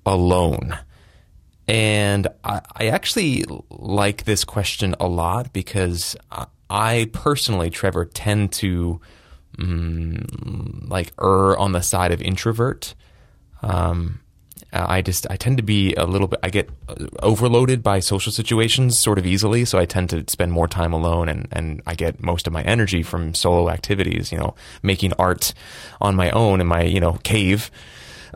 alone? 0.06 0.78
And 1.66 2.28
I, 2.44 2.62
I 2.74 2.86
actually 2.88 3.44
like 3.70 4.24
this 4.24 4.44
question 4.44 4.94
a 4.98 5.06
lot 5.06 5.52
because 5.52 6.16
I 6.70 7.10
personally, 7.12 7.70
Trevor, 7.70 8.06
tend 8.06 8.52
to 8.54 9.00
mm, 9.58 10.88
like 10.88 11.12
err 11.20 11.56
on 11.58 11.72
the 11.72 11.82
side 11.82 12.12
of 12.12 12.22
introvert. 12.22 12.94
Um, 13.62 14.20
I 14.72 15.00
just 15.00 15.26
I 15.30 15.36
tend 15.36 15.56
to 15.56 15.62
be 15.62 15.94
a 15.94 16.04
little 16.04 16.28
bit 16.28 16.40
I 16.42 16.50
get 16.50 16.68
overloaded 17.22 17.82
by 17.82 18.00
social 18.00 18.30
situations 18.30 18.98
sort 18.98 19.18
of 19.18 19.24
easily, 19.24 19.64
so 19.64 19.78
I 19.78 19.86
tend 19.86 20.10
to 20.10 20.24
spend 20.28 20.52
more 20.52 20.68
time 20.68 20.92
alone, 20.92 21.28
and 21.28 21.48
and 21.50 21.82
I 21.86 21.94
get 21.94 22.22
most 22.22 22.46
of 22.46 22.52
my 22.52 22.62
energy 22.62 23.02
from 23.02 23.34
solo 23.34 23.70
activities. 23.70 24.30
You 24.30 24.38
know, 24.38 24.54
making 24.82 25.14
art 25.18 25.54
on 26.00 26.16
my 26.16 26.30
own 26.30 26.60
in 26.60 26.66
my 26.66 26.82
you 26.82 27.00
know 27.00 27.14
cave. 27.22 27.70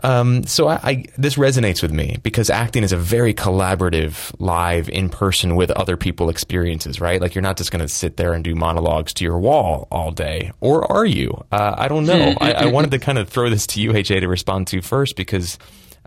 Um, 0.02 0.44
so 0.44 0.68
I, 0.68 0.74
I 0.82 1.04
this 1.16 1.36
resonates 1.36 1.82
with 1.82 1.92
me 1.92 2.18
because 2.22 2.50
acting 2.50 2.82
is 2.82 2.92
a 2.92 2.96
very 2.96 3.32
collaborative, 3.34 4.34
live, 4.38 4.88
in 4.88 5.08
person 5.08 5.54
with 5.54 5.70
other 5.70 5.96
people 5.96 6.28
experiences, 6.28 7.00
right? 7.00 7.20
Like 7.20 7.34
you're 7.34 7.42
not 7.42 7.56
just 7.56 7.70
going 7.70 7.82
to 7.82 7.88
sit 7.88 8.16
there 8.16 8.32
and 8.32 8.42
do 8.42 8.54
monologues 8.54 9.14
to 9.14 9.24
your 9.24 9.38
wall 9.38 9.86
all 9.90 10.10
day, 10.10 10.52
or 10.60 10.90
are 10.90 11.04
you? 11.04 11.44
Uh, 11.52 11.74
I 11.78 11.88
don't 11.88 12.06
know. 12.06 12.34
I, 12.40 12.52
I 12.52 12.66
wanted 12.66 12.90
to 12.92 12.98
kind 12.98 13.18
of 13.18 13.28
throw 13.28 13.48
this 13.48 13.66
to 13.68 13.80
you, 13.80 13.92
AJ, 13.92 14.20
to 14.20 14.28
respond 14.28 14.66
to 14.68 14.82
first 14.82 15.16
because 15.16 15.58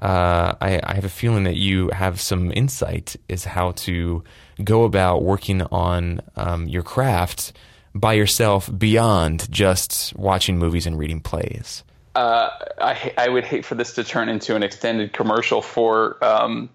uh, 0.02 0.54
I, 0.60 0.82
I 0.84 0.96
have 0.96 1.06
a 1.06 1.10
feeling 1.10 1.46
that 1.46 1.56
you 1.56 1.90
have 1.90 2.20
some 2.20 2.52
insight 2.52 3.16
as 3.30 3.46
how 3.46 3.72
to 3.72 4.24
go 4.64 4.84
about 4.84 5.24
working 5.24 5.62
on 5.62 6.22
um, 6.36 6.68
your 6.68 6.84
craft 6.84 7.54
by 7.94 8.14
yourself 8.14 8.70
beyond 8.78 9.50
just 9.50 10.16
watching 10.18 10.58
movies 10.58 10.86
and 10.86 11.00
reading 11.00 11.22
plays. 11.22 11.84
Uh, 12.16 12.50
I 12.80 13.14
I 13.18 13.30
would 13.30 13.44
hate 13.44 13.66
for 13.66 13.76
this 13.76 13.94
to 13.96 14.04
turn 14.04 14.30
into 14.30 14.56
an 14.56 14.64
extended 14.64 15.14
commercial 15.14 15.62
for 15.62 16.24
um, 16.24 16.70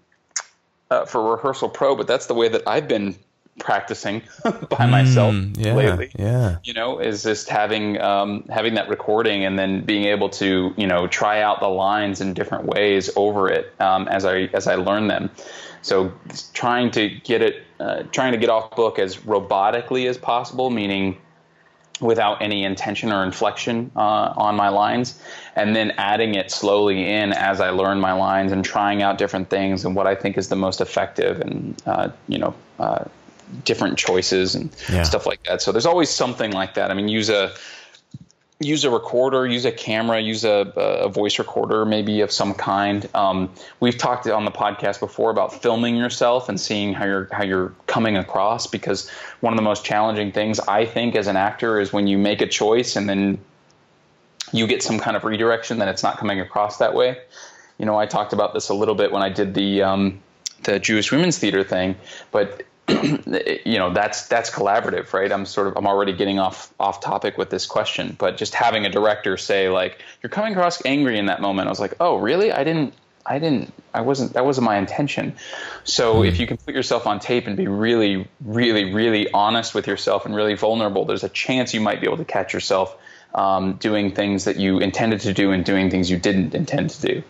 uh, 0.89 1.05
for 1.05 1.31
Rehearsal 1.35 1.69
Pro, 1.69 1.95
but 1.95 2.07
that's 2.07 2.27
the 2.27 2.33
way 2.35 2.47
that 2.49 2.67
I've 2.67 2.87
been 2.87 3.15
practicing 3.59 4.21
by 4.69 4.85
myself 4.85 5.33
Mm, 5.33 5.57
yeah, 5.63 5.73
lately. 5.75 6.09
yeah. 6.17 6.57
You 6.63 6.73
know, 6.73 6.99
is 6.99 7.23
just 7.23 7.49
having 7.49 7.99
um, 7.99 8.45
having 8.49 8.75
that 8.75 8.87
recording 8.87 9.43
and 9.45 9.57
then 9.59 9.83
being 9.83 10.05
able 10.05 10.29
to 10.29 10.73
you 10.77 10.87
know 10.87 11.07
try 11.07 11.41
out 11.41 11.59
the 11.59 11.67
lines 11.67 12.21
in 12.21 12.33
different 12.33 12.65
ways 12.65 13.09
over 13.15 13.49
it 13.49 13.73
um, 13.79 14.07
as 14.07 14.25
I 14.25 14.49
as 14.53 14.67
I 14.67 14.75
learn 14.75 15.07
them. 15.07 15.29
So 15.81 16.13
trying 16.53 16.91
to 16.91 17.09
get 17.09 17.41
it, 17.41 17.63
uh, 17.79 18.03
trying 18.11 18.33
to 18.33 18.37
get 18.37 18.49
off 18.49 18.75
book 18.75 18.99
as 18.99 19.17
robotically 19.17 20.07
as 20.07 20.17
possible, 20.17 20.69
meaning 20.69 21.17
without 22.01 22.41
any 22.41 22.63
intention 22.63 23.11
or 23.11 23.23
inflection 23.23 23.91
uh, 23.95 24.33
on 24.35 24.55
my 24.55 24.69
lines, 24.69 25.17
and 25.55 25.75
then 25.75 25.91
adding 25.97 26.35
it 26.35 26.51
slowly 26.51 27.07
in 27.07 27.31
as 27.31 27.61
I 27.61 27.69
learn 27.69 27.99
my 28.01 28.13
lines 28.13 28.51
and 28.51 28.65
trying 28.65 29.01
out 29.03 29.17
different 29.17 29.49
things 29.49 29.85
and 29.85 29.95
what 29.95 30.07
I 30.07 30.15
think 30.15 30.37
is 30.37 30.49
the 30.49 30.55
most 30.55 30.81
effective 30.81 31.39
and 31.39 31.81
uh, 31.85 32.09
you 32.27 32.39
know 32.39 32.53
uh, 32.79 33.05
different 33.63 33.97
choices 33.97 34.55
and 34.55 34.69
Yeah. 34.89 35.03
stuff 35.03 35.25
like 35.25 35.41
that. 35.43 35.61
So 35.61 35.71
there's 35.71 35.85
always 35.85 36.09
something 36.09 36.51
like 36.51 36.73
that. 36.73 36.91
I 36.91 36.93
mean, 36.93 37.07
use 37.07 37.29
a 37.29 37.51
use 38.61 38.83
a 38.83 38.89
recorder, 38.89 39.45
use 39.47 39.65
a 39.65 39.71
camera, 39.71 40.19
use 40.19 40.43
a, 40.43 40.71
a 40.75 41.09
voice 41.09 41.39
recorder, 41.39 41.85
maybe 41.85 42.21
of 42.21 42.31
some 42.31 42.53
kind. 42.53 43.09
Um, 43.13 43.51
we've 43.79 43.97
talked 43.97 44.27
on 44.27 44.45
the 44.45 44.51
podcast 44.51 44.99
before 44.99 45.31
about 45.31 45.61
filming 45.61 45.95
yourself 45.95 46.47
and 46.49 46.59
seeing 46.59 46.93
how 46.93 47.05
you're 47.05 47.27
how 47.31 47.43
you're 47.43 47.73
coming 47.87 48.17
across. 48.17 48.67
Because 48.67 49.09
one 49.39 49.53
of 49.53 49.57
the 49.57 49.63
most 49.63 49.83
challenging 49.83 50.31
things 50.31 50.59
I 50.59 50.85
think 50.85 51.15
as 51.15 51.27
an 51.27 51.35
actor 51.35 51.79
is 51.79 51.91
when 51.91 52.07
you 52.07 52.17
make 52.17 52.41
a 52.41 52.47
choice 52.47 52.95
and 52.95 53.09
then 53.09 53.39
you 54.51 54.67
get 54.67 54.83
some 54.83 54.99
kind 54.99 55.15
of 55.15 55.23
redirection 55.23 55.79
that 55.79 55.87
it's 55.87 56.03
not 56.03 56.17
coming 56.17 56.39
across 56.39 56.77
that 56.77 56.93
way. 56.93 57.17
You 57.77 57.85
know, 57.85 57.97
I 57.97 58.05
talked 58.05 58.33
about 58.33 58.53
this 58.53 58.69
a 58.69 58.73
little 58.73 58.95
bit 58.95 59.11
when 59.11 59.23
I 59.23 59.29
did 59.29 59.53
the 59.53 59.81
um, 59.81 60.21
the 60.63 60.79
Jewish 60.79 61.11
Women's 61.11 61.37
Theater 61.39 61.63
thing, 61.63 61.95
but 62.31 62.63
you 63.65 63.77
know 63.77 63.93
that's 63.93 64.27
that's 64.27 64.49
collaborative, 64.49 65.13
right? 65.13 65.31
I'm 65.31 65.45
sort 65.45 65.67
of 65.67 65.77
I'm 65.77 65.87
already 65.87 66.13
getting 66.13 66.39
off 66.39 66.73
off 66.79 67.01
topic 67.01 67.37
with 67.37 67.49
this 67.49 67.65
question, 67.65 68.15
but 68.17 68.37
just 68.37 68.53
having 68.55 68.85
a 68.85 68.89
director 68.89 69.37
say 69.37 69.69
like 69.69 70.01
you're 70.21 70.29
coming 70.29 70.53
across 70.53 70.83
angry 70.85 71.17
in 71.17 71.27
that 71.27 71.41
moment, 71.41 71.67
I 71.67 71.69
was 71.69 71.79
like, 71.79 71.95
oh 71.99 72.17
really? 72.17 72.51
I 72.51 72.63
didn't. 72.63 72.93
I 73.23 73.37
didn't. 73.37 73.71
I 73.93 74.01
wasn't. 74.01 74.33
That 74.33 74.45
wasn't 74.45 74.65
my 74.65 74.77
intention. 74.77 75.35
So 75.83 76.23
if 76.23 76.39
you 76.39 76.47
can 76.47 76.57
put 76.57 76.73
yourself 76.73 77.05
on 77.05 77.19
tape 77.19 77.45
and 77.45 77.55
be 77.55 77.67
really, 77.67 78.27
really, 78.43 78.93
really 78.93 79.31
honest 79.31 79.75
with 79.75 79.85
yourself 79.85 80.25
and 80.25 80.35
really 80.35 80.55
vulnerable, 80.55 81.05
there's 81.05 81.23
a 81.23 81.29
chance 81.29 81.73
you 81.73 81.81
might 81.81 82.01
be 82.01 82.07
able 82.07 82.17
to 82.17 82.25
catch 82.25 82.51
yourself 82.53 82.97
um, 83.33 83.73
doing 83.73 84.11
things 84.13 84.45
that 84.45 84.57
you 84.57 84.79
intended 84.79 85.21
to 85.21 85.33
do 85.33 85.51
and 85.51 85.63
doing 85.63 85.89
things 85.89 86.09
you 86.09 86.17
didn't 86.17 86.55
intend 86.55 86.89
to 86.91 87.01
do. 87.01 87.23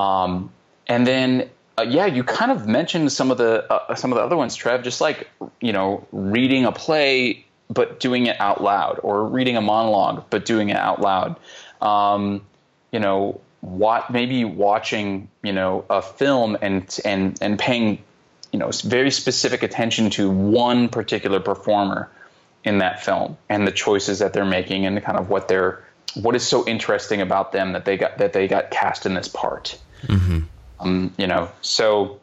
Um, 0.00 0.50
and 0.86 1.06
then, 1.06 1.48
uh, 1.78 1.82
yeah, 1.82 2.06
you 2.06 2.22
kind 2.22 2.52
of 2.52 2.66
mentioned 2.66 3.10
some 3.12 3.30
of 3.30 3.38
the 3.38 3.70
uh, 3.72 3.94
some 3.94 4.12
of 4.12 4.16
the 4.16 4.22
other 4.22 4.36
ones, 4.36 4.54
Trev. 4.54 4.82
Just 4.82 5.00
like 5.00 5.28
you 5.60 5.72
know, 5.72 6.06
reading 6.12 6.64
a 6.64 6.72
play 6.72 7.44
but 7.70 8.00
doing 8.00 8.26
it 8.26 8.38
out 8.38 8.62
loud, 8.62 9.00
or 9.02 9.24
reading 9.26 9.56
a 9.56 9.60
monologue 9.60 10.24
but 10.28 10.44
doing 10.44 10.68
it 10.68 10.76
out 10.76 11.00
loud. 11.00 11.38
Um, 11.80 12.42
you 12.90 13.00
know, 13.00 13.40
what 13.62 14.10
maybe 14.10 14.44
watching 14.44 15.28
you 15.42 15.52
know 15.52 15.84
a 15.88 16.02
film 16.02 16.58
and 16.60 16.98
and 17.04 17.38
and 17.40 17.58
paying 17.58 18.02
you 18.52 18.58
know 18.58 18.70
very 18.84 19.10
specific 19.10 19.62
attention 19.62 20.10
to 20.10 20.30
one 20.30 20.88
particular 20.88 21.40
performer 21.40 22.10
in 22.64 22.78
that 22.78 23.02
film 23.02 23.36
and 23.48 23.66
the 23.66 23.72
choices 23.72 24.18
that 24.18 24.32
they're 24.32 24.44
making 24.44 24.84
and 24.84 25.02
kind 25.02 25.18
of 25.18 25.30
what 25.30 25.48
they're 25.48 25.82
what 26.14 26.36
is 26.36 26.46
so 26.46 26.66
interesting 26.66 27.20
about 27.20 27.52
them 27.52 27.72
that 27.72 27.84
they 27.84 27.96
got 27.96 28.18
that 28.18 28.32
they 28.32 28.46
got 28.46 28.70
cast 28.70 29.06
in 29.06 29.14
this 29.14 29.28
part. 29.28 29.78
Um, 30.82 31.12
you 31.16 31.26
know, 31.26 31.50
so 31.60 32.20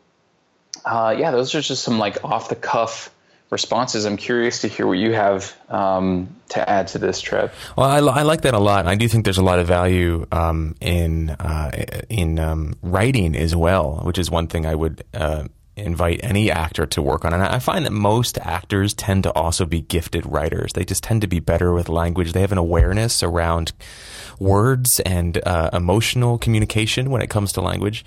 uh, 0.86 1.16
yeah, 1.18 1.32
those 1.32 1.56
are 1.56 1.62
just 1.62 1.84
some 1.84 2.00
like 2.00 2.24
off 2.24 2.50
the 2.50 2.56
cuff 2.56 3.12
responses. 3.50 4.06
I'm 4.06 4.18
curious 4.18 4.62
to 4.62 4.68
hear 4.68 4.86
what 4.86 4.98
you 4.98 5.14
have 5.14 5.56
um, 5.70 6.36
to 6.50 6.70
add 6.70 6.90
to 6.90 7.00
this, 7.00 7.22
Trev. 7.22 7.52
Well, 7.76 7.88
I, 7.88 8.20
I 8.20 8.22
like 8.24 8.42
that 8.42 8.54
a 8.54 8.60
lot. 8.60 8.86
I 8.88 8.96
do 8.96 9.08
think 9.08 9.24
there's 9.24 9.38
a 9.38 9.44
lot 9.44 9.60
of 9.60 9.68
value 9.68 10.26
um, 10.32 10.76
in 10.82 11.32
uh, 11.32 11.72
in 12.10 12.40
um, 12.40 12.76
writing 12.82 13.36
as 13.36 13.56
well, 13.56 14.02
which 14.04 14.18
is 14.18 14.30
one 14.30 14.48
thing 14.48 14.66
I 14.66 14.76
would 14.76 15.04
uh, 15.14 15.46
invite 15.76 16.20
any 16.24 16.52
actor 16.52 16.86
to 16.86 17.02
work 17.02 17.26
on. 17.26 17.34
And 17.34 17.42
I 17.42 17.60
find 17.60 17.86
that 17.86 17.92
most 17.92 18.38
actors 18.40 18.94
tend 18.94 19.24
to 19.24 19.32
also 19.34 19.66
be 19.66 19.82
gifted 19.82 20.26
writers. 20.26 20.74
They 20.74 20.86
just 20.86 21.04
tend 21.04 21.22
to 21.22 21.28
be 21.28 21.40
better 21.40 21.74
with 21.74 21.90
language. 21.90 22.34
They 22.34 22.42
have 22.42 22.52
an 22.52 22.58
awareness 22.58 23.24
around 23.24 23.72
words 24.40 25.00
and 25.02 25.42
uh, 25.46 25.70
emotional 25.74 26.38
communication 26.38 27.10
when 27.10 27.22
it 27.22 27.30
comes 27.30 27.52
to 27.54 27.62
language. 27.62 28.06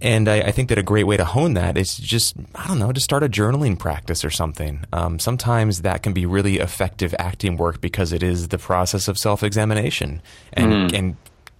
And 0.00 0.28
I, 0.28 0.40
I 0.40 0.50
think 0.52 0.68
that 0.68 0.78
a 0.78 0.82
great 0.82 1.04
way 1.04 1.16
to 1.16 1.24
hone 1.24 1.54
that 1.54 1.76
is 1.76 1.96
just, 1.96 2.36
I 2.54 2.68
don't 2.68 2.78
know, 2.78 2.92
to 2.92 3.00
start 3.00 3.24
a 3.24 3.28
journaling 3.28 3.78
practice 3.78 4.24
or 4.24 4.30
something. 4.30 4.84
Um, 4.92 5.18
sometimes 5.18 5.82
that 5.82 6.02
can 6.02 6.12
be 6.12 6.24
really 6.24 6.58
effective 6.58 7.14
acting 7.18 7.56
work 7.56 7.80
because 7.80 8.12
it 8.12 8.22
is 8.22 8.48
the 8.48 8.58
process 8.58 9.08
of 9.08 9.18
self 9.18 9.42
examination 9.42 10.22
and, 10.52 10.94
and, 10.94 11.16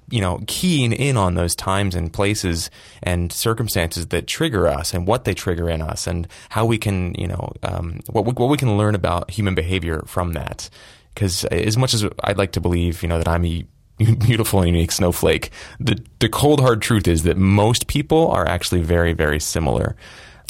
you 0.09 0.21
know, 0.21 0.41
keying 0.47 0.93
in 0.93 1.17
on 1.17 1.35
those 1.35 1.57
times 1.57 1.95
and 1.95 2.13
places 2.13 2.71
and 3.03 3.33
circumstances 3.33 4.07
that 4.07 4.27
trigger 4.29 4.69
us 4.69 4.95
and 4.95 5.07
what 5.07 5.25
they 5.25 5.35
trigger 5.35 5.69
in 5.69 5.83
us 5.83 6.07
and 6.07 6.29
how 6.49 6.65
we 6.65 6.79
can, 6.79 7.15
you 7.15 7.27
know, 7.27 7.53
um, 7.65 8.01
what, 8.09 8.25
we, 8.25 8.33
what 8.33 8.49
we 8.49 8.57
can 8.57 8.79
learn 8.79 8.95
about 8.95 9.31
human 9.31 9.55
behavior 9.55 10.03
from 10.07 10.33
that. 10.35 10.71
Because 11.13 11.45
as 11.47 11.77
much 11.77 11.93
as 11.93 12.07
I'd 12.23 12.39
like 12.39 12.53
to 12.53 12.61
believe, 12.61 13.03
you 13.03 13.09
know, 13.09 13.19
that 13.19 13.27
I'm 13.27 13.45
a 13.45 13.67
beautiful 14.19 14.61
and 14.61 14.69
unique 14.69 14.93
snowflake. 14.93 15.51
The 15.81 16.03
the 16.21 16.29
cold 16.29 16.61
hard 16.61 16.83
truth 16.83 17.09
is 17.09 17.25
that 17.25 17.37
most 17.37 17.87
people 17.87 18.29
are 18.29 18.47
actually 18.47 18.83
very 18.83 19.13
very 19.13 19.41
similar. 19.41 19.97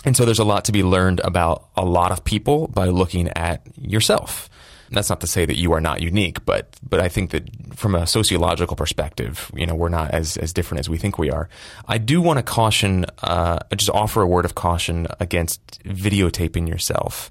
And 0.05 0.17
so 0.17 0.25
there's 0.25 0.39
a 0.39 0.45
lot 0.45 0.65
to 0.67 0.73
be 0.73 0.85
learned 0.85 1.21
about 1.21 1.69
a 1.77 1.85
lot 1.85 2.13
of 2.13 2.25
people 2.25 2.69
by 2.69 2.87
looking 2.87 3.29
at 3.31 3.63
yourself. 3.81 4.49
That's 4.91 5.11
not 5.11 5.21
to 5.21 5.27
say 5.27 5.45
that 5.45 5.57
you 5.59 5.73
are 5.73 5.81
not 5.81 6.01
unique, 6.01 6.45
but 6.47 6.75
but 6.89 7.01
I 7.01 7.09
think 7.09 7.31
that 7.31 7.77
from 7.77 7.95
a 7.95 8.07
sociological 8.07 8.77
perspective, 8.77 9.51
you 9.55 9.67
know, 9.67 9.75
we're 9.75 9.91
not 9.91 10.13
as 10.13 10.37
as 10.39 10.53
different 10.53 10.81
as 10.81 10.89
we 10.89 10.97
think 10.97 11.19
we 11.19 11.31
are. 11.31 11.49
I 11.87 11.99
do 11.99 12.23
want 12.23 12.39
to 12.39 12.43
caution, 12.43 13.05
uh, 13.23 13.59
just 13.77 13.91
offer 13.91 14.23
a 14.23 14.27
word 14.27 14.45
of 14.45 14.55
caution 14.55 15.07
against 15.21 15.83
videotaping 15.85 16.69
yourself. 16.69 17.31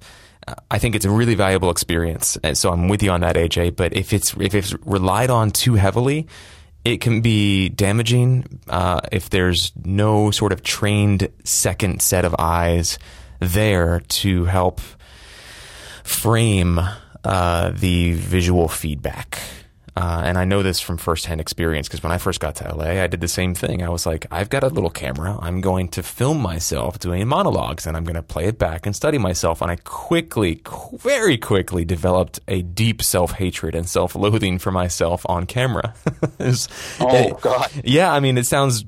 I 0.71 0.79
think 0.79 0.95
it's 0.95 1.05
a 1.05 1.09
really 1.09 1.35
valuable 1.35 1.69
experience, 1.69 2.37
and 2.43 2.57
so 2.57 2.71
I'm 2.71 2.87
with 2.87 3.03
you 3.03 3.11
on 3.11 3.21
that, 3.21 3.35
AJ. 3.35 3.75
But 3.75 3.93
if 3.95 4.13
it's 4.13 4.35
if 4.39 4.55
it's 4.55 4.73
relied 4.85 5.29
on 5.29 5.51
too 5.51 5.75
heavily, 5.75 6.27
it 6.85 7.01
can 7.01 7.21
be 7.21 7.69
damaging 7.69 8.61
uh, 8.69 9.01
if 9.11 9.29
there's 9.29 9.73
no 9.83 10.31
sort 10.31 10.53
of 10.53 10.63
trained 10.63 11.29
second 11.43 12.01
set 12.01 12.23
of 12.23 12.35
eyes 12.39 12.97
there 13.39 13.99
to 14.07 14.45
help 14.45 14.79
frame 16.03 16.79
uh, 17.23 17.71
the 17.75 18.13
visual 18.13 18.69
feedback. 18.69 19.39
Uh, 19.97 20.21
and 20.23 20.37
I 20.37 20.45
know 20.45 20.61
this 20.61 20.79
from 20.79 20.97
firsthand 20.97 21.41
experience 21.41 21.87
because 21.87 22.03
when 22.03 22.11
I 22.11 22.19
first 22.19 22.39
got 22.39 22.53
to 22.57 22.75
LA, 22.75 23.01
I 23.01 23.07
did 23.07 23.19
the 23.19 23.27
same 23.27 23.55
thing. 23.55 23.81
I 23.81 23.89
was 23.89 24.05
like, 24.05 24.27
I've 24.29 24.47
got 24.47 24.63
a 24.63 24.67
little 24.67 24.91
camera. 24.91 25.39
I'm 25.41 25.59
going 25.59 25.87
to 25.89 26.03
film 26.03 26.39
myself 26.39 26.99
doing 26.99 27.27
monologues 27.27 27.87
and 27.87 27.97
I'm 27.97 28.03
going 28.03 28.13
to 28.13 28.21
play 28.21 28.45
it 28.45 28.59
back 28.59 28.85
and 28.85 28.95
study 28.95 29.17
myself. 29.17 29.59
And 29.59 29.71
I 29.71 29.77
quickly, 29.77 30.61
very 30.93 31.35
quickly 31.39 31.83
developed 31.83 32.39
a 32.47 32.61
deep 32.61 33.01
self 33.01 33.31
hatred 33.31 33.73
and 33.73 33.89
self 33.89 34.13
loathing 34.13 34.59
for 34.59 34.69
myself 34.69 35.25
on 35.27 35.47
camera. 35.47 35.95
was, 36.37 36.69
oh, 36.99 37.15
it, 37.15 37.41
God. 37.41 37.71
Yeah, 37.83 38.13
I 38.13 38.19
mean, 38.19 38.37
it 38.37 38.45
sounds 38.45 38.85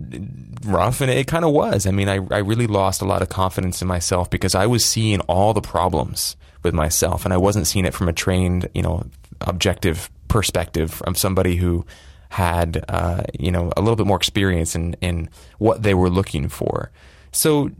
rough 0.64 1.02
and 1.02 1.10
it, 1.10 1.18
it 1.18 1.26
kind 1.26 1.44
of 1.44 1.54
was. 1.54 1.88
I 1.88 1.92
mean, 1.92 2.08
I, 2.08 2.20
I 2.30 2.38
really 2.38 2.68
lost 2.68 3.02
a 3.02 3.06
lot 3.06 3.24
of 3.24 3.30
confidence 3.30 3.82
in 3.82 3.88
myself 3.88 4.30
because 4.30 4.54
I 4.54 4.68
was 4.68 4.86
seeing 4.86 5.22
all 5.22 5.56
the 5.56 5.62
problems 5.62 6.36
with 6.62 6.76
myself 6.76 7.26
and 7.26 7.34
I 7.34 7.38
wasn't 7.38 7.66
seeing 7.66 7.86
it 7.86 7.96
from 7.96 8.10
a 8.10 8.14
trained, 8.14 8.70
you 8.76 8.84
know, 8.84 9.08
objective 9.42 10.12
perspective 10.30 10.92
from 10.92 11.16
somebody 11.16 11.58
who 11.58 11.86
had 12.30 12.86
uh, 12.88 13.24
you 13.38 13.52
know 13.52 13.74
a 13.76 13.82
little 13.82 13.98
bit 13.98 14.08
more 14.08 14.18
experience 14.18 14.76
in 14.76 14.96
in 15.02 15.30
what 15.58 15.84
they 15.84 15.94
were 15.94 16.10
looking 16.10 16.48
for. 16.48 16.92
So 17.32 17.72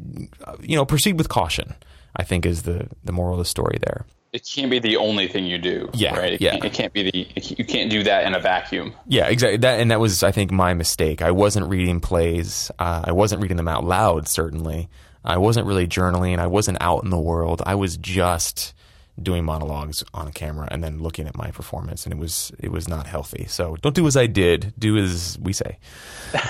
you 0.62 0.76
know, 0.76 0.86
proceed 0.86 1.18
with 1.18 1.30
caution. 1.30 1.76
I 2.16 2.24
think 2.24 2.46
is 2.46 2.64
the 2.64 2.90
the 3.04 3.14
moral 3.14 3.36
of 3.36 3.40
the 3.40 3.46
story 3.46 3.78
there. 3.82 4.06
It 4.32 4.48
can't 4.48 4.70
be 4.70 4.78
the 4.78 4.98
only 4.98 5.28
thing 5.28 5.46
you 5.46 5.58
do. 5.58 5.90
Yeah, 5.94 6.16
right. 6.16 6.34
It 6.34 6.42
yeah. 6.42 6.52
Can't, 6.52 6.66
it 6.66 6.74
can't 6.74 6.94
be 6.94 7.04
the. 7.10 7.28
You 7.58 7.66
can't 7.66 7.90
do 7.90 8.04
that 8.04 8.28
in 8.28 8.36
a 8.36 8.40
vacuum. 8.40 8.94
Yeah, 9.08 9.28
exactly. 9.28 9.58
That 9.58 9.80
and 9.80 9.90
that 9.92 10.00
was 10.00 10.22
I 10.22 10.32
think 10.32 10.52
my 10.52 10.74
mistake. 10.74 11.22
I 11.22 11.32
wasn't 11.32 11.68
reading 11.68 12.00
plays. 12.00 12.70
Uh, 12.78 13.04
I 13.06 13.12
wasn't 13.12 13.42
reading 13.42 13.58
them 13.58 13.68
out 13.68 13.84
loud. 13.84 14.28
Certainly, 14.28 14.90
I 15.24 15.38
wasn't 15.38 15.66
really 15.66 15.88
journaling. 15.88 16.38
I 16.40 16.48
wasn't 16.48 16.78
out 16.82 17.04
in 17.04 17.10
the 17.10 17.20
world. 17.20 17.62
I 17.66 17.76
was 17.76 17.98
just 17.98 18.74
doing 19.22 19.44
monologues 19.46 20.04
on 20.14 20.28
a 20.28 20.32
camera 20.32 20.68
and 20.72 20.84
then 20.84 21.00
looking 21.00 21.28
at 21.28 21.38
my 21.38 21.52
performance, 21.52 22.06
and 22.06 22.14
it 22.14 22.20
was 22.20 22.52
it 22.60 22.72
was 22.72 22.88
not 22.88 23.08
healthy. 23.08 23.46
So 23.48 23.76
don't 23.78 23.96
do 23.96 24.08
as 24.08 24.18
I 24.18 24.28
did. 24.28 24.74
Do 24.78 24.98
as 24.98 25.38
we 25.42 25.54
say. 25.54 25.78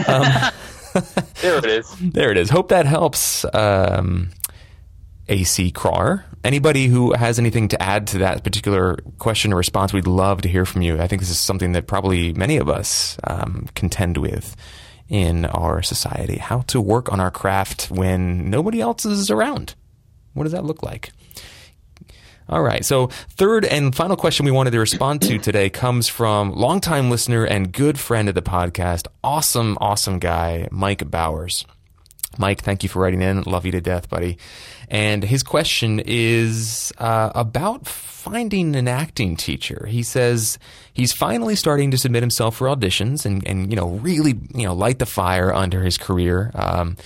Um, 0.07 0.23
there 1.41 1.57
it 1.57 1.65
is. 1.65 1.95
There 2.01 2.31
it 2.31 2.37
is. 2.37 2.49
Hope 2.49 2.69
that 2.69 2.85
helps. 2.85 3.45
Um, 3.53 4.29
AC 5.29 5.71
Crar. 5.71 6.23
Anybody 6.43 6.87
who 6.87 7.13
has 7.13 7.37
anything 7.37 7.67
to 7.69 7.81
add 7.81 8.07
to 8.07 8.19
that 8.19 8.43
particular 8.43 8.97
question 9.19 9.53
or 9.53 9.57
response, 9.57 9.93
we'd 9.93 10.07
love 10.07 10.41
to 10.41 10.49
hear 10.49 10.65
from 10.65 10.81
you. 10.81 10.99
I 10.99 11.07
think 11.07 11.21
this 11.21 11.29
is 11.29 11.39
something 11.39 11.73
that 11.73 11.85
probably 11.85 12.33
many 12.33 12.57
of 12.57 12.67
us 12.67 13.17
um, 13.25 13.67
contend 13.75 14.17
with 14.17 14.55
in 15.07 15.45
our 15.45 15.81
society. 15.83 16.37
How 16.37 16.61
to 16.61 16.81
work 16.81 17.11
on 17.11 17.19
our 17.19 17.31
craft 17.31 17.91
when 17.91 18.49
nobody 18.49 18.81
else 18.81 19.05
is 19.05 19.29
around. 19.29 19.75
What 20.33 20.43
does 20.43 20.53
that 20.53 20.65
look 20.65 20.81
like? 20.81 21.11
All 22.49 22.63
right. 22.63 22.83
So, 22.83 23.07
third 23.07 23.63
and 23.63 23.95
final 23.95 24.15
question 24.15 24.43
we 24.43 24.51
wanted 24.51 24.71
to 24.71 24.79
respond 24.79 25.21
to 25.23 25.37
today 25.37 25.69
comes 25.69 26.07
from 26.07 26.51
longtime 26.51 27.11
listener 27.11 27.45
and 27.45 27.71
good 27.71 27.99
friend 27.99 28.27
of 28.27 28.33
the 28.33 28.41
podcast, 28.41 29.05
awesome, 29.23 29.77
awesome 29.79 30.17
guy, 30.17 30.67
Mike 30.71 31.11
Bowers. 31.11 31.63
Mike, 32.39 32.61
thank 32.61 32.81
you 32.81 32.89
for 32.89 33.01
writing 33.03 33.21
in. 33.21 33.43
Love 33.43 33.65
you 33.65 33.71
to 33.73 33.81
death, 33.81 34.09
buddy. 34.09 34.39
And 34.87 35.23
his 35.23 35.43
question 35.43 36.01
is 36.03 36.91
uh, 36.97 37.31
about 37.35 37.87
finding 37.87 38.75
an 38.75 38.87
acting 38.87 39.35
teacher. 39.35 39.85
He 39.87 40.01
says 40.01 40.57
he's 40.91 41.13
finally 41.13 41.55
starting 41.55 41.91
to 41.91 41.97
submit 41.97 42.23
himself 42.23 42.55
for 42.55 42.67
auditions 42.67 43.25
and, 43.25 43.45
and 43.47 43.69
you 43.69 43.75
know 43.75 43.89
really 43.89 44.39
you 44.55 44.65
know 44.65 44.73
light 44.73 44.97
the 44.97 45.05
fire 45.05 45.53
under 45.53 45.83
his 45.83 45.97
career. 45.99 46.51
Um, 46.55 46.97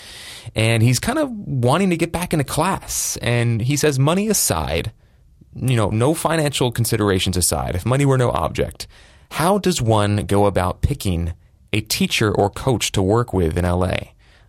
and 0.56 0.82
he's 0.82 1.00
kind 1.00 1.20
of 1.20 1.30
wanting 1.32 1.89
to 1.89 1.98
get 1.98 2.14
back 2.14 2.32
into 2.32 2.46
class. 2.46 3.18
And 3.22 3.62
he 3.62 3.76
says, 3.76 4.00
money 4.00 4.30
aside, 4.30 4.91
you 5.56 5.76
know, 5.76 5.89
no 5.89 6.14
financial 6.14 6.72
considerations 6.72 7.38
aside, 7.38 7.76
if 7.76 7.86
money 7.86 8.06
were 8.06 8.18
no 8.18 8.32
object, 8.32 8.88
how 9.32 9.58
does 9.58 9.82
one 9.82 10.26
go 10.26 10.45
about 10.45 10.82
picking 10.82 11.34
a 11.72 11.82
teacher 11.82 12.32
or 12.32 12.49
coach 12.49 12.91
to 12.93 13.01
work 13.01 13.34
with 13.34 13.58
in 13.58 13.66
LA? 13.66 13.88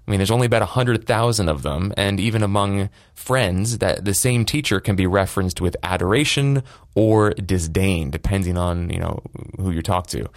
I 0.06 0.10
mean, 0.10 0.18
there's 0.18 0.30
only 0.30 0.46
about 0.46 0.60
100,000 0.60 1.48
of 1.48 1.62
them, 1.62 1.94
and 1.96 2.20
even 2.20 2.42
among 2.42 2.90
friends, 3.14 3.78
that 3.78 4.04
the 4.04 4.12
same 4.12 4.44
teacher 4.44 4.78
can 4.78 4.96
be 4.96 5.06
referenced 5.06 5.62
with 5.62 5.76
adoration 5.82 6.62
or 6.94 7.30
disdain, 7.30 8.10
depending 8.10 8.58
on, 8.58 8.90
you 8.90 8.98
know, 8.98 9.22
who 9.56 9.70
you 9.70 9.80
talk 9.80 10.06
to. 10.08 10.28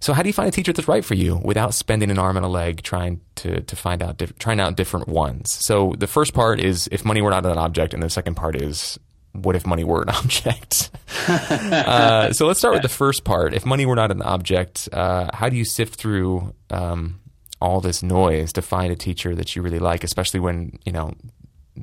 So 0.00 0.14
how 0.14 0.22
do 0.22 0.30
you 0.30 0.32
find 0.32 0.48
a 0.48 0.52
teacher 0.52 0.72
that's 0.72 0.88
right 0.88 1.04
for 1.04 1.12
you 1.12 1.38
without 1.44 1.74
spending 1.74 2.10
an 2.10 2.18
arm 2.18 2.38
and 2.38 2.46
a 2.46 2.48
leg 2.48 2.82
trying 2.82 3.20
to, 3.36 3.60
to 3.60 3.76
find 3.76 4.02
out, 4.02 4.22
trying 4.38 4.58
out 4.58 4.76
different 4.76 5.08
ones? 5.08 5.52
So 5.52 5.94
the 5.98 6.06
first 6.06 6.32
part 6.32 6.58
is 6.58 6.88
if 6.90 7.04
money 7.04 7.20
were 7.20 7.28
not 7.28 7.44
an 7.44 7.58
object, 7.58 7.92
and 7.92 8.02
the 8.02 8.08
second 8.08 8.36
part 8.36 8.56
is 8.56 8.98
what 9.32 9.56
if 9.56 9.66
money 9.66 9.84
were 9.84 10.02
an 10.02 10.08
object? 10.22 10.90
uh, 11.28 12.32
so 12.32 12.46
let's 12.46 12.58
start 12.58 12.74
with 12.74 12.82
the 12.82 12.88
first 12.88 13.24
part. 13.24 13.54
If 13.54 13.66
money 13.66 13.86
were 13.86 13.96
not 13.96 14.10
an 14.10 14.22
object, 14.22 14.88
uh, 14.92 15.30
how 15.34 15.48
do 15.48 15.56
you 15.56 15.64
sift 15.64 15.96
through 15.96 16.54
um, 16.70 17.20
all 17.60 17.80
this 17.80 18.02
noise 18.02 18.52
to 18.54 18.62
find 18.62 18.92
a 18.92 18.96
teacher 18.96 19.34
that 19.34 19.54
you 19.54 19.62
really 19.62 19.78
like, 19.78 20.04
especially 20.04 20.40
when 20.40 20.78
you 20.84 20.92
know 20.92 21.14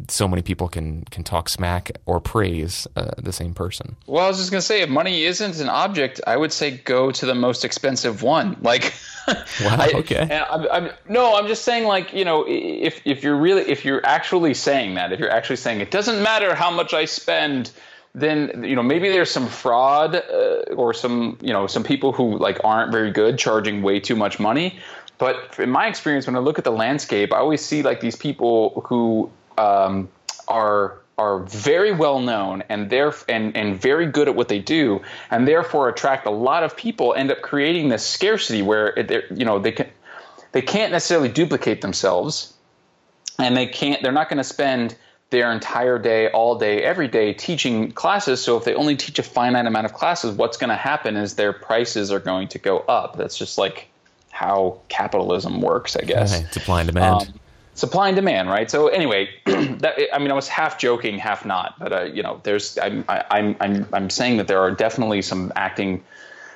so 0.09 0.27
many 0.27 0.41
people 0.41 0.67
can 0.67 1.03
can 1.05 1.23
talk 1.23 1.49
smack 1.49 1.91
or 2.05 2.19
praise 2.19 2.87
uh, 2.95 3.11
the 3.17 3.31
same 3.31 3.53
person. 3.53 3.95
Well, 4.05 4.25
I 4.25 4.27
was 4.27 4.37
just 4.37 4.51
gonna 4.51 4.61
say, 4.61 4.81
if 4.81 4.89
money 4.89 5.23
isn't 5.23 5.59
an 5.59 5.69
object, 5.69 6.21
I 6.27 6.37
would 6.37 6.51
say 6.51 6.71
go 6.77 7.11
to 7.11 7.25
the 7.25 7.35
most 7.35 7.63
expensive 7.63 8.21
one. 8.23 8.57
Like, 8.61 8.93
wow, 9.27 9.75
I, 9.77 9.91
okay. 9.95 10.45
I'm, 10.49 10.67
I'm, 10.71 10.91
no, 11.09 11.35
I'm 11.35 11.47
just 11.47 11.63
saying, 11.63 11.85
like, 11.85 12.13
you 12.13 12.25
know, 12.25 12.45
if 12.47 13.01
if 13.05 13.23
you're 13.23 13.35
really, 13.35 13.63
if 13.63 13.85
you're 13.85 14.05
actually 14.05 14.53
saying 14.53 14.95
that, 14.95 15.11
if 15.11 15.19
you're 15.19 15.31
actually 15.31 15.57
saying 15.57 15.81
it 15.81 15.91
doesn't 15.91 16.21
matter 16.23 16.55
how 16.55 16.71
much 16.71 16.93
I 16.93 17.05
spend. 17.05 17.71
Then 18.15 18.63
you 18.63 18.75
know 18.75 18.81
maybe 18.81 19.09
there's 19.09 19.29
some 19.29 19.47
fraud 19.47 20.15
uh, 20.15 20.73
or 20.73 20.91
some 20.91 21.37
you 21.39 21.53
know 21.53 21.67
some 21.67 21.83
people 21.83 22.11
who 22.11 22.39
like 22.39 22.57
aren't 22.63 22.91
very 22.91 23.11
good 23.11 23.37
charging 23.37 23.83
way 23.83 23.99
too 23.99 24.15
much 24.15 24.39
money. 24.39 24.79
But 25.19 25.55
in 25.59 25.69
my 25.69 25.87
experience, 25.87 26.25
when 26.25 26.35
I 26.35 26.39
look 26.39 26.57
at 26.57 26.63
the 26.63 26.71
landscape, 26.71 27.31
I 27.31 27.37
always 27.37 27.63
see 27.63 27.83
like 27.83 27.99
these 27.99 28.15
people 28.15 28.81
who 28.87 29.29
um, 29.57 30.09
are 30.47 30.99
are 31.17 31.39
very 31.39 31.91
well 31.91 32.19
known 32.19 32.63
and 32.69 32.89
they're 32.89 33.13
and, 33.27 33.55
and 33.57 33.81
very 33.81 34.05
good 34.05 34.27
at 34.27 34.35
what 34.35 34.49
they 34.49 34.59
do 34.59 35.01
and 35.31 35.47
therefore 35.47 35.89
attract 35.89 36.27
a 36.27 36.31
lot 36.31 36.63
of 36.63 36.77
people 36.77 37.13
end 37.15 37.31
up 37.31 37.41
creating 37.41 37.89
this 37.89 38.05
scarcity 38.05 38.61
where 38.61 38.97
you 39.31 39.43
know 39.45 39.57
they 39.57 39.71
can 39.71 39.87
they 40.51 40.61
can't 40.61 40.91
necessarily 40.91 41.29
duplicate 41.29 41.81
themselves 41.81 42.53
and 43.39 43.57
they 43.57 43.65
can't 43.65 44.01
they're 44.03 44.11
not 44.11 44.29
going 44.29 44.37
to 44.37 44.43
spend 44.43 44.95
their 45.29 45.51
entire 45.51 45.99
day 45.99 46.29
all 46.29 46.57
day 46.57 46.83
every 46.83 47.07
day 47.07 47.33
teaching 47.33 47.91
classes. 47.91 48.41
So 48.41 48.57
if 48.57 48.63
they 48.63 48.73
only 48.73 48.95
teach 48.95 49.19
a 49.19 49.23
finite 49.23 49.65
amount 49.65 49.85
of 49.85 49.93
classes 49.93 50.35
what's 50.35 50.57
going 50.57 50.69
to 50.69 50.75
happen 50.75 51.17
is 51.17 51.35
their 51.35 51.51
prices 51.51 52.11
are 52.11 52.19
going 52.19 52.47
to 52.49 52.59
go 52.59 52.79
up. 52.79 53.17
That's 53.17 53.37
just 53.37 53.57
like 53.57 53.89
how 54.31 54.79
capitalism 54.87 55.61
works 55.61 55.95
i 55.95 56.01
guess. 56.01 56.39
Okay. 56.39 56.47
supply 56.51 56.81
and 56.81 56.87
demand. 56.87 57.21
Um, 57.23 57.39
supply 57.77 58.09
and 58.09 58.15
demand, 58.15 58.49
right? 58.49 58.69
So 58.69 58.87
anyway, 58.87 59.29
that, 59.45 59.95
I 60.11 60.17
mean, 60.17 60.31
I 60.31 60.33
was 60.33 60.47
half 60.47 60.79
joking, 60.79 61.19
half 61.19 61.45
not, 61.45 61.75
but 61.79 61.93
uh, 61.93 62.03
you 62.05 62.23
know, 62.23 62.41
there's 62.43 62.77
I'm 62.77 63.05
I'm 63.07 63.55
I'm 63.61 63.87
I'm 63.93 64.09
saying 64.09 64.37
that 64.37 64.47
there 64.47 64.59
are 64.59 64.71
definitely 64.71 65.21
some 65.21 65.53
acting 65.55 66.03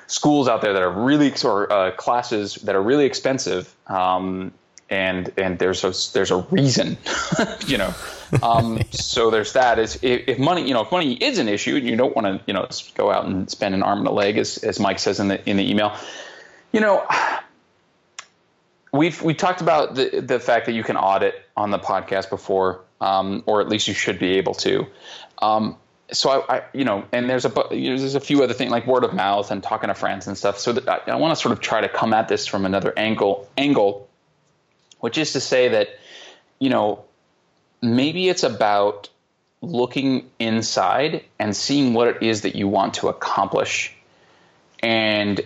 schools 0.08 0.48
out 0.48 0.60
there 0.60 0.72
that 0.72 0.82
are 0.82 0.90
really 0.90 1.32
or 1.44 1.72
uh, 1.72 1.92
classes 1.92 2.56
that 2.56 2.74
are 2.74 2.82
really 2.82 3.06
expensive, 3.06 3.72
um, 3.86 4.52
and 4.90 5.32
and 5.38 5.60
there's 5.60 5.84
a 5.84 5.94
there's 6.12 6.32
a 6.32 6.38
reason, 6.50 6.98
you 7.66 7.78
know. 7.78 7.94
Um, 8.42 8.80
so 8.90 9.30
there's 9.30 9.52
that. 9.52 9.78
Is 9.78 10.00
if, 10.02 10.28
if, 10.28 10.38
money, 10.40 10.66
you 10.66 10.74
know, 10.74 10.82
if 10.82 10.90
money 10.90 11.14
is 11.14 11.38
an 11.38 11.48
issue, 11.48 11.76
and 11.76 11.86
you 11.86 11.94
don't 11.94 12.16
want 12.16 12.26
to, 12.26 12.44
you 12.48 12.52
know, 12.52 12.68
go 12.96 13.12
out 13.12 13.26
and 13.26 13.48
spend 13.48 13.76
an 13.76 13.84
arm 13.84 14.00
and 14.00 14.08
a 14.08 14.12
leg, 14.12 14.38
as 14.38 14.58
as 14.58 14.80
Mike 14.80 14.98
says 14.98 15.20
in 15.20 15.28
the 15.28 15.48
in 15.48 15.56
the 15.56 15.70
email, 15.70 15.96
you 16.72 16.80
know 16.80 17.06
we've 18.92 19.20
we 19.22 19.34
talked 19.34 19.60
about 19.60 19.94
the 19.94 20.20
the 20.20 20.38
fact 20.38 20.66
that 20.66 20.72
you 20.72 20.84
can 20.84 20.96
audit 20.96 21.34
on 21.56 21.70
the 21.70 21.78
podcast 21.78 22.30
before, 22.30 22.80
um, 23.00 23.42
or 23.46 23.60
at 23.60 23.68
least 23.68 23.88
you 23.88 23.94
should 23.94 24.18
be 24.18 24.36
able 24.36 24.54
to. 24.54 24.86
Um, 25.40 25.76
so 26.12 26.30
I, 26.30 26.56
I, 26.56 26.62
you 26.72 26.84
know, 26.84 27.04
and 27.12 27.28
there's 27.28 27.44
a 27.44 27.52
there's 27.70 28.14
a 28.14 28.20
few 28.20 28.42
other 28.42 28.54
things 28.54 28.70
like 28.70 28.86
word 28.86 29.04
of 29.04 29.14
mouth 29.14 29.50
and 29.50 29.62
talking 29.62 29.88
to 29.88 29.94
friends 29.94 30.26
and 30.26 30.36
stuff. 30.36 30.58
So 30.58 30.78
I, 30.86 31.10
I 31.10 31.16
want 31.16 31.36
to 31.36 31.40
sort 31.40 31.52
of 31.52 31.60
try 31.60 31.80
to 31.80 31.88
come 31.88 32.12
at 32.12 32.28
this 32.28 32.46
from 32.46 32.66
another 32.66 32.92
angle 32.96 33.48
angle, 33.56 34.08
which 35.00 35.18
is 35.18 35.32
to 35.32 35.40
say 35.40 35.68
that, 35.68 35.88
you 36.58 36.68
know, 36.68 37.04
maybe 37.80 38.28
it's 38.28 38.42
about 38.42 39.08
looking 39.62 40.28
inside 40.38 41.24
and 41.38 41.56
seeing 41.56 41.94
what 41.94 42.08
it 42.08 42.22
is 42.22 42.42
that 42.42 42.56
you 42.56 42.68
want 42.68 42.94
to 42.94 43.08
accomplish 43.08 43.94
and 44.80 45.40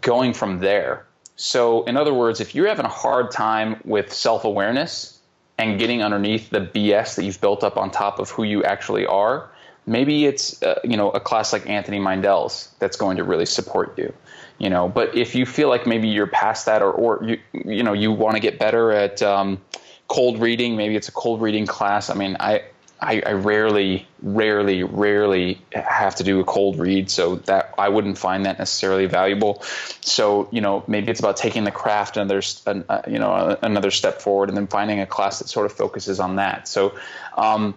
going 0.00 0.34
from 0.34 0.60
there. 0.60 1.06
So, 1.36 1.84
in 1.84 1.96
other 1.96 2.14
words, 2.14 2.40
if 2.40 2.54
you're 2.54 2.68
having 2.68 2.84
a 2.84 2.90
hard 2.90 3.30
time 3.30 3.80
with 3.84 4.12
self 4.12 4.44
awareness 4.44 5.18
and 5.58 5.78
getting 5.78 6.02
underneath 6.02 6.50
the 6.50 6.60
BS 6.60 7.16
that 7.16 7.24
you've 7.24 7.40
built 7.40 7.64
up 7.64 7.76
on 7.76 7.90
top 7.90 8.18
of 8.18 8.30
who 8.30 8.42
you 8.42 8.62
actually 8.64 9.06
are, 9.06 9.50
maybe 9.86 10.26
it's 10.26 10.62
uh, 10.62 10.78
you 10.84 10.96
know 10.96 11.10
a 11.10 11.20
class 11.20 11.52
like 11.52 11.68
Anthony 11.68 11.98
Meindl's 11.98 12.72
that's 12.78 12.96
going 12.96 13.16
to 13.16 13.24
really 13.24 13.46
support 13.46 13.98
you. 13.98 14.12
You 14.58 14.70
know, 14.70 14.88
but 14.88 15.16
if 15.16 15.34
you 15.34 15.44
feel 15.44 15.68
like 15.68 15.86
maybe 15.86 16.08
you're 16.08 16.26
past 16.26 16.66
that, 16.66 16.82
or 16.82 16.92
or 16.92 17.24
you 17.24 17.38
you 17.52 17.82
know 17.82 17.92
you 17.92 18.12
want 18.12 18.34
to 18.34 18.40
get 18.40 18.58
better 18.58 18.92
at 18.92 19.22
um, 19.22 19.60
cold 20.08 20.40
reading, 20.40 20.76
maybe 20.76 20.94
it's 20.94 21.08
a 21.08 21.12
cold 21.12 21.40
reading 21.40 21.66
class. 21.66 22.10
I 22.10 22.14
mean, 22.14 22.36
I 22.38 22.62
I, 23.02 23.20
I, 23.26 23.32
rarely, 23.32 24.06
rarely, 24.22 24.84
rarely 24.84 25.60
have 25.72 26.14
to 26.16 26.24
do 26.24 26.38
a 26.38 26.44
cold 26.44 26.78
read, 26.78 27.10
so 27.10 27.36
that 27.36 27.74
I 27.76 27.88
wouldn't 27.88 28.16
find 28.16 28.46
that 28.46 28.58
necessarily 28.58 29.06
valuable. 29.06 29.62
So 30.00 30.48
you 30.52 30.60
know, 30.60 30.84
maybe 30.86 31.10
it's 31.10 31.18
about 31.18 31.36
taking 31.36 31.64
the 31.64 31.72
craft 31.72 32.16
another, 32.16 32.42
uh, 32.66 33.02
you 33.08 33.18
know, 33.18 33.58
another 33.60 33.90
step 33.90 34.22
forward, 34.22 34.48
and 34.48 34.56
then 34.56 34.68
finding 34.68 35.00
a 35.00 35.06
class 35.06 35.40
that 35.40 35.48
sort 35.48 35.66
of 35.66 35.72
focuses 35.72 36.20
on 36.20 36.36
that. 36.36 36.68
So, 36.68 36.96
um, 37.36 37.74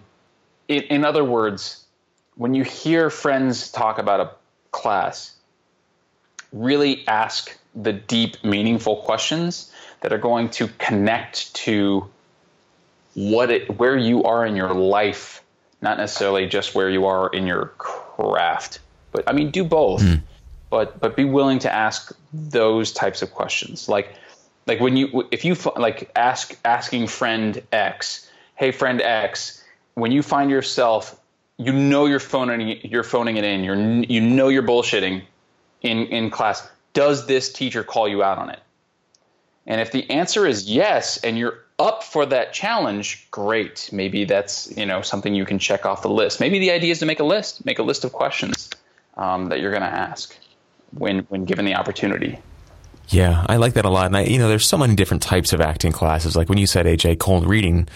in, 0.68 0.82
in 0.84 1.04
other 1.04 1.24
words, 1.24 1.84
when 2.36 2.54
you 2.54 2.62
hear 2.62 3.10
friends 3.10 3.72
talk 3.72 3.98
about 3.98 4.20
a 4.20 4.30
class, 4.70 5.34
really 6.52 7.06
ask 7.08 7.56
the 7.74 7.92
deep, 7.92 8.42
meaningful 8.44 8.96
questions 9.02 9.72
that 10.02 10.12
are 10.12 10.18
going 10.18 10.50
to 10.50 10.68
connect 10.78 11.52
to 11.54 12.08
what 13.16 13.50
it 13.50 13.78
where 13.78 13.96
you 13.96 14.22
are 14.24 14.44
in 14.44 14.54
your 14.54 14.74
life, 14.74 15.42
not 15.80 15.96
necessarily 15.96 16.46
just 16.46 16.74
where 16.74 16.90
you 16.90 17.06
are 17.06 17.28
in 17.30 17.46
your 17.46 17.72
craft. 17.78 18.78
But 19.10 19.24
I 19.26 19.32
mean, 19.32 19.50
do 19.50 19.64
both. 19.64 20.02
Mm. 20.02 20.20
But 20.68 21.00
but 21.00 21.16
be 21.16 21.24
willing 21.24 21.58
to 21.60 21.72
ask 21.72 22.12
those 22.32 22.92
types 22.92 23.22
of 23.22 23.32
questions. 23.32 23.88
Like 23.88 24.14
like 24.66 24.80
when 24.80 24.96
you 24.96 25.26
if 25.30 25.44
you 25.44 25.56
like 25.76 26.10
ask 26.14 26.56
asking 26.64 27.06
friend 27.06 27.62
X, 27.72 28.30
hey 28.54 28.70
friend 28.70 29.00
X, 29.00 29.64
when 29.94 30.12
you 30.12 30.22
find 30.22 30.50
yourself, 30.50 31.18
you 31.56 31.72
know 31.72 32.04
you're 32.04 32.20
phoning 32.20 32.78
you're 32.82 33.02
phoning 33.02 33.38
it 33.38 33.44
in. 33.44 33.64
You're 33.64 33.76
you 33.76 34.20
know 34.20 34.48
you're 34.48 34.62
bullshitting 34.62 35.22
in 35.80 35.98
in 36.06 36.30
class. 36.30 36.68
Does 36.92 37.26
this 37.26 37.50
teacher 37.50 37.82
call 37.82 38.08
you 38.08 38.22
out 38.22 38.36
on 38.36 38.50
it? 38.50 38.60
And 39.66 39.80
if 39.80 39.90
the 39.90 40.08
answer 40.10 40.46
is 40.46 40.70
yes, 40.70 41.16
and 41.18 41.38
you're 41.38 41.65
up 41.78 42.02
for 42.02 42.24
that 42.26 42.52
challenge, 42.52 43.28
great. 43.30 43.90
Maybe 43.92 44.24
that's 44.24 44.74
you 44.76 44.86
know 44.86 45.02
something 45.02 45.34
you 45.34 45.44
can 45.44 45.58
check 45.58 45.84
off 45.84 46.02
the 46.02 46.10
list. 46.10 46.40
Maybe 46.40 46.58
the 46.58 46.70
idea 46.70 46.92
is 46.92 47.00
to 47.00 47.06
make 47.06 47.20
a 47.20 47.24
list, 47.24 47.64
make 47.64 47.78
a 47.78 47.82
list 47.82 48.04
of 48.04 48.12
questions 48.12 48.70
um, 49.16 49.48
that 49.50 49.60
you're 49.60 49.70
going 49.70 49.82
to 49.82 49.88
ask 49.88 50.36
when 50.92 51.20
when 51.28 51.44
given 51.44 51.64
the 51.64 51.74
opportunity. 51.74 52.38
Yeah, 53.08 53.46
I 53.48 53.56
like 53.56 53.74
that 53.74 53.84
a 53.84 53.90
lot. 53.90 54.06
And 54.06 54.16
I, 54.16 54.22
you 54.22 54.38
know, 54.38 54.48
there's 54.48 54.66
so 54.66 54.76
many 54.76 54.96
different 54.96 55.22
types 55.22 55.52
of 55.52 55.60
acting 55.60 55.92
classes. 55.92 56.34
Like 56.34 56.48
when 56.48 56.58
you 56.58 56.66
said 56.66 56.86
AJ 56.86 57.18
cold 57.18 57.46
reading, 57.46 57.88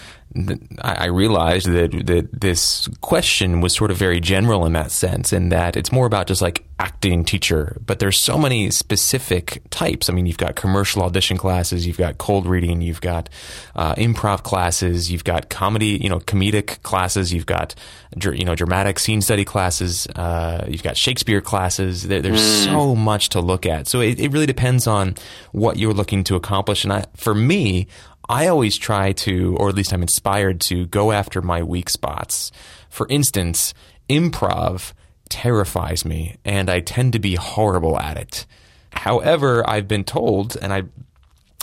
I 0.81 1.07
realized 1.07 1.67
that 1.67 1.91
that 2.05 2.41
this 2.41 2.87
question 3.01 3.59
was 3.59 3.73
sort 3.75 3.91
of 3.91 3.97
very 3.97 4.21
general 4.21 4.65
in 4.65 4.73
that 4.73 4.91
sense, 4.91 5.33
in 5.33 5.49
that 5.49 5.75
it's 5.75 5.91
more 5.91 6.05
about 6.05 6.27
just 6.27 6.41
like 6.41 6.65
acting 6.79 7.25
teacher. 7.25 7.77
But 7.85 7.99
there's 7.99 8.17
so 8.17 8.37
many 8.37 8.71
specific 8.71 9.61
types. 9.69 10.09
I 10.09 10.13
mean, 10.13 10.25
you've 10.25 10.37
got 10.37 10.55
commercial 10.55 11.03
audition 11.03 11.37
classes, 11.37 11.85
you've 11.85 11.97
got 11.97 12.17
cold 12.17 12.45
reading, 12.45 12.81
you've 12.81 13.01
got 13.01 13.29
uh, 13.75 13.93
improv 13.95 14.43
classes, 14.43 15.11
you've 15.11 15.25
got 15.25 15.49
comedy, 15.49 15.99
you 16.01 16.09
know, 16.09 16.19
comedic 16.19 16.81
classes, 16.81 17.33
you've 17.33 17.45
got 17.45 17.75
you 18.15 18.45
know 18.45 18.55
dramatic 18.55 18.99
scene 18.99 19.21
study 19.21 19.45
classes, 19.45 20.07
uh, 20.15 20.65
you've 20.67 20.83
got 20.83 20.95
Shakespeare 20.95 21.41
classes. 21.41 22.07
There, 22.07 22.21
there's 22.21 22.39
mm. 22.39 22.65
so 22.65 22.95
much 22.95 23.29
to 23.29 23.41
look 23.41 23.65
at. 23.65 23.87
So 23.87 23.99
it, 23.99 24.19
it 24.19 24.31
really 24.31 24.45
depends 24.45 24.87
on 24.87 25.15
what 25.51 25.77
you're 25.77 25.93
looking 25.93 26.23
to 26.25 26.35
accomplish. 26.35 26.85
And 26.85 26.93
I, 26.93 27.03
for 27.15 27.35
me, 27.35 27.87
I 28.31 28.47
always 28.47 28.77
try 28.77 29.11
to, 29.11 29.57
or 29.59 29.67
at 29.67 29.75
least 29.75 29.91
I'm 29.91 30.01
inspired 30.01 30.61
to, 30.61 30.85
go 30.85 31.11
after 31.11 31.41
my 31.41 31.63
weak 31.63 31.89
spots. 31.89 32.49
For 32.89 33.05
instance, 33.09 33.73
improv 34.09 34.93
terrifies 35.27 36.05
me, 36.05 36.37
and 36.45 36.69
I 36.69 36.79
tend 36.79 37.11
to 37.11 37.19
be 37.19 37.35
horrible 37.35 37.99
at 37.99 38.15
it. 38.15 38.45
However, 38.93 39.69
I've 39.69 39.89
been 39.89 40.05
told, 40.05 40.55
and 40.61 40.71
I 40.71 40.83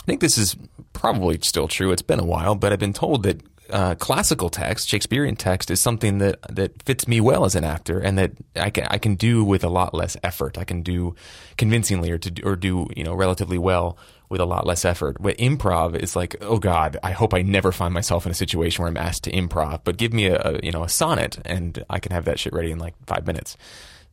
think 0.05 0.21
this 0.21 0.37
is 0.37 0.55
probably 0.93 1.39
still 1.41 1.67
true, 1.67 1.91
it's 1.91 2.03
been 2.03 2.19
a 2.19 2.25
while, 2.25 2.53
but 2.53 2.71
I've 2.71 2.79
been 2.79 2.93
told 2.93 3.23
that 3.23 3.41
uh, 3.71 3.95
classical 3.95 4.49
text, 4.49 4.89
Shakespearean 4.89 5.37
text, 5.37 5.71
is 5.71 5.79
something 5.79 6.19
that 6.19 6.39
that 6.49 6.81
fits 6.83 7.07
me 7.07 7.19
well 7.19 7.45
as 7.45 7.55
an 7.55 7.63
actor, 7.63 7.99
and 7.99 8.17
that 8.17 8.31
I 8.55 8.69
can 8.69 8.85
I 8.89 8.97
can 8.97 9.15
do 9.15 9.43
with 9.43 9.63
a 9.63 9.69
lot 9.69 9.93
less 9.93 10.17
effort. 10.23 10.57
I 10.57 10.63
can 10.63 10.81
do 10.81 11.15
convincingly, 11.57 12.09
or 12.09 12.17
to 12.17 12.41
or 12.43 12.55
do 12.55 12.87
you 12.95 13.03
know 13.03 13.13
relatively 13.13 13.57
well 13.59 13.97
with 14.29 14.39
a 14.39 14.45
lot 14.45 14.65
less 14.65 14.85
effort. 14.85 15.17
But 15.19 15.37
improv 15.37 15.95
is 15.95 16.15
like, 16.15 16.35
oh 16.41 16.59
God, 16.59 16.97
I 17.03 17.11
hope 17.11 17.33
I 17.33 17.41
never 17.41 17.71
find 17.71 17.93
myself 17.93 18.25
in 18.25 18.31
a 18.31 18.35
situation 18.35 18.83
where 18.83 18.89
I'm 18.89 18.97
asked 18.97 19.23
to 19.25 19.31
improv. 19.31 19.81
But 19.83 19.97
give 19.97 20.13
me 20.13 20.27
a, 20.27 20.39
a 20.39 20.59
you 20.63 20.71
know 20.71 20.83
a 20.83 20.89
sonnet, 20.89 21.39
and 21.45 21.83
I 21.89 21.99
can 21.99 22.11
have 22.11 22.25
that 22.25 22.39
shit 22.39 22.53
ready 22.53 22.71
in 22.71 22.79
like 22.79 22.93
five 23.05 23.27
minutes. 23.27 23.57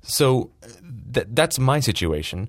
So 0.03 0.51
th- 1.13 1.27
that's 1.31 1.59
my 1.59 1.81
situation. 1.81 2.49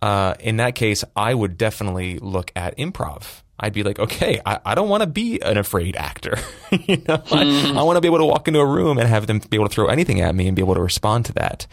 Uh, 0.00 0.34
in 0.38 0.58
that 0.58 0.76
case, 0.76 1.04
I 1.16 1.34
would 1.34 1.58
definitely 1.58 2.18
look 2.20 2.52
at 2.54 2.76
improv 2.78 3.42
I'd 3.60 3.72
be 3.72 3.82
like, 3.82 3.98
okay, 3.98 4.40
I, 4.46 4.60
I 4.64 4.74
don't 4.74 4.88
want 4.88 5.02
to 5.02 5.08
be 5.08 5.40
an 5.42 5.56
afraid 5.56 5.96
actor. 5.96 6.38
you 6.70 7.02
know. 7.08 7.22
I, 7.30 7.44
hmm. 7.44 7.78
I 7.78 7.82
want 7.82 7.96
to 7.96 8.00
be 8.00 8.06
able 8.06 8.18
to 8.18 8.24
walk 8.24 8.46
into 8.46 8.60
a 8.60 8.66
room 8.66 8.98
and 8.98 9.08
have 9.08 9.26
them 9.26 9.40
be 9.50 9.56
able 9.56 9.68
to 9.68 9.74
throw 9.74 9.86
anything 9.86 10.20
at 10.20 10.34
me 10.34 10.46
and 10.46 10.54
be 10.54 10.62
able 10.62 10.74
to 10.74 10.80
respond 10.80 11.26
to 11.26 11.32
that. 11.34 11.66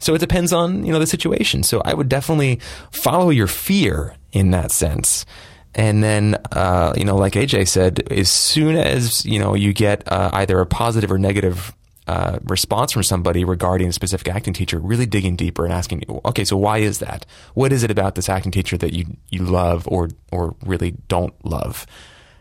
So 0.00 0.14
it 0.14 0.18
depends 0.18 0.52
on 0.52 0.84
you 0.84 0.92
know 0.92 0.98
the 0.98 1.06
situation. 1.06 1.62
So 1.62 1.80
I 1.84 1.94
would 1.94 2.08
definitely 2.08 2.60
follow 2.90 3.30
your 3.30 3.46
fear 3.46 4.16
in 4.32 4.50
that 4.50 4.72
sense. 4.72 5.24
And 5.72 6.02
then, 6.02 6.36
uh, 6.50 6.94
you 6.96 7.04
know, 7.04 7.16
like 7.16 7.34
AJ 7.34 7.68
said, 7.68 8.10
as 8.10 8.28
soon 8.28 8.76
as 8.76 9.24
you 9.24 9.38
know 9.38 9.54
you 9.54 9.72
get 9.72 10.10
uh, 10.10 10.30
either 10.32 10.58
a 10.60 10.66
positive 10.66 11.12
or 11.12 11.18
negative 11.18 11.72
uh, 12.08 12.40
response 12.42 12.90
from 12.90 13.04
somebody 13.04 13.44
regarding 13.44 13.88
a 13.88 13.92
specific 13.92 14.26
acting 14.28 14.52
teacher, 14.52 14.80
really 14.80 15.06
digging 15.06 15.36
deeper 15.36 15.64
and 15.64 15.72
asking, 15.72 16.02
okay, 16.24 16.44
so 16.44 16.56
why 16.56 16.78
is 16.78 16.98
that? 16.98 17.24
What 17.54 17.72
is 17.72 17.84
it 17.84 17.90
about 17.92 18.16
this 18.16 18.28
acting 18.28 18.50
teacher 18.50 18.76
that 18.78 18.92
you 18.92 19.16
you 19.28 19.44
love 19.44 19.86
or 19.86 20.08
or 20.32 20.56
really 20.64 20.96
don't 21.06 21.34
love? 21.44 21.86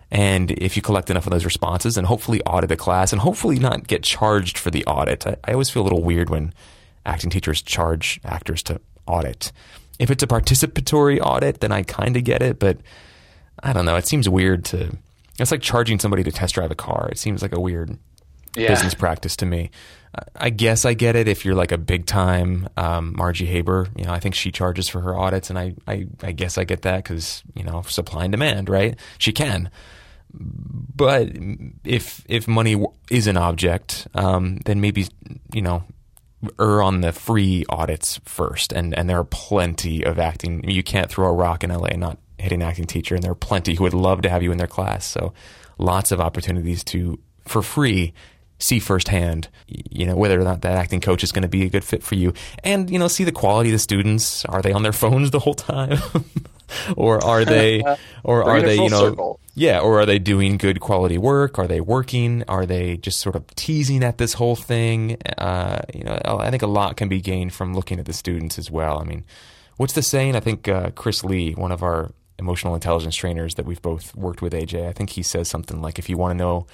And 0.10 0.50
if 0.52 0.76
you 0.76 0.82
collect 0.82 1.12
enough 1.12 1.28
of 1.28 1.32
those 1.32 1.46
responses, 1.46 1.98
and 1.98 2.08
hopefully 2.08 2.42
audit 2.42 2.72
a 2.72 2.76
class, 2.76 3.12
and 3.14 3.22
hopefully 3.22 3.60
not 3.60 3.86
get 3.86 4.02
charged 4.02 4.58
for 4.58 4.72
the 4.72 4.84
audit. 4.86 5.28
I, 5.28 5.36
I 5.44 5.52
always 5.52 5.70
feel 5.70 5.84
a 5.84 5.88
little 5.88 6.02
weird 6.02 6.32
when 6.32 6.52
acting 7.10 7.30
teachers 7.30 7.62
charge 7.62 8.20
actors 8.24 8.64
to 8.64 8.80
audit. 9.08 9.52
If 9.98 10.10
it's 10.10 10.24
a 10.24 10.28
participatory 10.28 11.20
audit, 11.22 11.60
then 11.60 11.72
I 11.72 11.84
kind 11.84 12.16
of 12.16 12.24
get 12.24 12.42
it, 12.42 12.60
but 12.60 12.78
I 13.62 13.74
don't 13.74 13.86
know. 13.86 13.98
It 13.98 14.08
seems 14.08 14.30
weird 14.30 14.64
to. 14.66 14.96
It's 15.40 15.52
like 15.52 15.62
charging 15.62 16.00
somebody 16.00 16.24
to 16.24 16.32
test 16.32 16.56
drive 16.56 16.72
a 16.72 16.76
car. 16.76 17.10
It 17.12 17.18
seems 17.18 17.42
like 17.42 17.54
a 17.54 17.60
weird 17.60 17.98
yeah. 18.56 18.68
business 18.68 18.94
practice 18.94 19.36
to 19.38 19.46
me. 19.46 19.72
I 20.36 20.50
guess 20.50 20.86
I 20.86 20.96
get 20.96 21.16
it 21.16 21.28
if 21.28 21.46
you're 21.46 21.56
like 21.56 21.72
a 21.72 21.78
big 21.78 22.06
time 22.06 22.68
um, 22.78 23.14
Margie 23.16 23.46
Haber. 23.46 23.88
You 23.96 24.06
know, 24.06 24.12
I 24.12 24.20
think 24.20 24.36
she 24.36 24.52
charges 24.52 24.90
for 24.90 25.02
her 25.02 25.16
audits, 25.16 25.50
and 25.50 25.60
I, 25.60 25.76
I, 25.88 26.08
I 26.24 26.32
guess 26.32 26.58
I 26.58 26.64
get 26.64 26.82
that 26.82 27.04
because 27.04 27.44
you 27.54 27.64
know 27.64 27.84
supply 27.84 28.26
and 28.26 28.32
demand, 28.32 28.70
right? 28.70 28.98
She 29.18 29.32
can. 29.32 29.70
But 30.34 31.30
if 31.84 32.24
if 32.28 32.48
money 32.48 32.84
is 33.10 33.28
an 33.28 33.38
object, 33.38 34.08
um, 34.16 34.58
then 34.66 34.82
maybe 34.82 35.08
you 35.54 35.62
know 35.62 35.84
err 36.60 36.82
on 36.82 37.02
the 37.02 37.12
free 37.12 37.66
audits 37.70 38.20
first, 38.26 38.72
and 38.72 38.98
and 38.98 39.10
there 39.10 39.20
are 39.20 39.26
plenty 39.26 40.04
of 40.04 40.20
acting. 40.20 40.70
You 40.70 40.84
can't 40.84 41.10
throw 41.10 41.28
a 41.28 41.34
rock 41.34 41.64
in 41.64 41.70
LA 41.70 41.88
and 41.88 42.00
not 42.00 42.18
hit 42.38 42.52
an 42.52 42.62
acting 42.62 42.86
teacher, 42.86 43.16
and 43.16 43.24
there 43.24 43.32
are 43.32 43.36
plenty 43.36 43.76
who 43.76 43.84
would 43.84 43.94
love 43.94 44.22
to 44.22 44.30
have 44.30 44.44
you 44.44 44.52
in 44.52 44.58
their 44.58 44.68
class. 44.68 45.06
So 45.06 45.34
lots 45.78 46.12
of 46.12 46.20
opportunities 46.20 46.84
to 46.86 47.20
for 47.46 47.62
free 47.62 48.14
see 48.60 48.80
firsthand, 48.80 49.48
you 49.68 50.06
know, 50.06 50.16
whether 50.16 50.40
or 50.40 50.44
not 50.44 50.62
that 50.62 50.74
acting 50.74 51.00
coach 51.00 51.24
is 51.24 51.32
going 51.32 51.44
to 51.44 51.48
be 51.48 51.64
a 51.64 51.70
good 51.70 51.84
fit 51.84 52.04
for 52.04 52.16
you. 52.16 52.34
And, 52.64 52.90
you 52.90 53.00
know, 53.00 53.08
see 53.08 53.24
the 53.24 53.32
quality 53.32 53.70
of 53.70 53.74
the 53.74 53.80
students. 53.80 54.46
Are 54.46 54.62
they 54.62 54.74
on 54.74 54.84
their 54.84 54.92
phones 54.92 55.32
the 55.32 55.40
whole 55.40 55.54
time? 55.54 55.98
or 56.96 57.24
are 57.24 57.46
they, 57.46 57.84
or 58.24 58.44
are 58.44 58.62
they, 58.62 58.76
you 58.76 58.90
know, 58.90 59.10
circle. 59.10 59.40
yeah, 59.56 59.80
or 59.80 60.00
are 60.00 60.06
they 60.06 60.20
doing 60.20 60.58
good 60.58 60.80
quality 60.80 61.18
work? 61.18 61.60
Are 61.60 61.68
they 61.68 61.82
working? 61.82 62.44
Are 62.48 62.66
they 62.66 62.98
just 62.98 63.20
sort 63.20 63.36
of 63.36 63.48
teasing 63.56 64.04
at 64.04 64.18
this 64.18 64.34
whole 64.34 64.56
thing? 64.56 65.18
Uh, 65.38 65.82
you 65.94 66.04
know, 66.04 66.20
I 66.26 66.50
think 66.52 66.64
a 66.64 66.68
lot 66.68 66.98
can 66.98 67.10
be 67.10 67.22
gained 67.22 67.54
from 67.54 67.74
looking 67.74 68.00
at 68.00 68.06
the 68.06 68.14
students 68.14 68.58
as 68.58 68.70
well. 68.70 69.00
I 69.00 69.04
mean, 69.04 69.26
what's 69.78 69.94
the 69.94 70.02
saying? 70.02 70.36
I 70.36 70.40
think 70.40 70.68
uh, 70.68 70.92
Chris 70.92 71.24
Lee, 71.24 71.54
one 71.54 71.72
of 71.72 71.84
our 71.84 72.12
emotional 72.38 72.74
intelligence 72.74 73.16
trainers 73.16 73.56
that 73.56 73.66
we've 73.66 73.82
both 73.82 74.16
worked 74.16 74.42
with, 74.42 74.54
AJ, 74.54 74.88
I 74.88 74.94
think 74.94 75.12
he 75.12 75.24
says 75.24 75.50
something 75.50 75.82
like, 75.82 76.00
if 76.00 76.10
you 76.10 76.18
want 76.18 76.32
to 76.32 76.38
know 76.38 76.68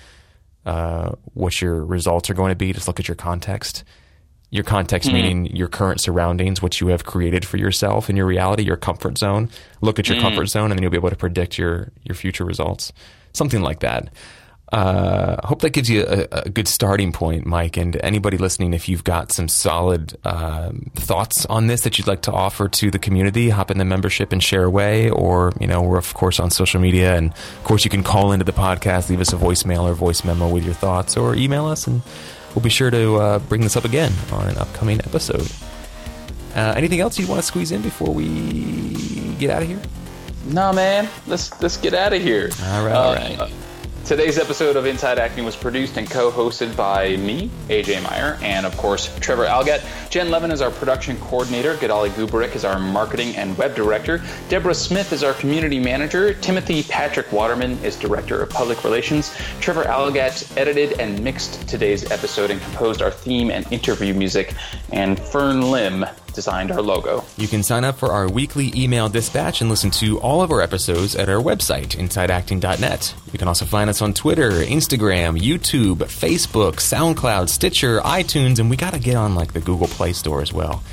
uh, 0.65 1.11
what 1.33 1.61
your 1.61 1.85
results 1.85 2.29
are 2.29 2.33
going 2.33 2.49
to 2.49 2.55
be. 2.55 2.73
Just 2.73 2.87
look 2.87 2.99
at 2.99 3.07
your 3.07 3.15
context. 3.15 3.83
Your 4.55 4.63
context, 4.63 5.09
mm 5.09 5.13
meaning 5.13 5.45
your 5.47 5.67
current 5.67 5.99
surroundings, 5.99 6.61
what 6.61 6.79
you 6.79 6.87
have 6.87 7.03
created 7.03 7.43
for 7.45 7.57
yourself 7.57 8.09
in 8.09 8.15
your 8.15 8.25
reality, 8.25 8.63
your 8.63 8.77
comfort 8.77 9.17
zone. 9.17 9.49
Look 9.81 9.99
at 9.99 10.07
your 10.07 10.17
mm 10.17 10.21
comfort 10.21 10.45
zone, 10.45 10.71
and 10.71 10.77
then 10.77 10.83
you'll 10.83 10.91
be 10.91 10.97
able 10.97 11.09
to 11.09 11.15
predict 11.17 11.57
your 11.57 11.91
your 12.03 12.15
future 12.15 12.45
results. 12.45 12.93
Something 13.33 13.61
like 13.61 13.81
that. 13.81 14.09
Uh, 14.71 15.35
I 15.43 15.47
hope 15.47 15.61
that 15.61 15.71
gives 15.71 15.89
you 15.89 16.03
a, 16.07 16.27
a, 16.31 16.49
good 16.49 16.67
starting 16.67 17.11
point, 17.11 17.45
Mike. 17.45 17.77
And 17.77 17.95
anybody 18.03 18.37
listening, 18.37 18.73
if 18.73 18.89
you've 18.89 19.03
got 19.03 19.31
some 19.31 19.47
solid 19.47 20.17
um, 20.23 20.89
thoughts 20.95 21.45
on 21.45 21.67
this 21.67 21.81
that 21.81 21.97
you'd 21.97 22.07
like 22.07 22.23
to 22.23 22.31
offer 22.31 22.67
to 22.67 22.89
the 22.89 22.97
community, 22.97 23.49
hop 23.49 23.69
in 23.69 23.77
the 23.77 23.85
membership 23.85 24.31
and 24.33 24.43
share 24.43 24.63
away. 24.63 25.09
Or, 25.11 25.53
you 25.59 25.67
know, 25.67 25.83
we're, 25.83 25.99
of 25.99 26.13
course, 26.15 26.39
on 26.39 26.49
social 26.49 26.81
media. 26.81 27.15
And, 27.15 27.31
of 27.31 27.63
course, 27.63 27.83
you 27.83 27.91
can 27.91 28.03
call 28.03 28.31
into 28.31 28.43
the 28.43 28.53
podcast, 28.53 29.09
leave 29.09 29.21
us 29.21 29.31
a 29.33 29.37
voicemail 29.37 29.83
or 29.83 29.93
voice 29.93 30.23
memo 30.23 30.49
with 30.49 30.65
your 30.65 30.73
thoughts, 30.73 31.15
or 31.15 31.35
email 31.35 31.67
us. 31.67 31.85
And 31.85 32.01
we'll 32.55 32.63
be 32.63 32.69
sure 32.69 32.89
to 32.89 33.15
uh, 33.17 33.39
bring 33.39 33.61
this 33.61 33.75
up 33.75 33.85
again 33.85 34.11
on 34.31 34.47
an 34.47 34.57
upcoming 34.57 34.99
episode. 35.01 35.47
Uh, 36.55 36.73
anything 36.77 37.01
else 37.01 37.19
you 37.19 37.27
want 37.27 37.39
to 37.39 37.45
squeeze 37.45 37.71
in 37.71 37.81
before 37.81 38.13
we 38.13 39.35
get 39.39 39.49
out 39.49 39.61
of 39.61 39.67
here? 39.67 39.81
No, 40.47 40.71
man. 40.71 41.09
Let's 41.27 41.59
let's 41.61 41.75
get 41.77 41.93
out 41.93 42.13
of 42.13 42.21
here. 42.21 42.49
All 42.63 42.85
right. 42.85 42.95
All 42.95 43.13
right. 43.13 43.51
Today's 44.05 44.37
episode 44.37 44.75
of 44.75 44.85
Inside 44.85 45.17
Acting 45.17 45.45
was 45.45 45.55
produced 45.55 45.97
and 45.97 46.07
co-hosted 46.07 46.75
by 46.77 47.15
me, 47.17 47.49
AJ 47.69 48.03
Meyer, 48.03 48.37
and 48.43 48.63
of 48.63 48.77
course 48.77 49.11
Trevor 49.17 49.45
Algatt. 49.45 49.81
Jen 50.11 50.29
Levin 50.29 50.51
is 50.51 50.61
our 50.61 50.69
production 50.69 51.17
coordinator. 51.17 51.73
Gadali 51.73 52.09
Gubarik 52.09 52.55
is 52.55 52.63
our 52.63 52.77
marketing 52.77 53.35
and 53.35 53.57
web 53.57 53.73
director. 53.73 54.23
Deborah 54.47 54.75
Smith 54.75 55.11
is 55.11 55.23
our 55.23 55.33
community 55.33 55.79
manager. 55.79 56.35
Timothy 56.35 56.83
Patrick 56.83 57.31
Waterman 57.31 57.83
is 57.83 57.95
director 57.95 58.43
of 58.43 58.51
public 58.51 58.83
relations. 58.83 59.35
Trevor 59.59 59.85
Algatt 59.85 60.55
edited 60.55 60.99
and 60.99 61.19
mixed 61.23 61.67
today's 61.67 62.11
episode 62.11 62.51
and 62.51 62.61
composed 62.61 63.01
our 63.01 63.09
theme 63.09 63.49
and 63.49 63.65
interview 63.73 64.13
music. 64.13 64.53
And 64.91 65.19
Fern 65.19 65.71
Lim 65.71 66.05
designed 66.35 66.71
our 66.71 66.81
logo. 66.81 67.23
You 67.37 67.47
can 67.47 67.63
sign 67.63 67.83
up 67.83 67.97
for 67.97 68.11
our 68.11 68.29
weekly 68.29 68.71
email 68.75 69.09
dispatch 69.09 69.61
and 69.61 69.69
listen 69.69 69.89
to 69.91 70.19
all 70.19 70.41
of 70.41 70.51
our 70.51 70.61
episodes 70.61 71.15
at 71.15 71.29
our 71.29 71.41
website, 71.41 71.95
insideacting.net. 71.95 73.15
You 73.31 73.39
can 73.39 73.47
also 73.47 73.65
find 73.65 73.89
us 73.89 74.01
on 74.01 74.13
Twitter, 74.13 74.51
Instagram, 74.51 75.39
YouTube, 75.39 75.97
Facebook, 75.97 76.75
SoundCloud, 76.75 77.49
Stitcher, 77.49 77.99
iTunes, 78.01 78.59
and 78.59 78.69
we 78.69 78.75
got 78.75 78.93
to 78.93 78.99
get 78.99 79.15
on 79.15 79.33
like 79.33 79.53
the 79.53 79.61
Google 79.61 79.87
Play 79.87 80.13
Store 80.13 80.41
as 80.41 80.53
well. 80.53 80.83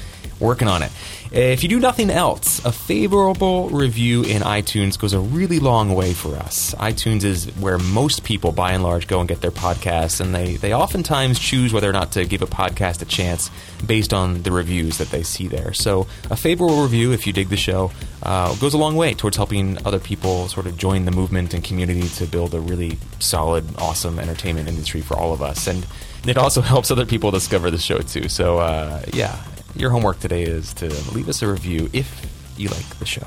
Working 0.40 0.68
on 0.68 0.82
it. 0.82 0.90
If 1.32 1.62
you 1.62 1.70
do 1.70 1.80
nothing 1.80 2.10
else, 2.10 2.62
a 2.62 2.70
favorable 2.70 3.70
review 3.70 4.22
in 4.22 4.42
iTunes 4.42 4.98
goes 4.98 5.14
a 5.14 5.18
really 5.18 5.60
long 5.60 5.94
way 5.94 6.12
for 6.12 6.36
us. 6.36 6.74
iTunes 6.74 7.24
is 7.24 7.46
where 7.56 7.78
most 7.78 8.22
people, 8.22 8.52
by 8.52 8.72
and 8.72 8.82
large, 8.82 9.06
go 9.06 9.18
and 9.18 9.26
get 9.26 9.40
their 9.40 9.50
podcasts, 9.50 10.20
and 10.20 10.34
they, 10.34 10.56
they 10.56 10.74
oftentimes 10.74 11.38
choose 11.38 11.72
whether 11.72 11.88
or 11.88 11.92
not 11.94 12.12
to 12.12 12.26
give 12.26 12.42
a 12.42 12.46
podcast 12.46 13.00
a 13.00 13.06
chance 13.06 13.50
based 13.86 14.12
on 14.12 14.42
the 14.42 14.52
reviews 14.52 14.98
that 14.98 15.08
they 15.08 15.22
see 15.22 15.48
there. 15.48 15.72
So, 15.72 16.06
a 16.30 16.36
favorable 16.36 16.82
review, 16.82 17.12
if 17.12 17.26
you 17.26 17.32
dig 17.32 17.48
the 17.48 17.56
show, 17.56 17.92
uh, 18.22 18.54
goes 18.56 18.74
a 18.74 18.78
long 18.78 18.94
way 18.94 19.14
towards 19.14 19.38
helping 19.38 19.78
other 19.86 20.00
people 20.00 20.48
sort 20.48 20.66
of 20.66 20.76
join 20.76 21.06
the 21.06 21.12
movement 21.12 21.54
and 21.54 21.64
community 21.64 22.08
to 22.08 22.26
build 22.26 22.52
a 22.52 22.60
really 22.60 22.98
solid, 23.20 23.64
awesome 23.78 24.18
entertainment 24.18 24.68
industry 24.68 25.00
for 25.00 25.16
all 25.16 25.32
of 25.32 25.40
us. 25.40 25.66
And 25.66 25.86
it 26.26 26.36
also 26.36 26.60
helps 26.72 26.90
other 26.90 27.06
people 27.06 27.30
discover 27.30 27.70
the 27.70 27.78
show, 27.78 28.00
too. 28.00 28.28
So, 28.28 28.58
uh, 28.58 29.02
yeah, 29.14 29.42
your 29.74 29.90
homework 29.90 30.20
today 30.20 30.42
is 30.42 30.72
to 30.74 30.86
leave 31.12 31.28
us 31.28 31.42
a 31.42 31.46
review 31.46 31.88
if 31.92 32.26
you 32.56 32.68
like 32.68 32.98
the 32.98 33.06
show. 33.06 33.26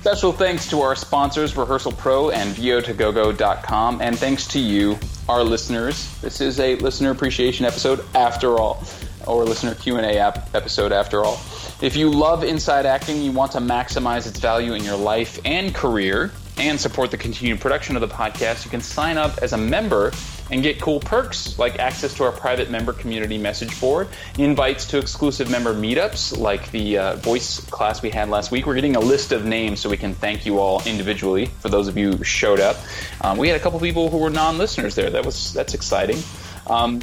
Special 0.00 0.32
thanks 0.32 0.68
to 0.68 0.80
our 0.82 0.94
sponsors, 0.94 1.56
Rehearsal 1.56 1.92
Pro 1.92 2.30
and 2.30 2.54
VO2GoGo.com, 2.54 4.02
and 4.02 4.18
thanks 4.18 4.46
to 4.48 4.58
you, 4.58 4.98
our 5.28 5.42
listeners. 5.42 6.14
This 6.20 6.40
is 6.42 6.60
a 6.60 6.76
listener 6.76 7.10
appreciation 7.10 7.64
episode 7.64 8.04
after 8.14 8.58
all, 8.58 8.84
or 9.26 9.44
listener 9.44 9.74
Q&A 9.74 10.18
episode 10.18 10.92
after 10.92 11.24
all. 11.24 11.40
If 11.80 11.96
you 11.96 12.10
love 12.10 12.44
Inside 12.44 12.84
Acting, 12.84 13.22
you 13.22 13.32
want 13.32 13.52
to 13.52 13.58
maximize 13.58 14.26
its 14.26 14.38
value 14.38 14.74
in 14.74 14.84
your 14.84 14.96
life 14.96 15.40
and 15.44 15.74
career, 15.74 16.32
and 16.58 16.78
support 16.78 17.10
the 17.10 17.18
continued 17.18 17.60
production 17.60 17.96
of 17.96 18.00
the 18.00 18.08
podcast, 18.08 18.64
you 18.64 18.70
can 18.70 18.80
sign 18.80 19.16
up 19.16 19.38
as 19.38 19.52
a 19.52 19.58
member 19.58 20.12
and 20.50 20.62
get 20.62 20.80
cool 20.80 21.00
perks 21.00 21.58
like 21.58 21.78
access 21.78 22.14
to 22.14 22.24
our 22.24 22.32
private 22.32 22.70
member 22.70 22.92
community 22.92 23.38
message 23.38 23.78
board, 23.80 24.08
invites 24.38 24.86
to 24.86 24.98
exclusive 24.98 25.50
member 25.50 25.74
meetups 25.74 26.38
like 26.38 26.70
the 26.70 26.98
uh, 26.98 27.16
voice 27.16 27.60
class 27.70 28.02
we 28.02 28.10
had 28.10 28.28
last 28.28 28.50
week. 28.50 28.66
We're 28.66 28.74
getting 28.74 28.96
a 28.96 29.00
list 29.00 29.32
of 29.32 29.44
names 29.44 29.80
so 29.80 29.88
we 29.88 29.96
can 29.96 30.14
thank 30.14 30.46
you 30.46 30.58
all 30.58 30.82
individually 30.86 31.46
for 31.46 31.68
those 31.68 31.88
of 31.88 31.96
you 31.96 32.12
who 32.12 32.24
showed 32.24 32.60
up. 32.60 32.76
Um, 33.20 33.38
we 33.38 33.48
had 33.48 33.58
a 33.58 33.62
couple 33.62 33.80
people 33.80 34.10
who 34.10 34.18
were 34.18 34.30
non-listeners 34.30 34.94
there. 34.94 35.10
That 35.10 35.24
was 35.24 35.52
that's 35.52 35.74
exciting. 35.74 36.18
Um, 36.66 37.00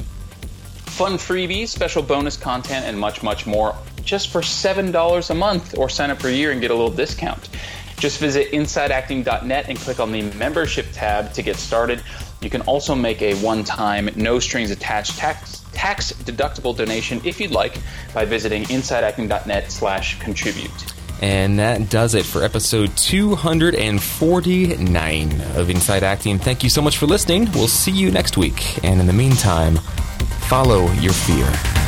fun 0.86 1.14
freebies, 1.14 1.70
special 1.70 2.04
bonus 2.04 2.38
content, 2.38 2.86
and 2.86 3.00
much, 3.00 3.24
much 3.24 3.48
more 3.48 3.76
just 4.04 4.30
for 4.30 4.42
$7 4.42 5.30
a 5.30 5.34
month 5.34 5.78
or 5.78 5.90
sign 5.90 6.10
up 6.10 6.24
a 6.24 6.34
year 6.34 6.52
and 6.52 6.62
get 6.62 6.72
a 6.72 6.74
little 6.74 6.92
discount. 6.92 7.50
Just 7.98 8.20
visit 8.20 8.52
insideacting.net 8.52 9.70
and 9.70 9.78
click 9.78 10.00
on 10.00 10.12
the 10.12 10.24
membership 10.34 10.88
tab 10.92 11.34
to 11.34 11.44
get 11.44 11.56
started. 11.56 12.02
You 12.42 12.50
can 12.50 12.62
also 12.62 12.96
make 12.96 13.22
a 13.22 13.36
one 13.36 13.64
time, 13.64 14.10
no 14.16 14.40
strings 14.40 14.72
attached 14.72 15.18
tax, 15.18 15.64
tax 15.74 16.12
deductible 16.12 16.76
donation 16.76 17.22
if 17.24 17.40
you'd 17.40 17.52
like 17.52 17.78
by 18.14 18.26
visiting 18.26 18.64
insideacting.net 18.64 19.72
slash 19.72 20.20
contribute. 20.20 20.72
And 21.22 21.60
that 21.60 21.92
does 21.92 22.16
it 22.16 22.26
for 22.26 22.44
episode 22.44 22.98
249 22.98 25.42
of 25.56 25.70
Inside 25.70 26.04
Acting. 26.04 26.40
Thank 26.40 26.64
you 26.64 26.70
so 26.72 26.82
much 26.82 26.98
for 26.98 27.06
listening. 27.06 27.48
We'll 27.54 27.68
see 27.68 27.92
you 27.92 28.10
next 28.10 28.38
week. 28.38 28.84
And 28.84 29.00
in 29.00 29.06
the 29.06 29.14
meantime, 29.14 29.76
follow 30.50 30.92
your 30.94 31.14
fear. 31.14 31.81